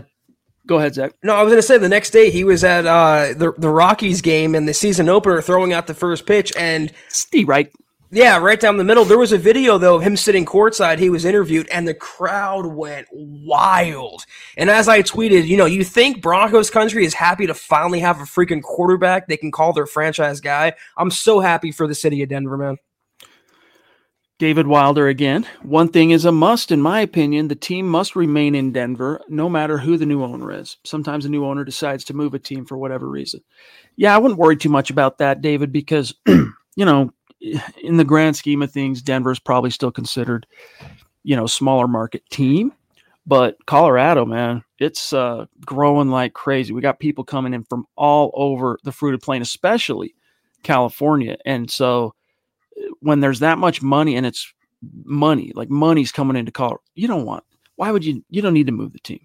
go 0.66 0.78
ahead, 0.78 0.94
Zach. 0.94 1.12
No, 1.22 1.36
I 1.36 1.44
was 1.44 1.53
going 1.53 1.59
to 1.59 1.66
say 1.66 1.78
the 1.78 1.88
next 1.88 2.11
day 2.11 2.28
he 2.28 2.42
was 2.42 2.64
at 2.64 2.86
uh, 2.86 3.34
the 3.36 3.53
the 3.57 3.68
Rockies 3.68 4.20
game 4.20 4.57
in 4.57 4.66
the 4.66 4.74
season 4.74 5.09
opener, 5.09 5.40
throwing 5.40 5.72
out 5.72 5.86
the 5.86 5.94
first 5.94 6.26
pitch, 6.26 6.53
and 6.59 6.92
Steve, 7.09 7.48
right? 7.48 7.72
Yeah, 8.11 8.38
right 8.38 8.59
down 8.59 8.78
the 8.78 8.84
middle. 8.84 9.05
There 9.05 9.16
was 9.16 9.32
a 9.32 9.38
video 9.38 9.78
though 9.78 9.94
of 9.94 10.03
him 10.03 10.16
sitting 10.16 10.44
courtside. 10.44 10.98
He 10.98 11.09
was 11.09 11.24
interviewed, 11.24 11.68
and 11.68 11.86
the 11.86 11.94
crowd 11.94 12.66
went 12.66 13.07
wild. 13.12 14.26
And 14.57 14.68
as 14.70 14.88
I 14.88 15.03
tweeted, 15.03 15.46
you 15.46 15.57
know, 15.57 15.66
you 15.66 15.84
think 15.84 16.20
Broncos 16.20 16.68
country 16.68 17.05
is 17.05 17.14
happy 17.14 17.46
to 17.46 17.55
finally 17.55 18.00
have 18.00 18.20
a 18.20 18.24
freaking 18.24 18.61
quarterback 18.61 19.28
they 19.28 19.36
can 19.36 19.53
call 19.53 19.72
their 19.72 19.86
franchise 19.86 20.40
guy. 20.40 20.72
I'm 20.96 21.12
so 21.12 21.38
happy 21.38 21.70
for 21.70 21.86
the 21.86 21.94
city 21.94 22.22
of 22.24 22.28
Denver, 22.28 22.59
man. 22.59 22.76
David 24.43 24.66
Wilder 24.66 25.07
again. 25.07 25.47
One 25.62 25.86
thing 25.86 26.11
is 26.11 26.24
a 26.24 26.32
must, 26.32 26.72
in 26.72 26.82
my 26.82 26.99
opinion. 26.99 27.47
The 27.47 27.55
team 27.55 27.86
must 27.86 28.16
remain 28.16 28.57
in 28.57 28.72
Denver, 28.72 29.20
no 29.28 29.49
matter 29.49 29.78
who 29.78 29.97
the 29.97 30.05
new 30.05 30.24
owner 30.24 30.51
is. 30.51 30.78
Sometimes 30.82 31.24
a 31.24 31.28
new 31.28 31.45
owner 31.45 31.62
decides 31.62 32.03
to 32.07 32.12
move 32.12 32.34
a 32.34 32.40
team 32.40 32.64
for 32.64 32.76
whatever 32.76 33.09
reason. 33.09 33.40
Yeah, 33.95 34.12
I 34.12 34.18
wouldn't 34.18 34.40
worry 34.40 34.57
too 34.57 34.68
much 34.68 34.90
about 34.90 35.18
that, 35.18 35.43
David, 35.43 35.70
because 35.70 36.12
you 36.26 36.84
know 36.84 37.12
in 37.40 37.99
the 37.99 38.05
grand 38.05 38.34
scheme 38.34 38.62
of 38.62 38.72
things, 38.72 39.01
Denver 39.01 39.30
is 39.30 39.38
probably 39.38 39.70
still 39.70 39.93
considered, 39.93 40.45
you 41.22 41.36
know, 41.36 41.47
smaller 41.47 41.86
market 41.86 42.28
team. 42.28 42.72
But 43.24 43.64
Colorado, 43.66 44.24
man, 44.24 44.64
it's 44.80 45.12
uh, 45.12 45.47
growing 45.64 46.09
like 46.09 46.32
crazy. 46.32 46.72
We 46.72 46.80
got 46.80 46.99
people 46.99 47.22
coming 47.22 47.55
in 47.55 47.62
from 47.62 47.86
all 47.95 48.32
over 48.34 48.76
the 48.82 48.90
fruited 48.90 49.22
plain, 49.22 49.40
especially 49.40 50.16
California. 50.64 51.36
And 51.45 51.70
so 51.70 52.16
when 53.01 53.20
there's 53.20 53.41
that 53.41 53.59
much 53.59 53.83
money 53.83 54.16
and 54.16 54.26
it's 54.26 54.53
money, 55.05 55.53
like 55.55 55.70
money's 55.70 56.12
coming 56.12 56.37
into 56.37 56.53
Colorado, 56.53 56.83
you 56.95 57.09
don't 57.09 57.24
want, 57.24 57.45
why 57.76 57.91
would 57.91 58.05
you, 58.05 58.24
you 58.30 58.43
don't 58.43 58.55
need 58.55 58.66
to 58.66 58.72
move 58.72 58.93
the 58.93 58.99
team. 59.01 59.20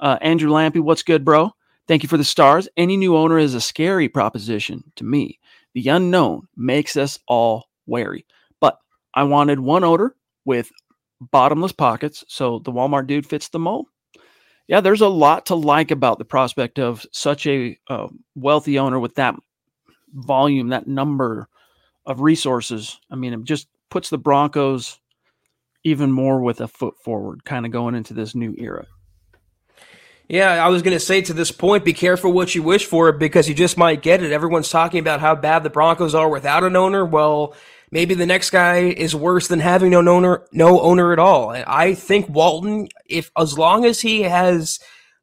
Uh, 0.00 0.18
Andrew 0.20 0.50
Lampy, 0.50 0.80
what's 0.80 1.02
good, 1.02 1.24
bro? 1.24 1.52
Thank 1.88 2.02
you 2.02 2.08
for 2.08 2.16
the 2.16 2.24
stars. 2.24 2.68
Any 2.76 2.96
new 2.96 3.16
owner 3.16 3.38
is 3.38 3.54
a 3.54 3.60
scary 3.60 4.08
proposition 4.08 4.84
to 4.96 5.04
me. 5.04 5.38
The 5.74 5.88
unknown 5.88 6.48
makes 6.56 6.96
us 6.96 7.18
all 7.26 7.66
wary. 7.86 8.26
But 8.60 8.78
I 9.14 9.24
wanted 9.24 9.60
one 9.60 9.84
odor 9.84 10.14
with 10.44 10.70
bottomless 11.20 11.72
pockets, 11.72 12.24
so 12.28 12.58
the 12.58 12.72
Walmart 12.72 13.06
dude 13.06 13.26
fits 13.26 13.48
the 13.48 13.58
mold. 13.58 13.86
Yeah, 14.68 14.80
there's 14.80 15.00
a 15.00 15.08
lot 15.08 15.46
to 15.46 15.54
like 15.54 15.90
about 15.90 16.18
the 16.18 16.24
prospect 16.24 16.78
of 16.78 17.04
such 17.12 17.46
a 17.46 17.78
uh, 17.88 18.08
wealthy 18.34 18.78
owner 18.78 18.98
with 18.98 19.14
that 19.16 19.34
volume, 20.14 20.68
that 20.68 20.86
number 20.86 21.48
of 22.06 22.20
resources. 22.20 22.98
I 23.10 23.16
mean, 23.16 23.32
it 23.32 23.44
just 23.44 23.68
puts 23.90 24.10
the 24.10 24.18
Broncos 24.18 24.98
even 25.84 26.12
more 26.12 26.40
with 26.40 26.60
a 26.60 26.68
foot 26.68 26.94
forward, 27.04 27.44
kind 27.44 27.66
of 27.66 27.72
going 27.72 27.94
into 27.94 28.14
this 28.14 28.34
new 28.34 28.54
era. 28.58 28.86
Yeah, 30.28 30.64
I 30.64 30.68
was 30.68 30.82
going 30.82 30.96
to 30.96 31.00
say 31.00 31.20
to 31.22 31.34
this 31.34 31.50
point, 31.50 31.84
be 31.84 31.92
careful 31.92 32.32
what 32.32 32.54
you 32.54 32.62
wish 32.62 32.86
for 32.86 33.12
because 33.12 33.48
you 33.48 33.54
just 33.54 33.76
might 33.76 34.02
get 34.02 34.22
it. 34.22 34.32
Everyone's 34.32 34.70
talking 34.70 35.00
about 35.00 35.20
how 35.20 35.34
bad 35.34 35.62
the 35.62 35.70
Broncos 35.70 36.14
are 36.14 36.28
without 36.28 36.64
an 36.64 36.76
owner. 36.76 37.04
Well, 37.04 37.54
maybe 37.90 38.14
the 38.14 38.24
next 38.24 38.50
guy 38.50 38.78
is 38.78 39.14
worse 39.14 39.48
than 39.48 39.60
having 39.60 39.90
no 39.90 39.98
owner, 40.08 40.46
no 40.52 40.80
owner 40.80 41.12
at 41.12 41.18
all. 41.18 41.50
I 41.50 41.94
think 41.94 42.28
Walton, 42.28 42.88
if 43.06 43.30
as 43.36 43.58
long 43.58 43.84
as 43.84 44.00
he 44.00 44.22
has 44.22 44.78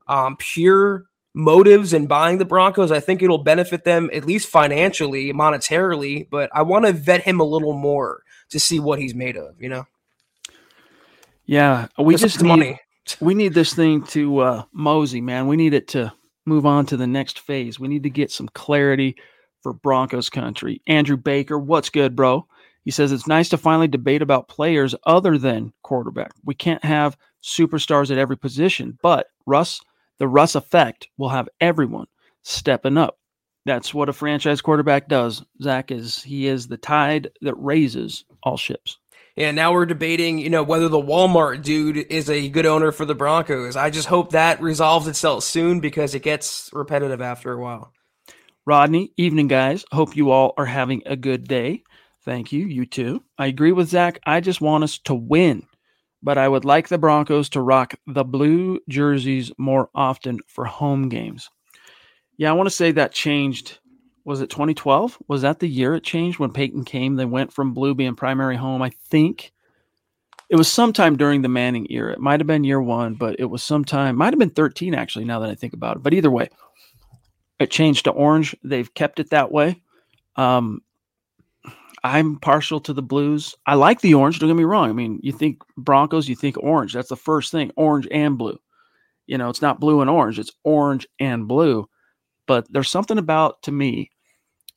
um, 0.07 0.35
pure 0.37 1.05
motives 1.33 1.93
in 1.93 2.07
buying 2.07 2.37
the 2.37 2.45
Broncos, 2.45 2.91
I 2.91 2.99
think 2.99 3.21
it'll 3.21 3.43
benefit 3.43 3.83
them 3.83 4.09
at 4.13 4.25
least 4.25 4.49
financially, 4.49 5.33
monetarily. 5.33 6.27
But 6.29 6.49
I 6.53 6.61
want 6.63 6.85
to 6.85 6.93
vet 6.93 7.21
him 7.21 7.39
a 7.39 7.45
little 7.45 7.73
more 7.73 8.23
to 8.49 8.59
see 8.59 8.79
what 8.79 8.99
he's 8.99 9.15
made 9.15 9.37
of. 9.37 9.61
You 9.61 9.69
know. 9.69 9.85
Yeah, 11.45 11.87
we 11.97 12.15
just 12.15 12.41
need, 12.41 12.47
money 12.47 12.79
we 13.19 13.33
need 13.33 13.53
this 13.53 13.73
thing 13.73 14.03
to 14.03 14.39
uh, 14.39 14.63
mosey, 14.71 15.21
man. 15.21 15.47
We 15.47 15.57
need 15.57 15.73
it 15.73 15.87
to 15.89 16.13
move 16.45 16.65
on 16.65 16.85
to 16.87 16.97
the 16.97 17.07
next 17.07 17.39
phase. 17.39 17.79
We 17.79 17.87
need 17.87 18.03
to 18.03 18.09
get 18.09 18.31
some 18.31 18.47
clarity 18.49 19.15
for 19.61 19.73
Broncos 19.73 20.29
country. 20.29 20.81
Andrew 20.87 21.17
Baker, 21.17 21.57
what's 21.57 21.89
good, 21.89 22.15
bro? 22.15 22.47
He 22.85 22.91
says 22.91 23.11
it's 23.11 23.27
nice 23.27 23.49
to 23.49 23.57
finally 23.57 23.87
debate 23.87 24.21
about 24.21 24.47
players 24.47 24.95
other 25.05 25.37
than 25.37 25.73
quarterback. 25.83 26.31
We 26.45 26.55
can't 26.55 26.83
have 26.83 27.17
superstars 27.43 28.09
at 28.09 28.17
every 28.17 28.37
position, 28.37 28.97
but 29.01 29.27
Russ, 29.45 29.81
the 30.19 30.27
Russ 30.27 30.55
effect 30.55 31.07
will 31.17 31.29
have 31.29 31.49
everyone 31.59 32.07
stepping 32.43 32.97
up. 32.97 33.17
That's 33.65 33.93
what 33.93 34.09
a 34.09 34.13
franchise 34.13 34.61
quarterback 34.61 35.07
does. 35.07 35.43
Zach 35.61 35.91
is 35.91 36.23
he 36.23 36.47
is 36.47 36.67
the 36.67 36.77
tide 36.77 37.29
that 37.41 37.55
raises 37.55 38.25
all 38.43 38.57
ships. 38.57 38.97
And 39.37 39.55
now 39.55 39.71
we're 39.71 39.85
debating, 39.85 40.39
you 40.39 40.49
know, 40.49 40.63
whether 40.63 40.89
the 40.89 41.01
Walmart 41.01 41.63
dude 41.63 41.97
is 41.97 42.29
a 42.29 42.49
good 42.49 42.65
owner 42.65 42.91
for 42.91 43.05
the 43.05 43.15
Broncos. 43.15 43.77
I 43.77 43.89
just 43.89 44.07
hope 44.07 44.31
that 44.31 44.61
resolves 44.61 45.07
itself 45.07 45.43
soon 45.43 45.79
because 45.79 46.13
it 46.13 46.23
gets 46.23 46.69
repetitive 46.73 47.21
after 47.21 47.53
a 47.53 47.61
while. 47.61 47.93
Rodney, 48.65 49.13
evening, 49.17 49.47
guys. 49.47 49.85
Hope 49.91 50.15
you 50.17 50.31
all 50.31 50.53
are 50.57 50.65
having 50.65 51.03
a 51.05 51.15
good 51.15 51.47
day. 51.47 51.83
Thank 52.25 52.51
you. 52.51 52.65
You 52.65 52.85
too. 52.85 53.23
I 53.37 53.47
agree 53.47 53.71
with 53.71 53.87
Zach. 53.87 54.19
I 54.25 54.41
just 54.41 54.61
want 54.61 54.83
us 54.83 54.99
to 55.05 55.13
win, 55.13 55.65
but 56.21 56.37
I 56.37 56.47
would 56.47 56.65
like 56.65 56.87
the 56.87 56.97
Broncos 56.97 57.49
to 57.49 57.61
rock 57.61 57.95
the 58.07 58.23
blue 58.23 58.79
jerseys 58.89 59.51
more 59.57 59.89
often 59.95 60.39
for 60.47 60.65
home 60.65 61.09
games. 61.09 61.49
Yeah, 62.37 62.49
I 62.49 62.53
want 62.53 62.67
to 62.67 62.75
say 62.75 62.91
that 62.91 63.11
changed 63.11 63.79
was 64.25 64.41
it 64.41 64.49
2012? 64.51 65.17
Was 65.27 65.41
that 65.41 65.59
the 65.59 65.67
year 65.67 65.95
it 65.95 66.03
changed 66.03 66.37
when 66.37 66.51
Peyton 66.51 66.83
came? 66.83 67.15
They 67.15 67.25
went 67.25 67.51
from 67.51 67.73
blue 67.73 67.95
being 67.95 68.15
primary 68.15 68.55
home. 68.55 68.81
I 68.81 68.89
think 68.89 69.51
it 70.49 70.55
was 70.55 70.67
sometime 70.67 71.17
during 71.17 71.41
the 71.41 71.49
Manning 71.49 71.87
era. 71.89 72.13
It 72.13 72.19
might 72.19 72.39
have 72.39 72.45
been 72.45 72.63
year 72.63 72.79
one, 72.81 73.15
but 73.15 73.39
it 73.39 73.45
was 73.45 73.63
sometime, 73.63 74.15
might 74.15 74.33
have 74.33 74.39
been 74.39 74.51
13 74.51 74.93
actually, 74.93 75.25
now 75.25 75.39
that 75.39 75.49
I 75.49 75.55
think 75.55 75.73
about 75.73 75.97
it. 75.97 76.03
But 76.03 76.13
either 76.13 76.29
way, 76.29 76.49
it 77.59 77.71
changed 77.71 78.05
to 78.05 78.11
orange. 78.11 78.55
They've 78.63 78.93
kept 78.93 79.19
it 79.19 79.31
that 79.31 79.51
way. 79.51 79.81
Um, 80.35 80.81
I'm 82.03 82.39
partial 82.39 82.79
to 82.81 82.93
the 82.93 83.01
blues. 83.01 83.55
I 83.65 83.75
like 83.75 84.01
the 84.01 84.13
orange. 84.13 84.39
Don't 84.39 84.49
get 84.49 84.55
me 84.55 84.63
wrong. 84.63 84.89
I 84.89 84.93
mean, 84.93 85.19
you 85.21 85.31
think 85.31 85.61
Broncos, 85.77 86.29
you 86.29 86.35
think 86.35 86.57
orange. 86.57 86.93
That's 86.93 87.09
the 87.09 87.15
first 87.17 87.51
thing 87.51 87.71
orange 87.75 88.07
and 88.11 88.37
blue. 88.37 88.57
You 89.27 89.37
know, 89.37 89.49
it's 89.49 89.61
not 89.61 89.79
blue 89.79 90.01
and 90.01 90.09
orange, 90.09 90.39
it's 90.39 90.51
orange 90.63 91.07
and 91.19 91.47
blue. 91.47 91.87
But 92.47 92.65
there's 92.71 92.89
something 92.89 93.17
about, 93.19 93.61
to 93.63 93.71
me, 93.71 94.09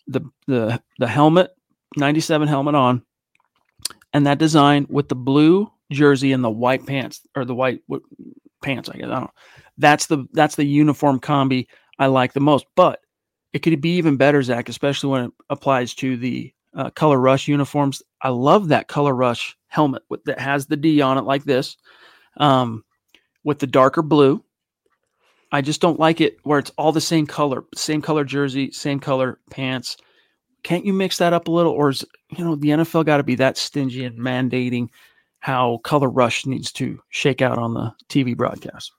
the 0.07 0.23
the 0.47 0.83
the 0.99 1.07
helmet 1.07 1.53
97 1.97 2.49
helmet 2.49 2.75
on, 2.75 3.03
and 4.12 4.27
that 4.27 4.39
design 4.39 4.87
with 4.91 5.09
the 5.09 5.14
blue 5.14 5.70
jersey 5.91 6.33
and 6.33 6.43
the 6.43 6.51
white 6.51 6.87
pants 6.87 7.20
or 7.37 7.45
the 7.45 7.55
white 7.55 7.81
what, 7.87 8.03
pants, 8.62 8.89
I 8.89 8.97
guess. 8.97 9.07
I 9.07 9.11
don't 9.11 9.20
know. 9.23 9.31
That's 9.79 10.07
the 10.07 10.27
that's 10.33 10.57
the 10.57 10.64
uniform 10.64 11.20
combi 11.20 11.66
I 11.99 12.07
like 12.07 12.33
the 12.33 12.41
most. 12.41 12.66
But 12.77 13.01
it 13.53 13.61
could 13.61 13.81
be 13.81 13.97
even 13.97 14.16
better, 14.16 14.43
Zach, 14.43 14.68
especially 14.68 15.11
when 15.11 15.25
it 15.27 15.33
applies 15.51 15.95
to 15.97 16.16
the 16.16 16.53
uh, 16.75 16.91
Color 16.91 17.18
Rush 17.18 17.49
uniforms. 17.49 18.03
I 18.20 18.31
love 18.31 18.68
that 18.68 18.89
Color 18.89 19.14
Rush 19.14 19.57
helmet 19.68 20.03
with, 20.09 20.25
that 20.25 20.39
has 20.39 20.66
the 20.66 20.77
D 20.77 21.01
on 21.01 21.18
it 21.18 21.23
like 21.23 21.45
this, 21.45 21.77
um, 22.37 22.85
with 23.45 23.59
the 23.59 23.66
darker 23.66 24.03
blue. 24.03 24.45
I 25.51 25.61
just 25.61 25.81
don't 25.81 26.01
like 26.01 26.20
it 26.20 26.39
where 26.45 26.59
it's 26.59 26.73
all 26.79 26.93
the 26.93 27.01
same 27.01 27.27
color, 27.27 27.64
same 27.75 28.01
color 28.01 28.25
jersey, 28.25 28.70
same 28.70 29.01
color 29.01 29.39
pants. 29.51 29.99
Can't 30.62 30.87
you 30.87 30.93
mix 30.93 31.18
that 31.18 31.33
up 31.33 31.49
a 31.49 31.51
little, 31.51 31.73
or 31.73 31.91
is 31.91 32.05
you 32.31 32.45
know 32.45 32.55
the 32.55 32.68
NFL 32.68 33.05
got 33.05 33.18
to 33.18 33.23
be 33.23 33.35
that 33.35 33.59
stingy 33.59 34.05
and 34.05 34.18
mandating 34.18 34.89
how 35.41 35.79
Color 35.79 36.09
Rush 36.09 36.47
needs 36.47 36.73
to 36.73 37.03
shake 37.11 37.43
out 37.43 37.59
on 37.59 37.75
the 37.75 37.93
TV 38.09 38.37
broadcast? 38.37 38.93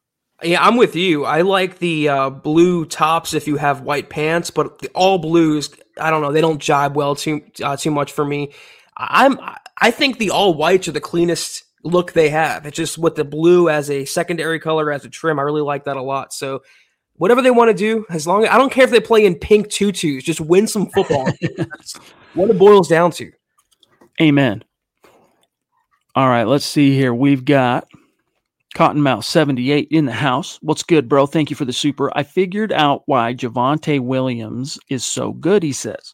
Yeah, 0.44 0.62
I'm 0.62 0.76
with 0.76 0.96
you. 0.96 1.24
I 1.24 1.42
like 1.42 1.80
the 1.80 2.10
uh, 2.10 2.30
blue 2.30 2.86
tops 2.86 3.34
if 3.34 3.48
you 3.48 3.56
have 3.56 3.82
white 3.82 4.10
pants, 4.10 4.52
but 4.52 4.80
the 4.80 4.90
all 4.90 5.18
blues, 5.18 5.74
I 6.00 6.10
don't 6.10 6.22
know, 6.22 6.32
they 6.32 6.42
don't 6.42 6.62
jibe 6.62 6.96
well 6.96 7.16
too 7.16 7.42
uh, 7.64 7.78
too 7.78 7.92
much 7.92 8.12
for 8.12 8.26
me. 8.26 8.54
I'm 8.98 9.40
I 9.80 9.92
think 9.92 10.18
the 10.18 10.32
all 10.32 10.54
whites 10.54 10.88
are 10.88 10.92
the 10.92 11.02
cleanest 11.02 11.64
look 11.84 12.14
they 12.14 12.30
have. 12.30 12.66
It's 12.66 12.78
just 12.78 12.98
with 12.98 13.16
the 13.16 13.26
blue 13.26 13.70
as 13.70 13.90
a 13.90 14.06
secondary 14.06 14.60
color 14.60 14.92
as 14.92 15.06
a 15.06 15.10
trim. 15.10 15.40
I 15.40 15.44
really 15.44 15.62
like 15.62 15.86
that 15.86 15.98
a 15.98 16.02
lot. 16.02 16.34
So 16.34 16.64
whatever 17.18 17.42
they 17.42 17.52
want 17.52 17.70
to 17.70 17.74
do, 17.74 18.06
as 18.10 18.26
long 18.26 18.44
as 18.44 18.50
I 18.50 18.58
don't 18.58 18.72
care 18.72 18.86
if 18.86 18.92
they 18.92 19.00
play 19.00 19.26
in 19.26 19.36
pink 19.36 19.70
tutus, 19.70 20.24
just 20.24 20.42
win 20.42 20.68
some 20.68 20.88
football. 20.88 21.30
That's 21.58 21.96
what 22.34 22.50
it 22.50 22.58
boils 22.58 22.88
down 22.88 23.12
to. 23.12 23.32
Amen. 24.22 24.64
All 26.16 26.30
right, 26.30 26.44
let's 26.44 26.66
see 26.66 26.96
here. 26.96 27.14
We've 27.14 27.44
got 27.44 27.88
Cottonmouth 28.74 29.24
78 29.24 29.88
in 29.92 30.06
the 30.06 30.12
house. 30.12 30.58
What's 30.62 30.84
good, 30.84 31.08
bro? 31.08 31.26
Thank 31.28 31.50
you 31.50 31.56
for 31.56 31.66
the 31.66 31.74
super. 31.74 32.12
I 32.18 32.24
figured 32.24 32.72
out 32.72 33.04
why 33.06 33.34
Javonte 33.34 34.00
Williams 34.00 34.80
is 34.90 35.06
so 35.06 35.32
good, 35.34 35.62
he 35.62 35.74
says. 35.74 36.14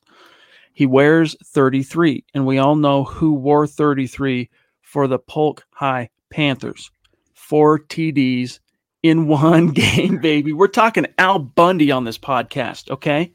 He 0.73 0.85
wears 0.85 1.35
33, 1.45 2.25
and 2.33 2.45
we 2.45 2.57
all 2.57 2.75
know 2.75 3.03
who 3.03 3.33
wore 3.33 3.65
33 3.65 4.49
for 4.81 5.07
the 5.07 5.19
Polk 5.19 5.65
High 5.71 6.09
Panthers. 6.29 6.91
Four 7.33 7.79
TDs 7.79 8.59
in 9.03 9.27
one 9.29 9.67
game, 9.69 10.17
baby. 10.17 10.53
We're 10.53 10.67
talking 10.67 11.07
Al 11.17 11.39
Bundy 11.39 11.91
on 11.91 12.03
this 12.03 12.17
podcast, 12.17 12.89
okay? 12.91 13.33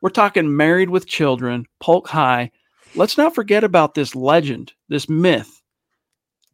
We're 0.00 0.10
talking 0.10 0.56
married 0.56 0.90
with 0.90 1.06
children, 1.06 1.66
Polk 1.78 2.08
High. 2.08 2.50
Let's 2.94 3.16
not 3.16 3.34
forget 3.34 3.64
about 3.64 3.94
this 3.94 4.14
legend, 4.14 4.72
this 4.88 5.08
myth. 5.08 5.62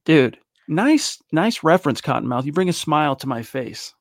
Dude, 0.04 0.38
nice, 0.68 1.22
nice 1.32 1.64
reference, 1.64 2.00
Cottonmouth. 2.00 2.44
You 2.44 2.52
bring 2.52 2.68
a 2.68 2.74
smile 2.74 3.16
to 3.16 3.26
my 3.26 3.42
face. 3.42 3.94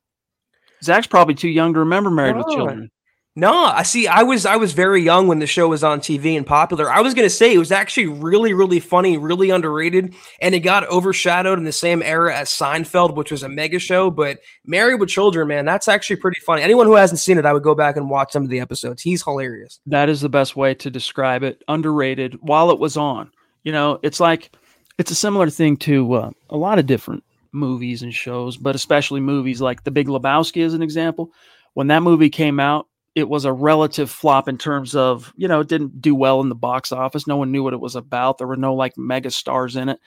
Zach's 0.83 1.07
probably 1.07 1.33
too 1.33 1.49
young 1.49 1.73
to 1.73 1.79
remember 1.79 2.09
Married 2.09 2.35
oh, 2.35 2.37
with 2.39 2.55
Children. 2.55 2.91
No, 3.37 3.53
I 3.53 3.83
see. 3.83 4.07
I 4.07 4.23
was 4.23 4.47
I 4.47 4.55
was 4.55 4.73
very 4.73 5.03
young 5.03 5.27
when 5.27 5.37
the 5.37 5.45
show 5.45 5.67
was 5.67 5.83
on 5.83 5.99
TV 5.99 6.35
and 6.35 6.45
popular. 6.45 6.91
I 6.91 7.01
was 7.01 7.13
going 7.13 7.27
to 7.27 7.29
say 7.29 7.53
it 7.53 7.59
was 7.59 7.71
actually 7.71 8.07
really 8.07 8.51
really 8.53 8.79
funny, 8.79 9.19
really 9.19 9.51
underrated, 9.51 10.15
and 10.41 10.55
it 10.55 10.61
got 10.61 10.89
overshadowed 10.89 11.59
in 11.59 11.63
the 11.63 11.71
same 11.71 12.01
era 12.01 12.35
as 12.35 12.49
Seinfeld, 12.49 13.13
which 13.13 13.29
was 13.29 13.43
a 13.43 13.49
mega 13.49 13.77
show. 13.77 14.09
But 14.09 14.39
Married 14.65 14.99
with 14.99 15.09
Children, 15.09 15.49
man, 15.49 15.65
that's 15.65 15.87
actually 15.87 16.15
pretty 16.15 16.41
funny. 16.41 16.63
Anyone 16.63 16.87
who 16.87 16.95
hasn't 16.95 17.19
seen 17.19 17.37
it, 17.37 17.45
I 17.45 17.53
would 17.53 17.61
go 17.61 17.75
back 17.75 17.95
and 17.95 18.09
watch 18.09 18.31
some 18.31 18.41
of 18.41 18.49
the 18.49 18.59
episodes. 18.59 19.03
He's 19.03 19.23
hilarious. 19.23 19.79
That 19.85 20.09
is 20.09 20.21
the 20.21 20.29
best 20.29 20.55
way 20.55 20.73
to 20.73 20.89
describe 20.89 21.43
it. 21.43 21.63
Underrated 21.67 22.39
while 22.41 22.71
it 22.71 22.79
was 22.79 22.97
on. 22.97 23.29
You 23.63 23.71
know, 23.71 23.99
it's 24.01 24.19
like 24.19 24.49
it's 24.97 25.11
a 25.11 25.15
similar 25.15 25.49
thing 25.49 25.77
to 25.77 26.13
uh, 26.13 26.31
a 26.49 26.57
lot 26.57 26.79
of 26.79 26.85
different 26.85 27.23
movies 27.51 28.03
and 28.03 28.13
shows, 28.13 28.57
but 28.57 28.75
especially 28.75 29.19
movies 29.19 29.61
like 29.61 29.83
The 29.83 29.91
Big 29.91 30.07
Lebowski, 30.07 30.65
as 30.65 30.73
an 30.73 30.81
example. 30.81 31.31
When 31.73 31.87
that 31.87 32.03
movie 32.03 32.29
came 32.29 32.59
out 32.59 32.87
it 33.17 33.27
was 33.27 33.45
a 33.45 33.51
relative 33.51 34.11
flop 34.11 34.47
in 34.47 34.59
terms 34.59 34.93
of 34.95 35.33
you 35.35 35.47
know 35.47 35.59
it 35.59 35.67
didn't 35.67 35.99
do 35.99 36.13
well 36.13 36.39
in 36.39 36.49
the 36.49 36.55
box 36.55 36.91
office. 36.91 37.25
No 37.25 37.35
one 37.35 37.51
knew 37.51 37.63
what 37.63 37.73
it 37.73 37.79
was 37.79 37.95
about. 37.95 38.37
There 38.37 38.45
were 38.45 38.55
no 38.55 38.75
like 38.75 38.95
mega 38.95 39.31
stars 39.31 39.75
in 39.75 39.89
it 39.89 39.99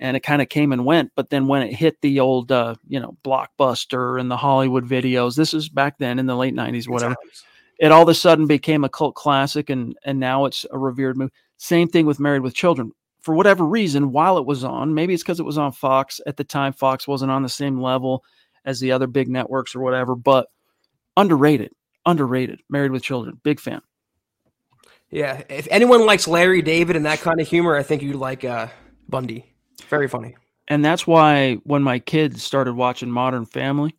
and 0.00 0.16
it 0.16 0.24
kind 0.24 0.42
of 0.42 0.48
came 0.48 0.72
and 0.72 0.84
went. 0.84 1.12
But 1.14 1.30
then 1.30 1.46
when 1.46 1.62
it 1.62 1.72
hit 1.72 2.00
the 2.00 2.18
old 2.18 2.50
uh, 2.50 2.74
you 2.88 2.98
know 2.98 3.16
blockbuster 3.22 4.20
and 4.20 4.28
the 4.28 4.36
hollywood 4.36 4.88
videos 4.88 5.36
this 5.36 5.54
is 5.54 5.68
back 5.68 5.98
then 5.98 6.18
in 6.18 6.26
the 6.26 6.34
late 6.34 6.52
90s 6.52 6.88
whatever 6.88 7.14
it 7.78 7.92
all 7.92 8.02
of 8.02 8.08
a 8.08 8.14
sudden 8.14 8.48
became 8.48 8.82
a 8.82 8.88
cult 8.88 9.14
classic 9.14 9.70
and 9.70 9.96
and 10.04 10.18
now 10.18 10.44
it's 10.44 10.66
a 10.72 10.78
revered 10.78 11.16
movie. 11.16 11.32
Same 11.58 11.86
thing 11.86 12.06
with 12.06 12.18
married 12.18 12.42
with 12.42 12.54
children 12.54 12.90
for 13.28 13.34
whatever 13.34 13.66
reason 13.66 14.10
while 14.10 14.38
it 14.38 14.46
was 14.46 14.64
on 14.64 14.94
maybe 14.94 15.12
it's 15.12 15.22
because 15.22 15.38
it 15.38 15.44
was 15.44 15.58
on 15.58 15.70
fox 15.70 16.20
at 16.26 16.38
the 16.38 16.44
time 16.44 16.72
fox 16.72 17.06
wasn't 17.06 17.30
on 17.30 17.42
the 17.42 17.48
same 17.48 17.80
level 17.80 18.24
as 18.64 18.80
the 18.80 18.90
other 18.90 19.06
big 19.06 19.28
networks 19.28 19.74
or 19.74 19.80
whatever 19.80 20.14
but 20.14 20.48
underrated 21.16 21.70
underrated. 22.08 22.60
Married 22.68 22.90
with 22.90 23.02
Children, 23.02 23.38
big 23.44 23.60
fan. 23.60 23.82
Yeah, 25.10 25.42
if 25.48 25.68
anyone 25.70 26.04
likes 26.04 26.26
Larry 26.26 26.62
David 26.62 26.96
and 26.96 27.06
that 27.06 27.20
kind 27.20 27.40
of 27.40 27.46
humor, 27.46 27.76
I 27.76 27.82
think 27.82 28.02
you'd 28.02 28.16
like 28.16 28.44
uh, 28.44 28.68
Bundy. 29.08 29.54
Very 29.88 30.08
funny. 30.08 30.34
And 30.66 30.84
that's 30.84 31.06
why 31.06 31.54
when 31.64 31.82
my 31.82 31.98
kids 31.98 32.42
started 32.42 32.74
watching 32.74 33.10
Modern 33.10 33.46
Family, 33.46 33.94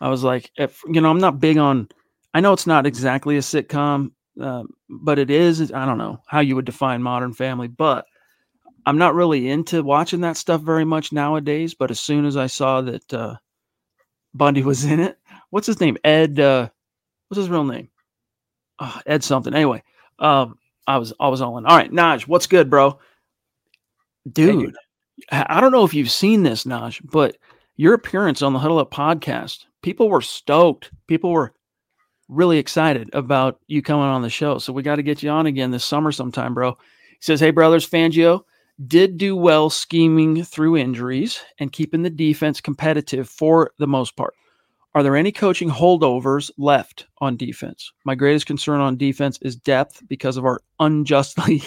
I 0.00 0.08
was 0.08 0.22
like, 0.22 0.50
if, 0.56 0.82
you 0.86 1.00
know, 1.00 1.10
I'm 1.10 1.18
not 1.18 1.40
big 1.40 1.56
on. 1.56 1.88
I 2.34 2.40
know 2.40 2.52
it's 2.52 2.66
not 2.66 2.86
exactly 2.86 3.36
a 3.38 3.40
sitcom, 3.40 4.12
uh, 4.40 4.64
but 4.90 5.18
it 5.18 5.30
is. 5.30 5.72
I 5.72 5.86
don't 5.86 5.98
know 5.98 6.20
how 6.26 6.40
you 6.40 6.56
would 6.56 6.66
define 6.66 7.02
Modern 7.02 7.32
Family, 7.32 7.68
but 7.68 8.04
I'm 8.86 8.98
not 8.98 9.14
really 9.14 9.48
into 9.48 9.82
watching 9.82 10.20
that 10.22 10.36
stuff 10.36 10.62
very 10.62 10.84
much 10.84 11.12
nowadays. 11.12 11.74
But 11.74 11.90
as 11.90 12.00
soon 12.00 12.24
as 12.24 12.36
I 12.36 12.46
saw 12.46 12.80
that 12.82 13.14
uh, 13.14 13.36
Bundy 14.34 14.62
was 14.62 14.84
in 14.84 15.00
it, 15.00 15.18
what's 15.50 15.66
his 15.66 15.80
name? 15.80 15.96
Ed. 16.04 16.40
Uh, 16.40 16.68
what's 17.28 17.38
his 17.38 17.48
real 17.48 17.64
name? 17.64 17.88
Oh, 18.78 19.00
Ed 19.06 19.24
something. 19.24 19.54
Anyway, 19.54 19.82
um, 20.18 20.58
I 20.86 20.98
was 20.98 21.12
I 21.20 21.28
was 21.28 21.40
all 21.40 21.58
in. 21.58 21.66
All 21.66 21.76
right, 21.76 21.92
Naj, 21.92 22.22
what's 22.22 22.46
good, 22.46 22.70
bro? 22.70 22.98
Dude, 24.30 24.74
I 25.30 25.60
don't 25.60 25.72
know 25.72 25.84
if 25.84 25.94
you've 25.94 26.10
seen 26.10 26.42
this, 26.42 26.64
Naj, 26.64 27.00
but 27.04 27.36
your 27.76 27.94
appearance 27.94 28.42
on 28.42 28.52
the 28.52 28.58
Huddle 28.58 28.78
Up 28.78 28.90
podcast, 28.90 29.64
people 29.82 30.08
were 30.08 30.20
stoked. 30.20 30.90
People 31.06 31.30
were 31.30 31.54
really 32.28 32.58
excited 32.58 33.10
about 33.14 33.60
you 33.66 33.82
coming 33.82 34.04
on 34.04 34.22
the 34.22 34.30
show. 34.30 34.58
So 34.58 34.72
we 34.72 34.82
got 34.82 34.96
to 34.96 35.02
get 35.02 35.22
you 35.22 35.30
on 35.30 35.46
again 35.46 35.70
this 35.70 35.84
summer 35.84 36.12
sometime, 36.12 36.54
bro. 36.54 36.72
He 36.72 36.76
says, 37.20 37.40
Hey, 37.40 37.50
brothers, 37.50 37.88
Fangio 37.88 38.42
did 38.86 39.18
do 39.18 39.34
well 39.36 39.70
scheming 39.70 40.44
through 40.44 40.76
injuries 40.76 41.40
and 41.58 41.72
keeping 41.72 42.02
the 42.02 42.10
defense 42.10 42.60
competitive 42.60 43.28
for 43.28 43.72
the 43.78 43.86
most 43.86 44.16
part. 44.16 44.34
Are 44.94 45.02
there 45.02 45.16
any 45.16 45.32
coaching 45.32 45.68
holdovers 45.68 46.50
left 46.58 47.06
on 47.18 47.36
defense? 47.36 47.92
My 48.04 48.14
greatest 48.14 48.46
concern 48.46 48.80
on 48.80 48.96
defense 48.96 49.38
is 49.42 49.56
depth 49.56 50.02
because 50.08 50.36
of 50.36 50.44
our 50.44 50.60
unjustly 50.80 51.62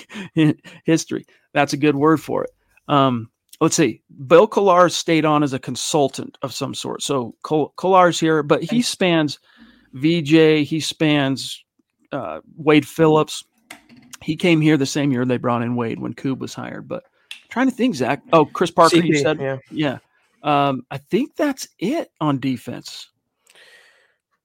history. 0.85 1.25
That's 1.53 1.73
a 1.73 1.77
good 1.77 1.95
word 1.95 2.21
for 2.21 2.43
it. 2.43 2.51
Um, 2.87 3.29
let's 3.59 3.75
see. 3.75 4.01
Bill 4.27 4.47
Kollar 4.47 4.89
stayed 4.89 5.25
on 5.25 5.43
as 5.43 5.53
a 5.53 5.59
consultant 5.59 6.37
of 6.41 6.53
some 6.53 6.73
sort. 6.73 7.03
So 7.03 7.35
Kollar's 7.43 8.19
here, 8.19 8.43
but 8.43 8.63
he 8.63 8.81
spans 8.81 9.39
VJ, 9.93 10.65
he 10.67 10.79
spans 10.79 11.63
uh, 12.11 12.41
Wade 12.57 12.87
Phillips. 12.87 13.43
He 14.23 14.35
came 14.35 14.61
here 14.61 14.77
the 14.77 14.85
same 14.85 15.11
year 15.11 15.25
they 15.25 15.37
brought 15.37 15.61
in 15.61 15.75
Wade 15.75 15.99
when 15.99 16.13
Coob 16.13 16.39
was 16.39 16.53
hired. 16.53 16.87
But 16.87 17.03
I'm 17.31 17.49
trying 17.49 17.69
to 17.69 17.75
think, 17.75 17.95
Zach. 17.95 18.21
Oh, 18.33 18.45
Chris 18.45 18.71
Parker, 18.71 18.97
CP, 18.97 19.07
you 19.07 19.17
said, 19.17 19.39
yeah. 19.39 19.57
yeah. 19.71 19.97
Um, 20.43 20.85
I 20.89 20.97
think 20.97 21.35
that's 21.35 21.67
it 21.79 22.11
on 22.19 22.39
defense. 22.39 23.10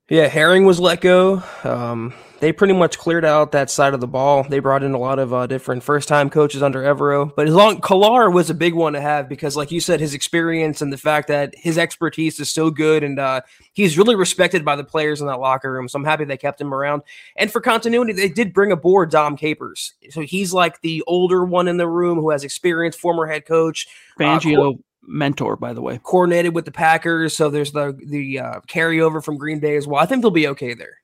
Yeah, 0.08 0.28
Herring 0.28 0.64
was 0.64 0.78
let 0.78 1.00
go. 1.00 1.42
Um, 1.64 2.14
they 2.38 2.52
pretty 2.52 2.74
much 2.74 2.96
cleared 2.96 3.24
out 3.24 3.52
that 3.52 3.70
side 3.70 3.92
of 3.92 4.00
the 4.00 4.06
ball. 4.06 4.44
They 4.44 4.60
brought 4.60 4.84
in 4.84 4.92
a 4.92 4.98
lot 4.98 5.18
of 5.18 5.32
uh, 5.32 5.46
different 5.48 5.82
first-time 5.82 6.30
coaches 6.30 6.62
under 6.62 6.82
Evero, 6.82 7.34
but 7.34 7.48
as 7.48 7.54
long 7.54 7.80
Kollar 7.80 8.30
was 8.30 8.48
a 8.50 8.54
big 8.54 8.74
one 8.74 8.92
to 8.92 9.00
have 9.00 9.28
because, 9.28 9.56
like 9.56 9.72
you 9.72 9.80
said, 9.80 9.98
his 9.98 10.14
experience 10.14 10.80
and 10.80 10.92
the 10.92 10.98
fact 10.98 11.26
that 11.28 11.54
his 11.56 11.76
expertise 11.76 12.38
is 12.38 12.52
so 12.52 12.70
good, 12.70 13.02
and 13.02 13.18
uh, 13.18 13.40
he's 13.72 13.98
really 13.98 14.14
respected 14.14 14.64
by 14.64 14.76
the 14.76 14.84
players 14.84 15.20
in 15.20 15.26
that 15.26 15.40
locker 15.40 15.72
room. 15.72 15.88
So 15.88 15.96
I'm 15.96 16.04
happy 16.04 16.24
they 16.24 16.36
kept 16.36 16.60
him 16.60 16.72
around. 16.72 17.02
And 17.34 17.50
for 17.50 17.60
continuity, 17.60 18.12
they 18.12 18.28
did 18.28 18.52
bring 18.52 18.70
aboard 18.70 19.10
Dom 19.10 19.36
Capers, 19.36 19.94
so 20.10 20.20
he's 20.20 20.52
like 20.52 20.82
the 20.82 21.02
older 21.06 21.44
one 21.44 21.66
in 21.66 21.78
the 21.78 21.88
room 21.88 22.18
who 22.18 22.30
has 22.30 22.44
experience, 22.44 22.94
former 22.94 23.26
head 23.26 23.46
coach. 23.46 23.88
Fangio 24.20 24.74
uh, 24.74 24.78
mentor, 25.06 25.56
by 25.56 25.72
the 25.72 25.82
way. 25.82 26.00
Coordinated 26.02 26.54
with 26.54 26.64
the 26.64 26.72
Packers, 26.72 27.36
so 27.36 27.48
there's 27.48 27.72
the 27.72 27.98
the 28.06 28.38
uh, 28.38 28.60
carryover 28.68 29.22
from 29.22 29.36
Green 29.36 29.60
Bay 29.60 29.76
as 29.76 29.86
well. 29.86 30.00
I 30.00 30.06
think 30.06 30.22
they'll 30.22 30.30
be 30.30 30.48
okay 30.48 30.74
there. 30.74 30.98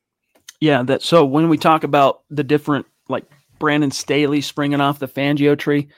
Yeah, 0.61 0.83
that. 0.85 1.03
So 1.03 1.25
when 1.25 1.49
we 1.49 1.59
talk 1.59 1.85
about 1.85 2.23
the 2.31 2.45
different, 2.45 2.87
like 3.09 3.25
Brandon 3.59 3.91
Staley 3.91 4.41
springing 4.41 4.81
off 4.81 4.99
the 4.99 5.09
Fangio 5.09 5.59
tree, 5.59 5.89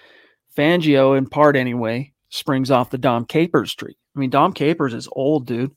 Fangio, 0.57 1.17
in 1.17 1.27
part 1.27 1.57
anyway, 1.57 2.13
springs 2.29 2.71
off 2.71 2.91
the 2.91 2.99
Dom 2.99 3.25
Capers 3.25 3.75
tree. 3.75 3.97
I 4.15 4.19
mean, 4.19 4.31
Dom 4.31 4.53
Capers 4.53 4.95
is 4.95 5.09
old, 5.13 5.47
dude. 5.47 5.73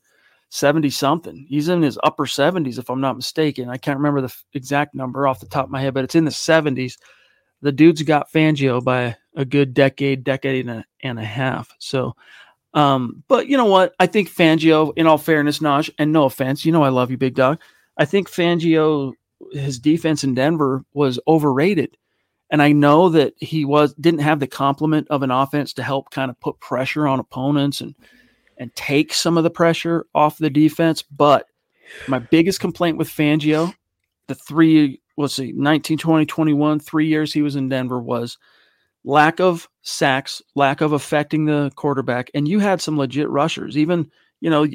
70 0.50 0.90
something. 0.92 1.46
He's 1.50 1.68
in 1.68 1.82
his 1.82 2.00
upper 2.04 2.26
70s, 2.26 2.80
if 2.80 2.90
I'm 2.90 3.02
not 3.02 3.18
mistaken. 3.18 3.70
I 3.70 3.78
can't 3.78 3.98
remember 3.98 4.22
the 4.22 4.26
f- 4.26 4.46
exact 4.54 4.96
number 4.96 5.28
off 5.28 5.42
the 5.42 5.46
top 5.46 5.66
of 5.66 5.72
my 5.72 5.82
head, 5.82 5.94
but 5.94 6.04
it's 6.04 6.16
in 6.16 6.26
the 6.26 6.32
70s. 6.32 6.94
the 7.62 7.72
dude's 7.72 8.02
got 8.04 8.32
Fangio 8.32 8.82
by 8.84 9.16
a 9.38 9.46
good 9.46 9.74
decade, 9.74 10.26
decade 10.26 10.68
and 10.68 10.80
a, 10.80 10.86
and 11.02 11.20
a 11.20 11.24
half. 11.24 11.74
So, 11.78 12.16
um, 12.74 13.24
but 13.30 13.48
you 13.48 13.56
know 13.56 13.66
what? 13.66 13.94
I 14.00 14.08
think 14.08 14.30
Fangio, 14.30 14.92
in 14.98 15.08
all 15.08 15.18
fairness, 15.18 15.60
Naj, 15.60 15.90
and 15.98 16.12
no 16.12 16.26
offense, 16.26 16.66
you 16.66 16.72
know 16.74 16.84
I 16.84 16.90
love 16.90 17.12
you, 17.12 17.18
big 17.18 17.36
dog. 17.36 17.62
I 17.98 18.06
think 18.06 18.30
Fangio, 18.30 19.14
his 19.54 19.80
defense 19.80 20.24
in 20.24 20.34
Denver 20.34 20.84
was 20.94 21.20
overrated. 21.28 21.96
And 22.50 22.62
I 22.62 22.72
know 22.72 23.10
that 23.10 23.34
he 23.38 23.66
was 23.66 23.94
didn't 23.96 24.22
have 24.22 24.40
the 24.40 24.48
complement 24.48 25.08
of 25.10 25.22
an 25.22 25.32
offense 25.32 25.74
to 25.74 25.84
help 25.84 26.12
kind 26.12 26.32
of 26.32 26.40
put 26.40 26.60
pressure 26.60 27.08
on 27.08 27.20
opponents 27.20 27.82
and 27.82 27.94
and 28.58 28.74
take 28.74 29.14
some 29.14 29.38
of 29.38 29.44
the 29.44 29.50
pressure 29.50 30.06
off 30.16 30.38
the 30.38 30.50
defense. 30.50 31.02
But 31.02 31.46
my 32.08 32.20
biggest 32.20 32.60
complaint 32.60 32.98
with 32.98 33.10
Fangio, 33.10 33.74
the 34.28 34.36
three, 34.36 35.02
let's 35.18 35.36
see, 35.36 35.52
19, 35.52 35.98
20, 35.98 36.26
21, 36.26 36.80
three 36.80 37.08
years 37.08 37.34
he 37.34 37.42
was 37.42 37.56
in 37.56 37.70
Denver 37.70 38.00
was 38.00 38.38
lack 39.08 39.40
of 39.40 39.70
sacks, 39.84 40.42
lack 40.54 40.82
of 40.82 40.92
affecting 40.92 41.46
the 41.46 41.72
quarterback. 41.76 42.30
And 42.34 42.48
you 42.48 42.60
had 42.60 42.82
some 42.82 42.98
legit 42.98 43.30
rushers. 43.30 43.78
Even, 43.78 44.12
you 44.42 44.50
know, 44.50 44.68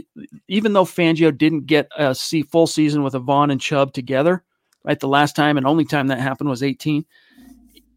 even 0.49 0.72
though 0.72 0.85
Fangio 0.85 1.37
didn't 1.37 1.66
get 1.66 1.89
a 1.97 2.14
full 2.14 2.66
season 2.66 3.03
with 3.03 3.14
a 3.14 3.18
Von 3.18 3.51
and 3.51 3.61
Chubb 3.61 3.93
together, 3.93 4.43
right? 4.85 4.99
The 4.99 5.09
last 5.09 5.37
time 5.37 5.59
and 5.59 5.66
only 5.66 5.85
time 5.85 6.09
that 6.09 6.18
happened 6.18 6.49
was 6.49 6.62
18. 6.62 7.05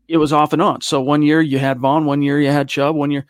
It 0.07 0.17
was 0.17 0.33
off 0.33 0.53
and 0.53 0.61
on. 0.61 0.81
So 0.81 1.01
one 1.01 1.23
year 1.23 1.41
you 1.41 1.57
had 1.57 1.79
Von, 1.79 2.05
one 2.05 2.21
year 2.21 2.39
you 2.39 2.51
had 2.51 2.67
Chubb, 2.67 2.95
one 2.95 3.11
year 3.11 3.25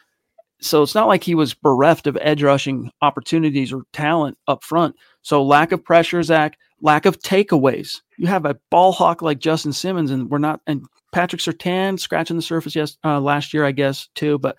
so 0.61 0.81
it's 0.81 0.95
not 0.95 1.07
like 1.07 1.23
he 1.23 1.35
was 1.35 1.53
bereft 1.53 2.07
of 2.07 2.17
edge 2.21 2.41
rushing 2.41 2.91
opportunities 3.01 3.73
or 3.73 3.83
talent 3.93 4.37
up 4.47 4.63
front. 4.63 4.95
So 5.21 5.43
lack 5.43 5.71
of 5.71 5.83
pressure, 5.83 6.23
Zach, 6.23 6.57
lack 6.81 7.05
of 7.05 7.19
takeaways. 7.19 8.01
You 8.17 8.27
have 8.27 8.45
a 8.45 8.57
ball 8.71 8.91
hawk 8.91 9.21
like 9.21 9.39
Justin 9.39 9.73
Simmons, 9.73 10.11
and 10.11 10.29
we're 10.29 10.37
not, 10.37 10.61
and 10.65 10.85
Patrick 11.15 11.41
Surtain 11.41 11.97
scratching 11.97 12.35
the 12.35 12.41
surface 12.41 12.75
yes 12.75 12.97
uh, 13.05 13.21
last 13.21 13.53
year, 13.53 13.63
I 13.63 13.71
guess 13.71 14.09
too. 14.15 14.37
But 14.37 14.57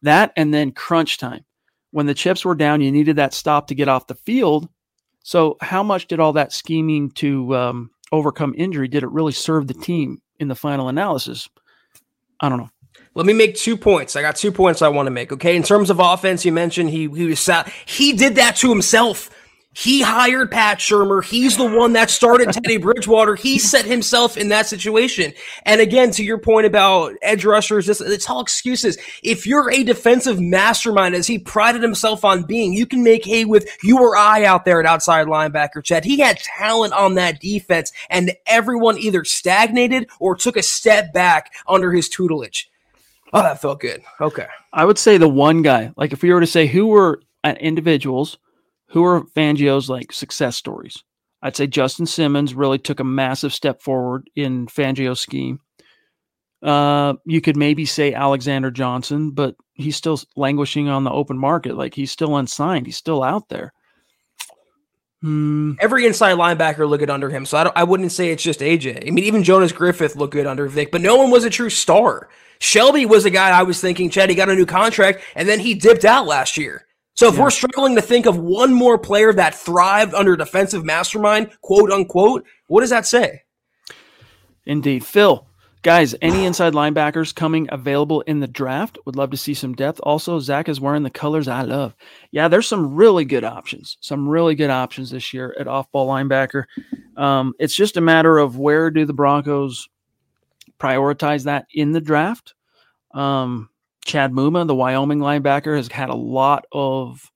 that 0.00 0.32
and 0.34 0.52
then 0.52 0.72
crunch 0.72 1.18
time, 1.18 1.44
when 1.90 2.06
the 2.06 2.14
chips 2.14 2.42
were 2.42 2.54
down, 2.54 2.80
you 2.80 2.90
needed 2.90 3.16
that 3.16 3.34
stop 3.34 3.66
to 3.66 3.74
get 3.74 3.86
off 3.86 4.06
the 4.06 4.14
field. 4.14 4.66
So 5.22 5.58
how 5.60 5.82
much 5.82 6.06
did 6.06 6.18
all 6.18 6.32
that 6.32 6.54
scheming 6.54 7.10
to 7.16 7.54
um, 7.54 7.90
overcome 8.12 8.54
injury 8.56 8.88
did 8.88 9.02
it 9.02 9.10
really 9.10 9.32
serve 9.32 9.66
the 9.66 9.74
team 9.74 10.22
in 10.38 10.48
the 10.48 10.54
final 10.54 10.88
analysis? 10.88 11.50
I 12.40 12.48
don't 12.48 12.56
know. 12.56 12.70
Let 13.14 13.26
me 13.26 13.34
make 13.34 13.54
two 13.54 13.76
points. 13.76 14.16
I 14.16 14.22
got 14.22 14.36
two 14.36 14.52
points 14.52 14.80
I 14.80 14.88
want 14.88 15.06
to 15.06 15.10
make. 15.10 15.32
Okay, 15.32 15.54
in 15.54 15.62
terms 15.62 15.90
of 15.90 16.00
offense, 16.00 16.46
you 16.46 16.52
mentioned 16.52 16.88
he 16.88 17.10
he 17.10 17.26
was 17.26 17.50
he 17.84 18.14
did 18.14 18.36
that 18.36 18.56
to 18.56 18.70
himself. 18.70 19.28
He 19.72 20.02
hired 20.02 20.50
Pat 20.50 20.78
Shurmur. 20.78 21.24
He's 21.24 21.56
the 21.56 21.64
one 21.64 21.92
that 21.92 22.10
started 22.10 22.52
Teddy 22.52 22.76
Bridgewater. 22.76 23.36
He 23.36 23.56
set 23.58 23.84
himself 23.84 24.36
in 24.36 24.48
that 24.48 24.66
situation. 24.66 25.32
And 25.64 25.80
again, 25.80 26.10
to 26.12 26.24
your 26.24 26.38
point 26.38 26.66
about 26.66 27.12
edge 27.22 27.44
rushers, 27.44 27.86
this, 27.86 28.00
it's 28.00 28.28
all 28.28 28.40
excuses. 28.40 28.98
If 29.22 29.46
you're 29.46 29.70
a 29.70 29.84
defensive 29.84 30.40
mastermind, 30.40 31.14
as 31.14 31.28
he 31.28 31.38
prided 31.38 31.82
himself 31.82 32.24
on 32.24 32.42
being, 32.42 32.72
you 32.72 32.84
can 32.84 33.04
make 33.04 33.24
hay 33.24 33.44
with 33.44 33.68
you 33.84 34.00
or 34.00 34.16
I 34.16 34.44
out 34.44 34.64
there 34.64 34.80
at 34.80 34.86
outside 34.86 35.28
linebacker, 35.28 35.84
Chad. 35.84 36.04
He 36.04 36.18
had 36.18 36.38
talent 36.38 36.92
on 36.92 37.14
that 37.14 37.40
defense, 37.40 37.92
and 38.08 38.32
everyone 38.46 38.98
either 38.98 39.24
stagnated 39.24 40.08
or 40.18 40.34
took 40.34 40.56
a 40.56 40.62
step 40.64 41.12
back 41.12 41.52
under 41.68 41.92
his 41.92 42.08
tutelage. 42.08 42.68
Oh, 43.32 43.42
that 43.42 43.60
felt 43.60 43.78
good. 43.78 44.02
Okay. 44.20 44.46
I 44.72 44.84
would 44.84 44.98
say 44.98 45.16
the 45.16 45.28
one 45.28 45.62
guy, 45.62 45.92
like 45.96 46.12
if 46.12 46.22
we 46.22 46.32
were 46.32 46.40
to 46.40 46.46
say 46.46 46.66
who 46.66 46.88
were 46.88 47.22
uh, 47.44 47.54
individuals, 47.60 48.36
who 48.90 49.04
are 49.04 49.22
Fangio's 49.22 49.88
like 49.88 50.12
success 50.12 50.56
stories, 50.56 51.02
I'd 51.42 51.56
say 51.56 51.66
Justin 51.66 52.06
Simmons 52.06 52.54
really 52.54 52.78
took 52.78 53.00
a 53.00 53.04
massive 53.04 53.54
step 53.54 53.82
forward 53.82 54.28
in 54.36 54.66
Fangio's 54.66 55.20
scheme. 55.20 55.60
Uh, 56.62 57.14
you 57.24 57.40
could 57.40 57.56
maybe 57.56 57.86
say 57.86 58.12
Alexander 58.12 58.70
Johnson, 58.70 59.30
but 59.30 59.56
he's 59.72 59.96
still 59.96 60.20
languishing 60.36 60.88
on 60.88 61.04
the 61.04 61.10
open 61.10 61.38
market. 61.38 61.76
Like 61.76 61.94
he's 61.94 62.10
still 62.10 62.36
unsigned. 62.36 62.86
He's 62.86 62.98
still 62.98 63.22
out 63.22 63.48
there. 63.48 63.72
Hmm. 65.22 65.72
Every 65.80 66.06
inside 66.06 66.36
linebacker 66.36 66.88
looked 66.88 67.00
good 67.00 67.10
under 67.10 67.28
him, 67.28 67.44
so 67.44 67.58
I, 67.58 67.80
I 67.80 67.84
wouldn't 67.84 68.12
say 68.12 68.30
it's 68.30 68.42
just 68.42 68.60
AJ. 68.60 69.06
I 69.06 69.10
mean, 69.10 69.24
even 69.24 69.42
Jonas 69.42 69.72
Griffith 69.72 70.16
looked 70.16 70.32
good 70.32 70.46
under 70.46 70.66
Vic, 70.66 70.90
but 70.90 71.02
no 71.02 71.16
one 71.16 71.30
was 71.30 71.44
a 71.44 71.50
true 71.50 71.68
star. 71.68 72.30
Shelby 72.58 73.04
was 73.04 73.26
a 73.26 73.30
guy 73.30 73.50
I 73.50 73.62
was 73.62 73.80
thinking, 73.80 74.08
Chad, 74.08 74.30
he 74.30 74.36
got 74.36 74.48
a 74.48 74.54
new 74.54 74.66
contract, 74.66 75.22
and 75.34 75.46
then 75.46 75.60
he 75.60 75.74
dipped 75.74 76.06
out 76.06 76.26
last 76.26 76.56
year. 76.56 76.86
So 77.14 77.28
if 77.28 77.34
yeah. 77.34 77.42
we're 77.42 77.50
struggling 77.50 77.96
to 77.96 78.02
think 78.02 78.26
of 78.26 78.38
one 78.38 78.72
more 78.72 78.98
player 78.98 79.32
that 79.32 79.54
thrived 79.54 80.14
under 80.14 80.36
defensive 80.36 80.84
mastermind, 80.84 81.50
quote 81.60 81.90
unquote, 81.90 82.46
what 82.66 82.80
does 82.80 82.90
that 82.90 83.06
say? 83.06 83.42
Indeed. 84.64 85.04
Phil, 85.04 85.46
guys, 85.82 86.14
any 86.22 86.44
inside 86.44 86.74
linebackers 86.74 87.34
coming 87.34 87.68
available 87.72 88.20
in 88.22 88.40
the 88.40 88.46
draft? 88.46 88.98
Would 89.04 89.16
love 89.16 89.30
to 89.30 89.36
see 89.36 89.54
some 89.54 89.74
depth. 89.74 90.00
Also, 90.02 90.38
Zach 90.38 90.68
is 90.68 90.80
wearing 90.80 91.02
the 91.02 91.10
colors 91.10 91.48
I 91.48 91.62
love. 91.62 91.94
Yeah, 92.30 92.48
there's 92.48 92.68
some 92.68 92.94
really 92.94 93.24
good 93.24 93.44
options, 93.44 93.96
some 94.00 94.28
really 94.28 94.54
good 94.54 94.70
options 94.70 95.10
this 95.10 95.32
year 95.34 95.54
at 95.58 95.68
off 95.68 95.90
ball 95.90 96.08
linebacker. 96.08 96.64
Um, 97.16 97.54
it's 97.58 97.74
just 97.74 97.96
a 97.96 98.02
matter 98.02 98.38
of 98.38 98.58
where 98.58 98.90
do 98.90 99.04
the 99.04 99.12
Broncos 99.12 99.88
prioritize 100.78 101.44
that 101.44 101.66
in 101.72 101.92
the 101.92 102.00
draft. 102.00 102.54
Um, 103.12 103.69
Chad 104.04 104.32
Muma, 104.32 104.66
the 104.66 104.74
Wyoming 104.74 105.18
linebacker, 105.18 105.76
has 105.76 105.88
had 105.88 106.08
a 106.08 106.16
lot 106.16 106.64
of 106.72 107.30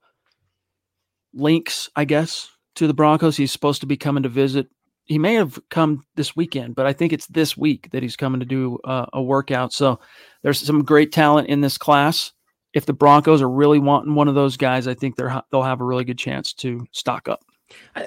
links, 1.32 1.90
I 1.94 2.04
guess, 2.04 2.50
to 2.76 2.86
the 2.86 2.94
Broncos. 2.94 3.36
He's 3.36 3.52
supposed 3.52 3.80
to 3.82 3.86
be 3.86 3.96
coming 3.96 4.22
to 4.22 4.28
visit. 4.28 4.68
He 5.04 5.18
may 5.18 5.34
have 5.34 5.58
come 5.68 6.04
this 6.14 6.34
weekend, 6.34 6.74
but 6.74 6.86
I 6.86 6.94
think 6.94 7.12
it's 7.12 7.26
this 7.26 7.56
week 7.56 7.90
that 7.90 8.02
he's 8.02 8.16
coming 8.16 8.40
to 8.40 8.46
do 8.46 8.78
uh, 8.84 9.06
a 9.12 9.22
workout. 9.22 9.72
So 9.72 10.00
there's 10.42 10.60
some 10.60 10.82
great 10.82 11.12
talent 11.12 11.48
in 11.48 11.60
this 11.60 11.76
class. 11.76 12.32
If 12.72 12.86
the 12.86 12.94
Broncos 12.94 13.42
are 13.42 13.50
really 13.50 13.78
wanting 13.78 14.14
one 14.14 14.28
of 14.28 14.34
those 14.34 14.56
guys, 14.56 14.88
I 14.88 14.94
think 14.94 15.16
they're 15.16 15.42
they'll 15.50 15.62
have 15.62 15.80
a 15.80 15.84
really 15.84 16.04
good 16.04 16.18
chance 16.18 16.52
to 16.54 16.86
stock 16.92 17.28
up. 17.28 17.40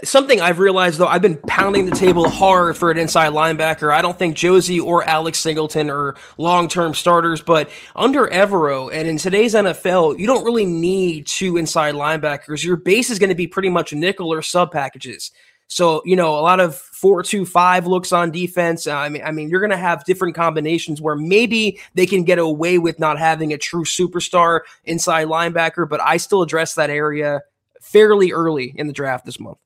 Something 0.03 0.41
I've 0.41 0.59
realized 0.59 0.99
though, 0.99 1.07
I've 1.07 1.22
been 1.22 1.38
pounding 1.47 1.86
the 1.86 1.95
table 1.95 2.30
hard 2.30 2.76
for 2.76 2.91
an 2.91 2.97
inside 2.97 3.32
linebacker. 3.32 3.93
I 3.93 4.01
don't 4.01 4.20
think 4.20 4.36
Josey 4.36 4.82
or 4.82 5.05
Alex 5.05 5.39
Singleton 5.39 5.89
are 5.89 6.15
long-term 6.38 6.93
starters, 6.93 7.41
but 7.41 7.70
under 7.95 8.28
Evero 8.28 8.91
and 8.93 9.07
in 9.07 9.18
today's 9.18 9.53
NFL, 9.53 10.20
you 10.20 10.28
don't 10.28 10.43
really 10.43 10.65
need 10.65 11.26
two 11.26 11.55
inside 11.55 11.95
linebackers. 11.95 12.65
Your 12.65 12.76
base 12.76 13.09
is 13.09 13.18
going 13.18 13.30
to 13.30 13.36
be 13.36 13.47
pretty 13.47 13.70
much 13.70 13.93
nickel 13.93 14.34
or 14.34 14.41
sub 14.41 14.74
packages. 14.74 15.32
So 15.70 16.01
you 16.05 16.15
know 16.15 16.38
a 16.38 16.41
lot 16.41 16.59
of 16.59 16.76
four-two-five 16.76 17.88
looks 17.88 18.11
on 18.11 18.32
defense. 18.32 18.88
Uh, 18.88 18.95
I 18.95 19.09
mean, 19.09 19.22
I 19.24 19.32
mean, 19.32 19.49
you're 19.49 19.59
going 19.59 19.72
to 19.72 19.78
have 19.78 20.03
different 20.05 20.36
combinations 20.36 21.01
where 21.01 21.15
maybe 21.15 21.80
they 21.93 22.05
can 22.05 22.24
get 22.24 22.39
away 22.39 22.78
with 22.78 22.99
not 22.99 23.20
having 23.20 23.53
a 23.53 23.57
true 23.57 23.84
superstar 23.84 24.61
inside 24.86 25.28
linebacker, 25.28 25.88
but 25.88 26.01
I 26.01 26.18
still 26.18 26.41
address 26.41 26.76
that 26.76 26.89
area 26.89 27.41
fairly 27.88 28.31
early 28.31 28.73
in 28.75 28.88
the 28.88 28.93
draft 28.93 29.25
this 29.25 29.39
month. 29.39 29.57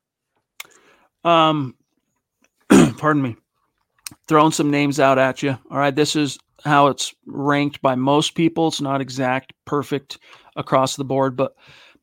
Um, 1.24 1.76
pardon 2.98 3.22
me, 3.22 3.36
throwing 4.28 4.52
some 4.52 4.72
names 4.72 5.00
out 5.00 5.18
at 5.20 5.44
you. 5.44 5.58
All 5.70 5.78
right, 5.78 5.96
this 5.96 6.16
is 6.16 6.38
how 6.64 6.88
it's 6.88 7.14
ranked 7.26 7.82
by 7.82 7.96
most 7.96 8.36
people. 8.36 8.68
It's 8.68 8.82
not 8.82 9.02
exact, 9.02 9.54
perfect 9.66 10.20
across 10.56 10.96
the 10.96 11.04
board, 11.04 11.36
but 11.36 11.56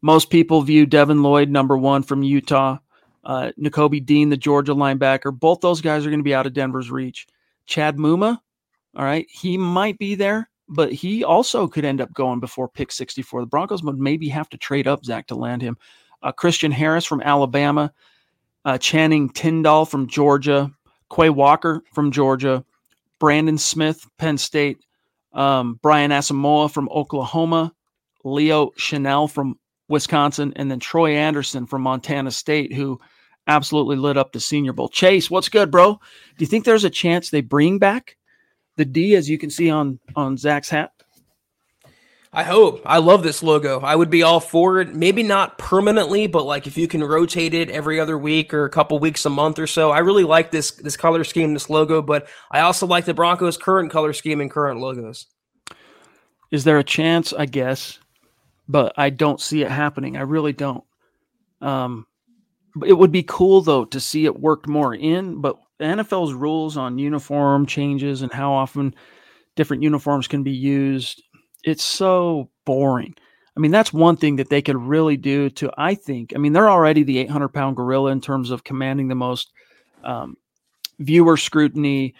most 0.02 0.30
people 0.30 0.62
view 0.62 0.86
Devin 0.86 1.22
Lloyd 1.22 1.48
number 1.50 1.76
one 1.76 2.02
from 2.02 2.22
Utah, 2.22 2.78
uh, 3.24 3.50
Dean, 3.56 4.28
the 4.28 4.36
Georgia 4.36 4.74
linebacker. 4.74 5.36
Both 5.36 5.60
those 5.60 5.80
guys 5.80 6.06
are 6.06 6.10
going 6.10 6.20
to 6.20 6.24
be 6.24 6.34
out 6.34 6.46
of 6.46 6.52
Denver's 6.52 6.90
reach. 6.90 7.26
Chad 7.66 7.96
Muma, 7.96 8.38
all 8.96 9.04
right, 9.04 9.26
he 9.30 9.58
might 9.58 9.98
be 9.98 10.14
there, 10.14 10.48
but 10.68 10.92
he 10.92 11.24
also 11.24 11.66
could 11.66 11.84
end 11.84 12.00
up 12.00 12.12
going 12.14 12.40
before 12.40 12.68
pick 12.68 12.90
64. 12.90 13.42
The 13.42 13.46
Broncos 13.46 13.82
would 13.82 13.98
maybe 13.98 14.28
have 14.28 14.48
to 14.50 14.56
trade 14.56 14.86
up, 14.86 15.04
Zach, 15.04 15.26
to 15.28 15.34
land 15.34 15.62
him. 15.62 15.76
Uh, 16.22 16.32
Christian 16.32 16.72
Harris 16.72 17.04
from 17.04 17.22
Alabama, 17.22 17.92
uh, 18.64 18.78
Channing 18.78 19.30
Tindall 19.30 19.86
from 19.86 20.06
Georgia, 20.08 20.70
Quay 21.14 21.30
Walker 21.30 21.82
from 21.92 22.10
Georgia, 22.10 22.64
Brandon 23.18 23.58
Smith, 23.58 24.06
Penn 24.18 24.38
State, 24.38 24.78
um, 25.32 25.78
Brian 25.82 26.10
Asamoah 26.10 26.70
from 26.72 26.88
Oklahoma, 26.90 27.72
Leo 28.24 28.70
Chenal 28.78 29.30
from 29.30 29.58
Wisconsin, 29.88 30.52
and 30.56 30.70
then 30.70 30.80
Troy 30.80 31.12
Anderson 31.12 31.66
from 31.66 31.82
Montana 31.82 32.30
State, 32.30 32.72
who 32.72 33.00
absolutely 33.46 33.96
lit 33.96 34.16
up 34.16 34.32
the 34.32 34.40
Senior 34.40 34.72
Bowl. 34.72 34.88
Chase, 34.88 35.30
what's 35.30 35.48
good, 35.48 35.70
bro? 35.70 35.94
Do 35.94 36.42
you 36.42 36.46
think 36.46 36.64
there's 36.64 36.84
a 36.84 36.90
chance 36.90 37.30
they 37.30 37.40
bring 37.40 37.78
back 37.78 38.16
the 38.76 38.84
D, 38.84 39.16
as 39.16 39.28
you 39.28 39.38
can 39.38 39.50
see 39.50 39.70
on 39.70 39.98
on 40.14 40.36
Zach's 40.36 40.68
hat? 40.68 40.92
I 42.32 42.42
hope. 42.42 42.82
I 42.84 42.98
love 42.98 43.22
this 43.22 43.42
logo. 43.42 43.80
I 43.80 43.96
would 43.96 44.10
be 44.10 44.22
all 44.22 44.40
for 44.40 44.80
it. 44.80 44.94
Maybe 44.94 45.22
not 45.22 45.56
permanently, 45.56 46.26
but 46.26 46.44
like 46.44 46.66
if 46.66 46.76
you 46.76 46.86
can 46.86 47.02
rotate 47.02 47.54
it 47.54 47.70
every 47.70 47.98
other 47.98 48.18
week 48.18 48.52
or 48.52 48.64
a 48.64 48.70
couple 48.70 48.98
weeks 48.98 49.24
a 49.24 49.30
month 49.30 49.58
or 49.58 49.66
so. 49.66 49.90
I 49.90 50.00
really 50.00 50.24
like 50.24 50.50
this 50.50 50.72
this 50.72 50.96
color 50.96 51.24
scheme, 51.24 51.54
this 51.54 51.70
logo, 51.70 52.02
but 52.02 52.28
I 52.50 52.60
also 52.60 52.86
like 52.86 53.06
the 53.06 53.14
Broncos' 53.14 53.56
current 53.56 53.90
color 53.90 54.12
scheme 54.12 54.40
and 54.40 54.50
current 54.50 54.78
logos. 54.78 55.26
Is 56.50 56.64
there 56.64 56.78
a 56.78 56.84
chance? 56.84 57.32
I 57.32 57.46
guess, 57.46 57.98
but 58.68 58.92
I 58.96 59.08
don't 59.08 59.40
see 59.40 59.62
it 59.62 59.70
happening. 59.70 60.16
I 60.16 60.22
really 60.22 60.52
don't. 60.52 60.84
Um, 61.62 62.06
it 62.86 62.92
would 62.92 63.12
be 63.12 63.22
cool 63.22 63.62
though 63.62 63.86
to 63.86 64.00
see 64.00 64.26
it 64.26 64.38
worked 64.38 64.68
more 64.68 64.94
in, 64.94 65.40
but 65.40 65.56
NFL's 65.80 66.34
rules 66.34 66.76
on 66.76 66.98
uniform 66.98 67.64
changes 67.64 68.20
and 68.20 68.32
how 68.32 68.52
often 68.52 68.94
different 69.56 69.82
uniforms 69.82 70.28
can 70.28 70.42
be 70.42 70.52
used. 70.52 71.22
It's 71.64 71.84
so 71.84 72.50
boring. 72.64 73.14
I 73.56 73.60
mean, 73.60 73.72
that's 73.72 73.92
one 73.92 74.16
thing 74.16 74.36
that 74.36 74.50
they 74.50 74.62
could 74.62 74.76
really 74.76 75.16
do 75.16 75.50
to, 75.50 75.72
I 75.76 75.96
think. 75.96 76.32
I 76.34 76.38
mean, 76.38 76.52
they're 76.52 76.70
already 76.70 77.02
the 77.02 77.18
800 77.18 77.48
pound 77.48 77.76
gorilla 77.76 78.12
in 78.12 78.20
terms 78.20 78.52
of 78.52 78.62
commanding 78.62 79.08
the 79.08 79.16
most 79.16 79.52
um, 80.04 80.36
viewer 81.00 81.36
scrutiny, 81.36 82.14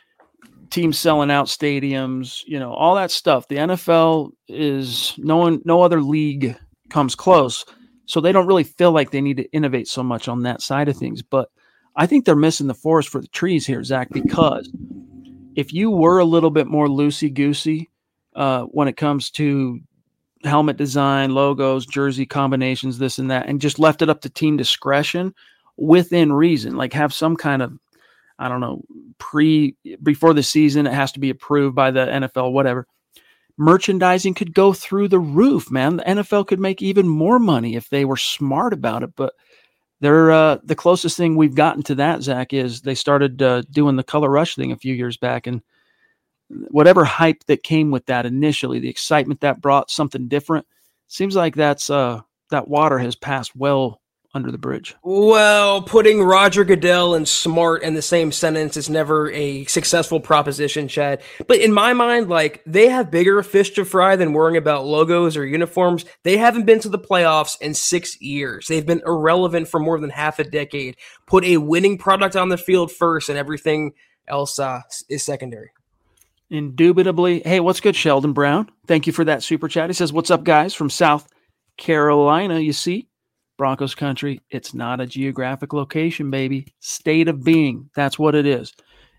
teams 0.70 0.98
selling 0.98 1.30
out 1.30 1.46
stadiums, 1.46 2.42
you 2.46 2.58
know, 2.58 2.72
all 2.72 2.96
that 2.96 3.12
stuff. 3.12 3.46
The 3.46 3.56
NFL 3.56 4.32
is 4.48 5.14
no 5.16 5.36
one, 5.36 5.62
no 5.64 5.82
other 5.82 6.02
league 6.02 6.56
comes 6.90 7.14
close. 7.14 7.64
So 8.06 8.20
they 8.20 8.32
don't 8.32 8.46
really 8.46 8.64
feel 8.64 8.90
like 8.90 9.10
they 9.10 9.20
need 9.20 9.36
to 9.36 9.52
innovate 9.52 9.86
so 9.86 10.02
much 10.02 10.28
on 10.28 10.42
that 10.42 10.62
side 10.62 10.88
of 10.88 10.96
things. 10.96 11.22
But 11.22 11.50
I 11.94 12.06
think 12.06 12.24
they're 12.24 12.36
missing 12.36 12.66
the 12.66 12.74
forest 12.74 13.10
for 13.10 13.20
the 13.20 13.28
trees 13.28 13.66
here, 13.66 13.84
Zach, 13.84 14.08
because 14.10 14.70
if 15.54 15.72
you 15.72 15.90
were 15.90 16.18
a 16.18 16.24
little 16.24 16.50
bit 16.50 16.66
more 16.66 16.86
loosey 16.86 17.32
goosey 17.32 17.90
uh, 18.34 18.62
when 18.64 18.88
it 18.88 18.96
comes 18.96 19.30
to 19.32 19.80
helmet 20.44 20.76
design, 20.76 21.34
logos, 21.34 21.86
jersey 21.86 22.26
combinations, 22.26 22.98
this 22.98 23.18
and 23.18 23.30
that, 23.30 23.48
and 23.48 23.60
just 23.60 23.78
left 23.78 24.02
it 24.02 24.10
up 24.10 24.20
to 24.20 24.30
team 24.30 24.56
discretion 24.56 25.34
within 25.76 26.32
reason, 26.32 26.76
like 26.76 26.92
have 26.92 27.12
some 27.14 27.36
kind 27.36 27.62
of, 27.62 27.72
I 28.38 28.48
don't 28.48 28.60
know, 28.60 28.82
pre 29.18 29.76
before 30.02 30.34
the 30.34 30.42
season, 30.42 30.86
it 30.86 30.92
has 30.92 31.12
to 31.12 31.20
be 31.20 31.30
approved 31.30 31.74
by 31.74 31.90
the 31.90 32.06
NFL, 32.06 32.52
whatever. 32.52 32.86
Merchandising 33.56 34.34
could 34.34 34.54
go 34.54 34.72
through 34.72 35.08
the 35.08 35.18
roof, 35.18 35.70
man. 35.70 35.96
The 35.96 36.04
NFL 36.04 36.46
could 36.46 36.60
make 36.60 36.80
even 36.80 37.08
more 37.08 37.40
money 37.40 37.74
if 37.74 37.88
they 37.88 38.04
were 38.04 38.16
smart 38.16 38.72
about 38.72 39.02
it. 39.02 39.10
But 39.16 39.34
they're 40.00 40.30
uh, 40.30 40.58
the 40.62 40.76
closest 40.76 41.16
thing 41.16 41.34
we've 41.34 41.56
gotten 41.56 41.82
to 41.84 41.96
that, 41.96 42.22
Zach, 42.22 42.52
is 42.52 42.82
they 42.82 42.94
started 42.94 43.42
uh, 43.42 43.62
doing 43.70 43.96
the 43.96 44.04
color 44.04 44.30
rush 44.30 44.54
thing 44.54 44.70
a 44.70 44.76
few 44.76 44.94
years 44.94 45.16
back, 45.16 45.48
and 45.48 45.60
whatever 46.48 47.04
hype 47.04 47.44
that 47.44 47.62
came 47.62 47.90
with 47.90 48.06
that 48.06 48.26
initially, 48.26 48.78
the 48.78 48.88
excitement 48.88 49.40
that 49.40 49.60
brought 49.60 49.90
something 49.90 50.28
different, 50.28 50.66
seems 51.06 51.36
like 51.36 51.54
that's 51.54 51.90
uh, 51.90 52.20
that 52.50 52.68
water 52.68 52.98
has 52.98 53.16
passed 53.16 53.54
well 53.54 54.00
under 54.34 54.50
the 54.52 54.58
bridge. 54.58 54.94
Well, 55.02 55.82
putting 55.82 56.22
Roger 56.22 56.62
Goodell 56.62 57.14
and 57.14 57.26
smart 57.26 57.82
in 57.82 57.94
the 57.94 58.02
same 58.02 58.30
sentence 58.30 58.76
is 58.76 58.90
never 58.90 59.30
a 59.30 59.64
successful 59.64 60.20
proposition, 60.20 60.86
Chad. 60.86 61.22
But 61.46 61.60
in 61.60 61.72
my 61.72 61.94
mind, 61.94 62.28
like 62.28 62.62
they 62.66 62.88
have 62.88 63.10
bigger 63.10 63.42
fish 63.42 63.70
to 63.70 63.84
fry 63.84 64.16
than 64.16 64.34
worrying 64.34 64.58
about 64.58 64.84
logos 64.84 65.36
or 65.36 65.46
uniforms. 65.46 66.04
They 66.24 66.36
haven't 66.36 66.66
been 66.66 66.80
to 66.80 66.90
the 66.90 66.98
playoffs 66.98 67.60
in 67.60 67.74
six 67.74 68.20
years. 68.20 68.66
They've 68.66 68.86
been 68.86 69.02
irrelevant 69.06 69.68
for 69.68 69.80
more 69.80 69.98
than 69.98 70.10
half 70.10 70.38
a 70.38 70.44
decade. 70.44 70.96
Put 71.26 71.44
a 71.44 71.56
winning 71.56 71.96
product 71.96 72.36
on 72.36 72.50
the 72.50 72.58
field 72.58 72.92
first, 72.92 73.28
and 73.30 73.38
everything 73.38 73.92
else 74.28 74.58
uh, 74.58 74.82
is 75.08 75.24
secondary. 75.24 75.70
Indubitably. 76.50 77.40
Hey, 77.40 77.60
what's 77.60 77.80
good, 77.80 77.94
Sheldon 77.94 78.32
Brown? 78.32 78.70
Thank 78.86 79.06
you 79.06 79.12
for 79.12 79.24
that 79.24 79.42
super 79.42 79.68
chat. 79.68 79.90
He 79.90 79.94
says, 79.94 80.12
What's 80.12 80.30
up, 80.30 80.44
guys, 80.44 80.74
from 80.74 80.88
South 80.88 81.28
Carolina? 81.76 82.58
You 82.58 82.72
see, 82.72 83.08
Broncos 83.58 83.94
country, 83.94 84.40
it's 84.50 84.72
not 84.72 85.00
a 85.00 85.06
geographic 85.06 85.72
location, 85.72 86.30
baby. 86.30 86.72
State 86.80 87.28
of 87.28 87.44
being. 87.44 87.90
That's 87.94 88.18
what 88.18 88.34
it 88.34 88.46
is. 88.46 88.72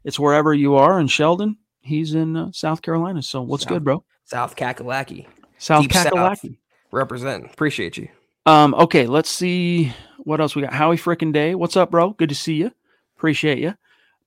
It's 0.04 0.20
wherever 0.20 0.54
you 0.54 0.76
are. 0.76 0.98
And 0.98 1.12
Sheldon, 1.12 1.58
he's 1.82 2.16
in 2.16 2.36
uh, 2.36 2.52
South 2.52 2.82
Carolina. 2.82 3.22
So 3.22 3.42
what's 3.42 3.64
South, 3.64 3.74
good, 3.74 3.84
bro? 3.84 4.04
South 4.26 4.56
Kakalaki. 4.56 5.28
South 5.58 5.84
Deep 5.84 5.92
Kakalaki. 5.92 6.42
South. 6.42 6.58
Represent. 6.92 7.46
Appreciate 7.46 7.98
you. 7.98 8.08
Um, 8.46 8.74
okay, 8.74 9.06
let's 9.06 9.30
see 9.30 9.94
what 10.20 10.42
else 10.42 10.56
we 10.56 10.64
got. 10.64 10.74
Howie 10.74 10.98
frickin' 10.98 11.34
Day. 11.34 11.54
What's 11.54 11.78
up, 11.78 11.92
bro? 11.92 12.12
Good 12.12 12.30
to 12.30 12.36
see 12.36 12.56
you. 12.56 12.72
Appreciate 13.18 13.60
you. 13.60 13.76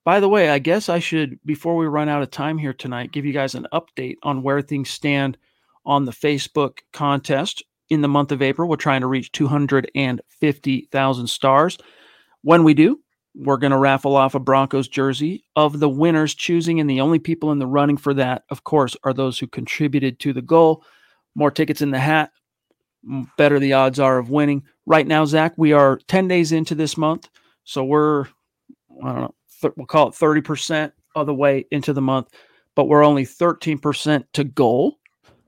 By 0.04 0.18
the 0.18 0.28
way, 0.28 0.50
I 0.50 0.58
guess 0.58 0.88
I 0.88 0.98
should, 0.98 1.38
before 1.44 1.76
we 1.76 1.86
run 1.86 2.08
out 2.08 2.22
of 2.22 2.30
time 2.30 2.58
here 2.58 2.72
tonight, 2.72 3.12
give 3.12 3.24
you 3.24 3.32
guys 3.32 3.54
an 3.54 3.68
update 3.72 4.16
on 4.24 4.42
where 4.42 4.60
things 4.60 4.90
stand 4.90 5.38
on 5.86 6.04
the 6.04 6.12
Facebook 6.12 6.78
contest 6.92 7.62
in 7.88 8.00
the 8.00 8.08
month 8.08 8.32
of 8.32 8.42
April. 8.42 8.68
We're 8.68 8.76
trying 8.76 9.02
to 9.02 9.06
reach 9.06 9.30
250,000 9.32 11.26
stars. 11.28 11.78
When 12.42 12.64
we 12.64 12.74
do, 12.74 12.98
we're 13.34 13.56
going 13.56 13.70
to 13.70 13.78
raffle 13.78 14.16
off 14.16 14.34
a 14.34 14.40
Broncos 14.40 14.88
jersey 14.88 15.44
of 15.54 15.78
the 15.78 15.88
winners 15.88 16.34
choosing, 16.34 16.80
and 16.80 16.90
the 16.90 17.00
only 17.00 17.20
people 17.20 17.52
in 17.52 17.60
the 17.60 17.66
running 17.66 17.96
for 17.96 18.12
that, 18.14 18.42
of 18.50 18.64
course, 18.64 18.96
are 19.04 19.14
those 19.14 19.38
who 19.38 19.46
contributed 19.46 20.18
to 20.18 20.32
the 20.32 20.42
goal. 20.42 20.84
More 21.34 21.50
tickets 21.50 21.80
in 21.80 21.92
the 21.92 22.00
hat, 22.00 22.32
better 23.36 23.58
the 23.58 23.72
odds 23.72 24.00
are 24.00 24.18
of 24.18 24.30
winning. 24.30 24.64
Right 24.84 25.06
now, 25.06 25.24
Zach, 25.24 25.54
we 25.56 25.72
are 25.72 26.00
10 26.08 26.26
days 26.28 26.50
into 26.50 26.74
this 26.74 26.96
month. 26.96 27.28
So 27.64 27.84
we're, 27.84 28.26
I 29.02 29.12
don't 29.12 29.20
know, 29.20 29.34
th- 29.62 29.74
we'll 29.76 29.86
call 29.86 30.08
it 30.08 30.14
30% 30.14 30.92
of 31.14 31.26
the 31.26 31.34
way 31.34 31.64
into 31.70 31.92
the 31.92 32.02
month, 32.02 32.28
but 32.74 32.84
we're 32.84 33.04
only 33.04 33.24
13% 33.24 34.24
to 34.34 34.44
goal. 34.44 34.98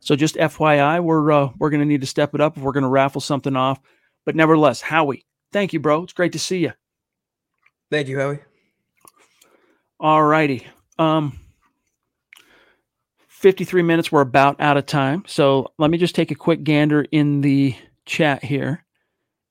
So 0.00 0.16
just 0.16 0.36
FYI, 0.36 1.02
we're 1.02 1.32
uh, 1.32 1.48
we're 1.58 1.70
going 1.70 1.80
to 1.80 1.86
need 1.86 2.02
to 2.02 2.06
step 2.06 2.34
it 2.34 2.40
up 2.40 2.56
if 2.56 2.62
we're 2.62 2.72
going 2.72 2.82
to 2.82 2.88
raffle 2.88 3.20
something 3.20 3.56
off. 3.56 3.80
But 4.26 4.36
nevertheless, 4.36 4.80
Howie, 4.80 5.24
thank 5.52 5.72
you, 5.72 5.80
bro. 5.80 6.02
It's 6.02 6.12
great 6.12 6.32
to 6.32 6.38
see 6.38 6.58
you. 6.58 6.72
Thank 7.90 8.08
you, 8.08 8.18
Howie. 8.18 8.40
All 9.98 10.22
righty. 10.22 10.66
Um, 10.98 11.38
53 13.28 13.82
minutes. 13.82 14.12
We're 14.12 14.20
about 14.20 14.60
out 14.60 14.76
of 14.76 14.86
time. 14.86 15.24
So 15.26 15.72
let 15.78 15.90
me 15.90 15.98
just 15.98 16.14
take 16.14 16.30
a 16.30 16.34
quick 16.34 16.64
gander 16.64 17.06
in 17.10 17.40
the 17.40 17.74
chat 18.04 18.44
here. 18.44 18.84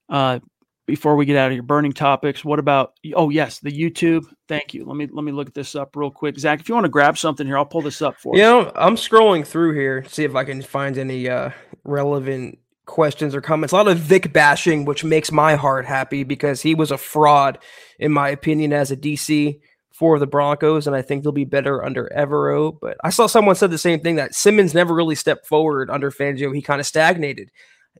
Uh, 0.09 0.39
before 0.85 1.15
we 1.15 1.25
get 1.25 1.37
out 1.37 1.47
of 1.47 1.53
here, 1.53 1.63
burning 1.63 1.93
topics. 1.93 2.43
What 2.43 2.59
about? 2.59 2.93
Oh 3.15 3.29
yes, 3.29 3.59
the 3.59 3.71
YouTube. 3.71 4.25
Thank 4.53 4.75
you. 4.75 4.85
Let 4.85 4.95
me 4.95 5.07
let 5.11 5.23
me 5.23 5.31
look 5.31 5.51
this 5.53 5.73
up 5.73 5.95
real 5.95 6.11
quick, 6.11 6.37
Zach. 6.37 6.59
If 6.59 6.69
you 6.69 6.75
want 6.75 6.85
to 6.85 6.89
grab 6.89 7.17
something 7.17 7.47
here, 7.47 7.57
I'll 7.57 7.65
pull 7.65 7.81
this 7.81 8.03
up 8.03 8.19
for 8.19 8.35
you. 8.35 8.43
Know, 8.43 8.71
I'm 8.75 8.95
scrolling 8.95 9.47
through 9.47 9.73
here, 9.73 10.05
see 10.07 10.23
if 10.23 10.35
I 10.35 10.43
can 10.43 10.61
find 10.61 10.95
any 10.95 11.27
uh, 11.27 11.49
relevant 11.83 12.59
questions 12.85 13.33
or 13.33 13.41
comments. 13.41 13.73
A 13.73 13.75
lot 13.75 13.87
of 13.87 13.97
Vic 13.97 14.31
bashing, 14.31 14.85
which 14.85 15.03
makes 15.03 15.31
my 15.31 15.55
heart 15.55 15.85
happy 15.85 16.23
because 16.23 16.61
he 16.61 16.75
was 16.75 16.91
a 16.91 16.99
fraud, 16.99 17.57
in 17.97 18.11
my 18.11 18.29
opinion, 18.29 18.73
as 18.73 18.91
a 18.91 18.97
DC 18.97 19.59
for 19.91 20.19
the 20.19 20.27
Broncos, 20.27 20.85
and 20.85 20.95
I 20.95 21.01
think 21.01 21.23
they'll 21.23 21.31
be 21.31 21.45
better 21.45 21.83
under 21.83 22.11
Evero. 22.15 22.77
But 22.79 22.97
I 23.03 23.09
saw 23.09 23.25
someone 23.25 23.55
said 23.55 23.71
the 23.71 23.79
same 23.79 24.01
thing 24.01 24.17
that 24.17 24.35
Simmons 24.35 24.75
never 24.75 24.93
really 24.93 25.15
stepped 25.15 25.47
forward 25.47 25.89
under 25.89 26.11
Fangio. 26.11 26.53
He 26.53 26.61
kind 26.61 26.79
of 26.79 26.85
stagnated 26.85 27.49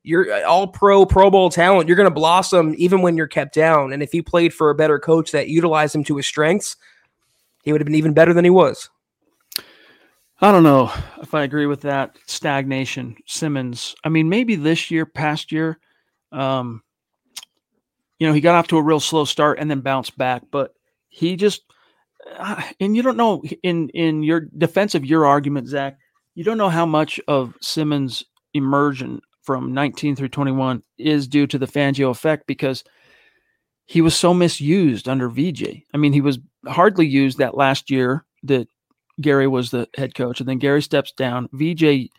you're 0.02 0.32
uh, 0.32 0.44
all 0.44 0.68
pro 0.68 1.06
Pro 1.06 1.30
Bowl 1.30 1.50
talent. 1.50 1.88
You're 1.88 1.98
going 1.98 2.10
to 2.10 2.14
blossom 2.14 2.74
even 2.78 3.02
when 3.02 3.16
you're 3.16 3.28
kept 3.28 3.54
down. 3.54 3.94
And 3.94 4.02
if 4.02 4.12
he 4.12 4.22
played 4.22 4.54
for 4.54 4.70
a 4.70 4.76
better 4.76 5.00
coach 5.00 5.32
that 5.32 5.48
utilized 5.48 5.96
him 5.96 6.04
to 6.06 6.18
his 6.18 6.26
strengths, 6.26 6.76
he 7.64 7.72
would 7.72 7.82
have 7.82 7.86
been 7.86 7.96
even 7.96 8.14
better 8.14 8.34
than 8.34 8.44
he 8.44 8.50
was. 8.50 8.90
I 10.42 10.52
don't 10.52 10.64
know 10.64 10.92
if 11.22 11.34
I 11.34 11.44
agree 11.44 11.68
with 11.68 11.82
that 11.82 12.18
stagnation. 12.26 13.16
Simmons, 13.28 13.96
I 14.04 14.10
mean, 14.10 14.28
maybe 14.28 14.56
this 14.56 14.92
year, 14.92 15.06
past 15.06 15.54
year, 15.54 15.80
um, 16.34 16.84
you 18.20 18.28
know, 18.28 18.34
he 18.34 18.42
got 18.42 18.56
off 18.56 18.68
to 18.68 18.78
a 18.78 18.82
real 18.82 19.00
slow 19.00 19.24
start 19.24 19.60
and 19.60 19.72
then 19.72 19.80
bounced 19.80 20.18
back, 20.18 20.44
but 20.52 20.74
he 21.08 21.38
just, 21.38 21.62
uh, 22.38 22.62
and 22.82 22.96
you 22.96 23.04
don't 23.04 23.18
know 23.18 23.42
in 23.64 23.90
in 23.90 24.24
your 24.24 24.42
defense 24.58 24.96
of 24.96 25.06
your 25.06 25.26
argument, 25.26 25.68
Zach, 25.68 25.98
you 26.36 26.44
don't 26.44 26.58
know 26.58 26.70
how 26.70 26.86
much 26.86 27.20
of 27.28 27.56
Simmons' 27.62 28.24
immersion 28.54 29.22
from 29.44 29.74
19 29.74 30.16
through 30.16 30.30
21 30.30 30.82
is 30.98 31.28
due 31.28 31.48
to 31.48 31.58
the 31.58 31.68
Fangio 31.68 32.10
effect 32.10 32.48
because 32.48 32.84
he 33.86 34.02
was 34.02 34.16
so 34.16 34.34
misused 34.34 35.10
under 35.10 35.30
VJ. 35.30 35.84
I 35.94 35.98
mean, 35.98 36.14
he 36.14 36.22
was 36.22 36.40
hardly 36.66 37.06
used 37.06 37.38
that 37.38 37.56
last 37.56 37.92
year 37.92 38.26
that 38.44 38.68
Gary 39.22 39.48
was 39.48 39.72
the 39.72 39.88
head 39.96 40.16
coach, 40.16 40.40
and 40.40 40.50
then 40.50 40.58
Gary 40.58 40.82
steps 40.82 41.12
down. 41.12 41.50
VJ, 41.54 42.10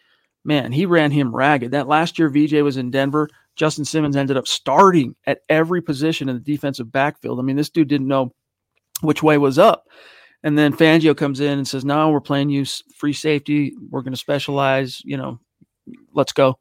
man, 0.44 0.72
he 0.72 0.86
ran 0.86 1.10
him 1.10 1.34
ragged. 1.34 1.72
That 1.72 1.88
last 1.88 2.18
year 2.18 2.28
VJ 2.28 2.54
was 2.62 2.76
in 2.76 2.90
Denver. 2.90 3.28
Justin 3.56 3.84
Simmons 3.84 4.16
ended 4.16 4.36
up 4.36 4.46
starting 4.46 5.14
at 5.26 5.40
every 5.48 5.80
position 5.80 6.28
in 6.28 6.36
the 6.36 6.42
defensive 6.42 6.92
backfield. 6.92 7.38
I 7.38 7.42
mean, 7.42 7.56
this 7.56 7.70
dude 7.70 7.88
didn't 7.88 8.08
know 8.08 8.32
which 9.00 9.22
way 9.22 9.38
was 9.38 9.58
up. 9.58 9.86
And 10.42 10.58
then 10.58 10.76
Fangio 10.76 11.16
comes 11.16 11.40
in 11.40 11.58
and 11.58 11.66
says, 11.66 11.84
"No, 11.84 12.10
we're 12.10 12.20
playing 12.20 12.50
you 12.50 12.66
free 12.96 13.14
safety. 13.14 13.74
We're 13.90 14.02
going 14.02 14.12
to 14.12 14.18
specialize. 14.18 15.00
You 15.02 15.16
know, 15.16 15.40
let's 16.12 16.32
go." 16.32 16.58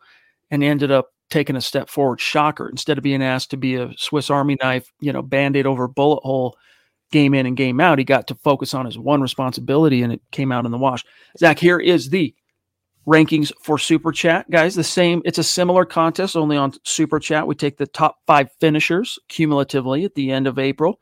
And 0.54 0.64
ended 0.64 0.91
up 0.91 1.08
taking 1.32 1.56
a 1.56 1.62
step 1.62 1.89
forward. 1.89 2.22
Shocker. 2.22 2.70
Instead 2.70 2.99
of 2.99 3.04
being 3.04 3.24
asked 3.24 3.49
to 3.49 3.58
be 3.58 3.76
a 3.76 3.91
Swiss 3.97 4.30
Army 4.30 4.56
knife, 4.62 4.93
you 4.99 5.12
know, 5.12 5.24
band 5.24 5.58
aid 5.58 5.66
over 5.66 5.88
bullet 5.88 6.22
hole 6.22 6.56
game 7.12 7.34
in 7.34 7.47
and 7.47 7.58
game 7.58 7.80
out, 7.80 7.97
he 7.97 8.06
got 8.06 8.28
to 8.28 8.36
focus 8.36 8.76
on 8.76 8.86
his 8.86 8.97
one 8.97 9.20
responsibility 9.20 10.04
and 10.04 10.14
it 10.14 10.22
came 10.32 10.51
out 10.51 10.66
in 10.66 10.72
the 10.72 10.78
wash. 10.78 11.04
Zach, 11.39 11.58
here 11.58 11.80
is 11.80 12.12
the 12.12 12.36
rankings 13.08 13.51
for 13.64 13.80
Super 13.80 14.12
Chat. 14.12 14.47
Guys, 14.51 14.76
the 14.76 14.84
same, 14.84 15.24
it's 15.26 15.39
a 15.39 15.43
similar 15.43 15.86
contest 15.86 16.38
only 16.38 16.56
on 16.56 16.74
Super 16.84 17.20
Chat. 17.20 17.47
We 17.47 17.56
take 17.56 17.78
the 17.78 17.88
top 17.88 18.18
five 18.28 18.51
finishers 18.60 19.18
cumulatively 19.30 20.06
at 20.06 20.14
the 20.14 20.30
end 20.30 20.45
of 20.45 20.60
April. 20.60 21.01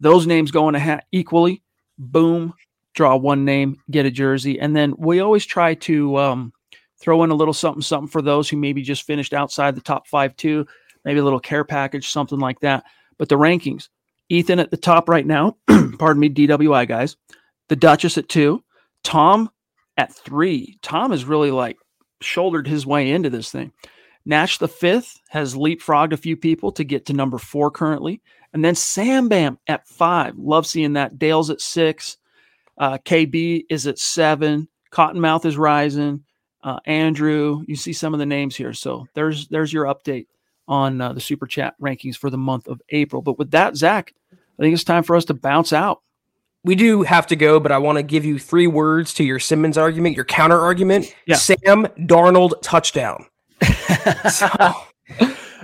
Those 0.00 0.26
names 0.26 0.50
go 0.50 0.70
in 0.70 0.74
a 0.74 0.78
hat 0.78 1.04
equally. 1.12 1.62
Boom, 1.98 2.54
draw 2.94 3.14
one 3.16 3.44
name, 3.44 3.76
get 3.90 4.06
a 4.06 4.10
jersey. 4.10 4.58
And 4.58 4.74
then 4.74 4.94
we 4.96 5.20
always 5.20 5.44
try 5.44 5.74
to 5.74 6.16
um, 6.16 6.52
throw 6.98 7.22
in 7.22 7.30
a 7.30 7.34
little 7.34 7.54
something 7.54 7.82
something 7.82 8.08
for 8.08 8.22
those 8.22 8.48
who 8.48 8.56
maybe 8.56 8.82
just 8.82 9.02
finished 9.02 9.32
outside 9.32 9.74
the 9.74 9.80
top 9.80 10.06
five 10.06 10.36
too 10.36 10.66
maybe 11.04 11.20
a 11.20 11.24
little 11.24 11.40
care 11.40 11.64
package 11.64 12.10
something 12.10 12.38
like 12.38 12.60
that 12.60 12.84
but 13.18 13.28
the 13.28 13.36
rankings 13.36 13.88
ethan 14.28 14.58
at 14.58 14.70
the 14.70 14.76
top 14.76 15.08
right 15.08 15.26
now 15.26 15.56
pardon 15.98 16.20
me 16.20 16.28
dwi 16.28 16.86
guys 16.86 17.16
the 17.68 17.76
duchess 17.76 18.18
at 18.18 18.28
two 18.28 18.62
tom 19.02 19.50
at 19.96 20.14
three. 20.14 20.78
Tom 20.82 21.10
has 21.10 21.24
really 21.24 21.50
like 21.50 21.78
shouldered 22.20 22.66
his 22.66 22.86
way 22.86 23.10
into 23.10 23.30
this 23.30 23.50
thing. 23.50 23.72
Nash 24.24 24.58
the 24.58 24.68
fifth 24.68 25.20
has 25.28 25.54
leapfrogged 25.54 26.12
a 26.12 26.16
few 26.16 26.36
people 26.36 26.72
to 26.72 26.84
get 26.84 27.06
to 27.06 27.12
number 27.12 27.38
four 27.38 27.70
currently. 27.70 28.20
And 28.52 28.64
then 28.64 28.74
Sam 28.74 29.28
Bam 29.28 29.58
at 29.66 29.86
five. 29.86 30.36
Love 30.36 30.66
seeing 30.66 30.94
that. 30.94 31.18
Dale's 31.18 31.50
at 31.50 31.60
six. 31.60 32.16
Uh, 32.78 32.98
KB 32.98 33.64
is 33.70 33.86
at 33.86 33.98
seven. 33.98 34.68
Cottonmouth 34.90 35.44
is 35.44 35.56
rising. 35.56 36.24
Uh, 36.66 36.80
Andrew, 36.84 37.62
you 37.68 37.76
see 37.76 37.92
some 37.92 38.12
of 38.12 38.18
the 38.18 38.26
names 38.26 38.56
here. 38.56 38.72
So 38.72 39.06
there's 39.14 39.46
there's 39.46 39.72
your 39.72 39.84
update 39.84 40.26
on 40.66 41.00
uh, 41.00 41.12
the 41.12 41.20
super 41.20 41.46
chat 41.46 41.76
rankings 41.80 42.16
for 42.16 42.28
the 42.28 42.36
month 42.36 42.66
of 42.66 42.82
April. 42.88 43.22
But 43.22 43.38
with 43.38 43.52
that, 43.52 43.76
Zach, 43.76 44.12
I 44.32 44.62
think 44.62 44.74
it's 44.74 44.82
time 44.82 45.04
for 45.04 45.14
us 45.14 45.24
to 45.26 45.34
bounce 45.34 45.72
out. 45.72 46.02
We 46.64 46.74
do 46.74 47.04
have 47.04 47.28
to 47.28 47.36
go, 47.36 47.60
but 47.60 47.70
I 47.70 47.78
want 47.78 47.98
to 47.98 48.02
give 48.02 48.24
you 48.24 48.40
three 48.40 48.66
words 48.66 49.14
to 49.14 49.24
your 49.24 49.38
Simmons 49.38 49.78
argument, 49.78 50.16
your 50.16 50.24
counter 50.24 50.60
argument. 50.60 51.14
Yeah. 51.24 51.36
Sam 51.36 51.86
Darnold 52.00 52.54
touchdown. 52.62 53.26
so, 54.28 54.48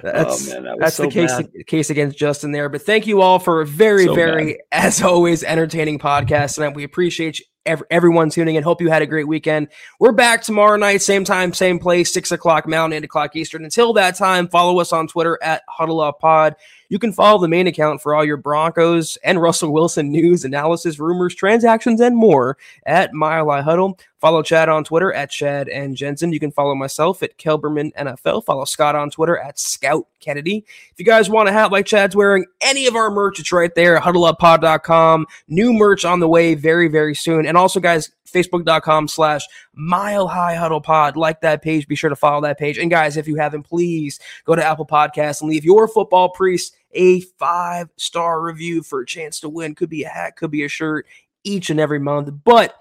that's 0.05 0.53
Oh, 0.53 0.55
man, 0.55 0.63
that 0.63 0.77
that's 0.79 0.95
so 0.95 1.03
the 1.03 1.11
case 1.11 1.33
bad. 1.33 1.67
case 1.67 1.91
against 1.91 2.17
Justin 2.17 2.53
there. 2.53 2.69
But 2.69 2.83
thank 2.83 3.09
you 3.09 3.21
all 3.21 3.41
for 3.41 3.61
a 3.61 3.67
very, 3.67 4.05
So 4.05 4.15
very, 4.15 4.61
as 4.71 5.03
always, 5.03 5.43
entertaining 5.43 5.99
podcast 5.99 6.65
and 6.65 6.77
We 6.77 6.85
appreciate 6.85 7.41
you, 7.41 7.47
ev- 7.67 7.83
everyone 7.91 8.31
tuning 8.31 8.57
in. 8.57 8.63
Hope 8.63 8.81
you 8.81 8.91
had 8.91 9.03
a 9.03 9.07
great 9.07 9.29
weekend. 9.29 9.69
We're 9.99 10.13
back 10.13 10.43
tomorrow 10.43 10.77
night, 10.77 11.03
same 11.03 11.25
time, 11.25 11.53
same 11.53 11.79
place, 11.79 12.13
six 12.13 12.33
o'clock 12.33 12.67
Mountain, 12.67 12.97
eight 12.97 13.05
o'clock 13.05 13.37
Eastern. 13.37 13.65
Until 13.65 13.93
that 13.95 14.17
time, 14.17 14.49
follow 14.49 14.81
us 14.81 14.93
on 14.93 15.07
Twitter 15.09 15.39
at 15.43 15.63
Huddle 15.69 16.01
Up 16.01 16.21
Pod. 16.21 16.57
You 16.93 16.99
can 16.99 17.11
follow 17.15 17.41
the 17.41 17.49
main 17.49 17.69
account 17.69 18.03
for 18.03 18.15
all 18.15 18.23
your 18.23 18.37
Broncos 18.37 19.17
and 19.25 19.41
Russell 19.41 19.73
Wilson 19.73 20.13
news, 20.13 20.45
analysis, 20.45 20.99
rumors, 20.99 21.35
transactions, 21.35 22.03
and 22.03 22.15
more 22.15 22.59
at 22.85 23.15
Mile 23.15 23.49
High 23.49 23.63
Huddle. 23.63 23.99
Follow 24.19 24.43
Chad 24.43 24.69
on 24.69 24.85
Twitter 24.85 25.11
at 25.11 25.31
Chad 25.31 25.71
and 25.71 25.97
Jensen. 25.97 26.35
You 26.35 26.39
can 26.39 26.53
follow 26.53 26.75
myself 26.75 27.23
at 27.23 27.39
Kelberman 27.39 27.95
NFL. 27.95 28.45
Follow 28.45 28.67
Scott 28.67 28.95
on 28.95 29.09
Twitter 29.09 29.39
at 29.39 29.59
Scout 29.59 30.07
Kennedy. 30.21 30.67
If 30.91 30.99
you 30.99 31.07
guys 31.07 31.31
want 31.31 31.49
a 31.49 31.53
hat 31.53 31.73
like 31.73 31.87
Chad's 31.87 32.15
wearing, 32.15 32.45
any 32.61 32.87
of 32.87 32.95
our 32.95 33.11
merch, 33.11 33.41
it's 33.41 33.53
right 33.53 33.75
there 33.75 33.97
at 33.97 34.03
huddleuppod.com. 34.03 35.27
New 35.49 35.73
merch 35.73 36.05
on 36.05 36.21
the 36.21 36.29
way 36.29 36.55
very, 36.55 36.89
very 36.89 37.15
soon. 37.15 37.47
And 37.47 37.57
also, 37.57 37.81
guys, 37.81 38.11
facebook.com 38.33 39.09
slash 39.09 39.47
mile 39.75 40.29
high 40.29 40.55
huddle 40.55 40.81
pod. 40.81 41.17
Like 41.17 41.41
that 41.41 41.63
page. 41.63 41.89
Be 41.89 41.97
sure 41.97 42.11
to 42.11 42.17
follow 42.17 42.43
that 42.43 42.59
page. 42.59 42.79
And 42.79 42.91
guys, 42.91 43.17
if 43.17 43.27
you 43.27 43.37
haven't, 43.37 43.65
please 43.65 44.21
go 44.45 44.55
to 44.55 44.65
Apple 44.65 44.87
Podcasts 44.87 45.41
and 45.41 45.51
leave 45.51 45.65
your 45.65 45.89
football 45.89 46.29
priest 46.29 46.77
a 46.93 47.21
five 47.39 47.89
star 47.97 48.41
review 48.41 48.83
for 48.83 49.01
a 49.01 49.07
chance 49.07 49.41
to 49.41 49.49
win. 49.49 49.75
Could 49.75 49.91
be 49.91 50.05
a 50.05 50.09
hat, 50.09 50.37
could 50.37 50.51
be 50.51 50.65
a 50.65 50.69
shirt 50.69 51.07
each 51.45 51.71
and 51.71 51.81
every 51.81 51.99
month. 51.99 52.31
But 52.45 52.75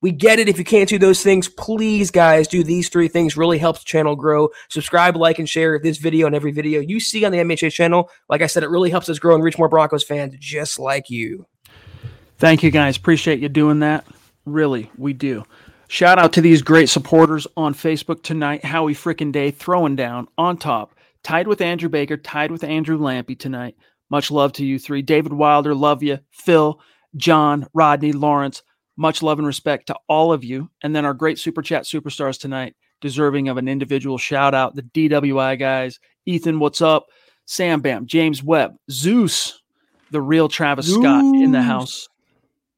we 0.00 0.12
get 0.12 0.38
it. 0.38 0.48
If 0.48 0.58
you 0.58 0.64
can't 0.64 0.88
do 0.88 0.98
those 0.98 1.22
things, 1.22 1.48
please, 1.48 2.10
guys, 2.10 2.46
do 2.46 2.62
these 2.62 2.88
three 2.88 3.08
things. 3.08 3.36
Really 3.36 3.58
helps 3.58 3.80
the 3.80 3.86
channel 3.86 4.14
grow. 4.14 4.50
Subscribe, 4.68 5.16
like, 5.16 5.38
and 5.38 5.48
share 5.48 5.78
this 5.78 5.98
video 5.98 6.26
and 6.26 6.36
every 6.36 6.52
video 6.52 6.80
you 6.80 7.00
see 7.00 7.24
on 7.24 7.32
the 7.32 7.38
MHA 7.38 7.72
channel. 7.72 8.10
Like 8.28 8.42
I 8.42 8.46
said, 8.46 8.62
it 8.62 8.70
really 8.70 8.90
helps 8.90 9.08
us 9.08 9.18
grow 9.18 9.34
and 9.34 9.42
reach 9.42 9.58
more 9.58 9.68
Broncos 9.68 10.04
fans 10.04 10.34
just 10.38 10.78
like 10.78 11.10
you. 11.10 11.46
Thank 12.38 12.62
you 12.62 12.70
guys. 12.70 12.96
Appreciate 12.96 13.40
you 13.40 13.48
doing 13.48 13.80
that. 13.80 14.06
Really, 14.44 14.90
we 14.96 15.12
do. 15.12 15.42
Shout 15.88 16.18
out 16.18 16.34
to 16.34 16.40
these 16.40 16.62
great 16.62 16.88
supporters 16.88 17.46
on 17.56 17.74
Facebook 17.74 18.22
tonight. 18.22 18.64
Howie 18.64 18.94
Frickin' 18.94 19.32
Day 19.32 19.50
throwing 19.50 19.96
down 19.96 20.28
on 20.36 20.58
top. 20.58 20.94
Tied 21.24 21.48
with 21.48 21.60
Andrew 21.60 21.88
Baker, 21.88 22.16
tied 22.16 22.50
with 22.50 22.64
Andrew 22.64 22.98
Lampy 22.98 23.38
tonight. 23.38 23.76
Much 24.10 24.30
love 24.30 24.52
to 24.54 24.64
you 24.64 24.78
three. 24.78 25.02
David 25.02 25.32
Wilder, 25.32 25.74
love 25.74 26.02
you. 26.02 26.18
Phil, 26.30 26.80
John, 27.16 27.66
Rodney, 27.74 28.12
Lawrence, 28.12 28.62
much 28.96 29.22
love 29.22 29.38
and 29.38 29.46
respect 29.46 29.86
to 29.88 29.96
all 30.08 30.32
of 30.32 30.44
you. 30.44 30.70
And 30.82 30.94
then 30.94 31.04
our 31.04 31.14
great 31.14 31.38
super 31.38 31.62
chat 31.62 31.84
superstars 31.84 32.38
tonight, 32.38 32.74
deserving 33.00 33.48
of 33.48 33.56
an 33.56 33.68
individual 33.68 34.18
shout 34.18 34.54
out. 34.54 34.74
The 34.74 34.82
DWI 34.82 35.58
guys, 35.58 36.00
Ethan, 36.26 36.58
what's 36.58 36.80
up? 36.80 37.06
Sam 37.46 37.80
Bam, 37.80 38.06
James 38.06 38.42
Webb, 38.42 38.76
Zeus, 38.90 39.62
the 40.10 40.20
real 40.20 40.48
Travis 40.48 40.92
Scott 40.92 41.24
in 41.24 41.52
the 41.52 41.62
house. 41.62 42.08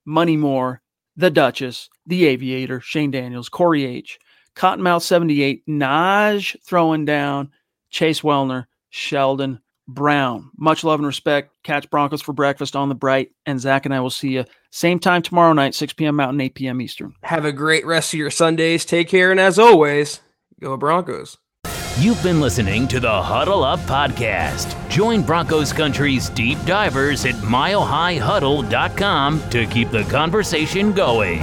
Money 0.04 0.36
Moore, 0.36 0.80
the 1.16 1.30
Duchess, 1.30 1.88
the 2.06 2.26
Aviator, 2.26 2.80
Shane 2.80 3.10
Daniels, 3.10 3.48
Corey 3.48 3.84
H, 3.84 4.18
Cottonmouth 4.56 5.02
78, 5.02 5.66
Naj 5.66 6.56
throwing 6.64 7.04
down, 7.04 7.50
Chase 7.90 8.22
Wellner, 8.22 8.66
Sheldon 8.88 9.60
Brown. 9.86 10.50
Much 10.56 10.84
love 10.84 11.00
and 11.00 11.06
respect. 11.06 11.50
Catch 11.64 11.90
Broncos 11.90 12.22
for 12.22 12.32
breakfast 12.32 12.76
on 12.76 12.88
the 12.88 12.94
bright. 12.94 13.32
And 13.46 13.60
Zach 13.60 13.84
and 13.84 13.94
I 13.94 14.00
will 14.00 14.10
see 14.10 14.30
you 14.30 14.44
same 14.70 14.98
time 14.98 15.22
tomorrow 15.22 15.52
night, 15.52 15.74
6 15.74 15.92
p.m. 15.94 16.16
Mountain, 16.16 16.40
8 16.40 16.54
p.m. 16.54 16.80
Eastern. 16.80 17.14
Have 17.24 17.44
a 17.44 17.52
great 17.52 17.84
rest 17.84 18.14
of 18.14 18.18
your 18.18 18.30
Sundays. 18.30 18.84
Take 18.84 19.08
care. 19.08 19.30
And 19.30 19.40
as 19.40 19.58
always, 19.58 20.20
go 20.60 20.76
Broncos. 20.76 21.38
You've 21.98 22.22
been 22.22 22.40
listening 22.40 22.86
to 22.88 23.00
the 23.00 23.22
Huddle 23.22 23.64
Up 23.64 23.80
Podcast. 23.80 24.88
Join 24.88 25.22
Broncos 25.22 25.72
Country's 25.72 26.30
deep 26.30 26.58
divers 26.64 27.26
at 27.26 27.34
milehighhuddle.com 27.34 29.50
to 29.50 29.66
keep 29.66 29.90
the 29.90 30.04
conversation 30.04 30.92
going. 30.92 31.42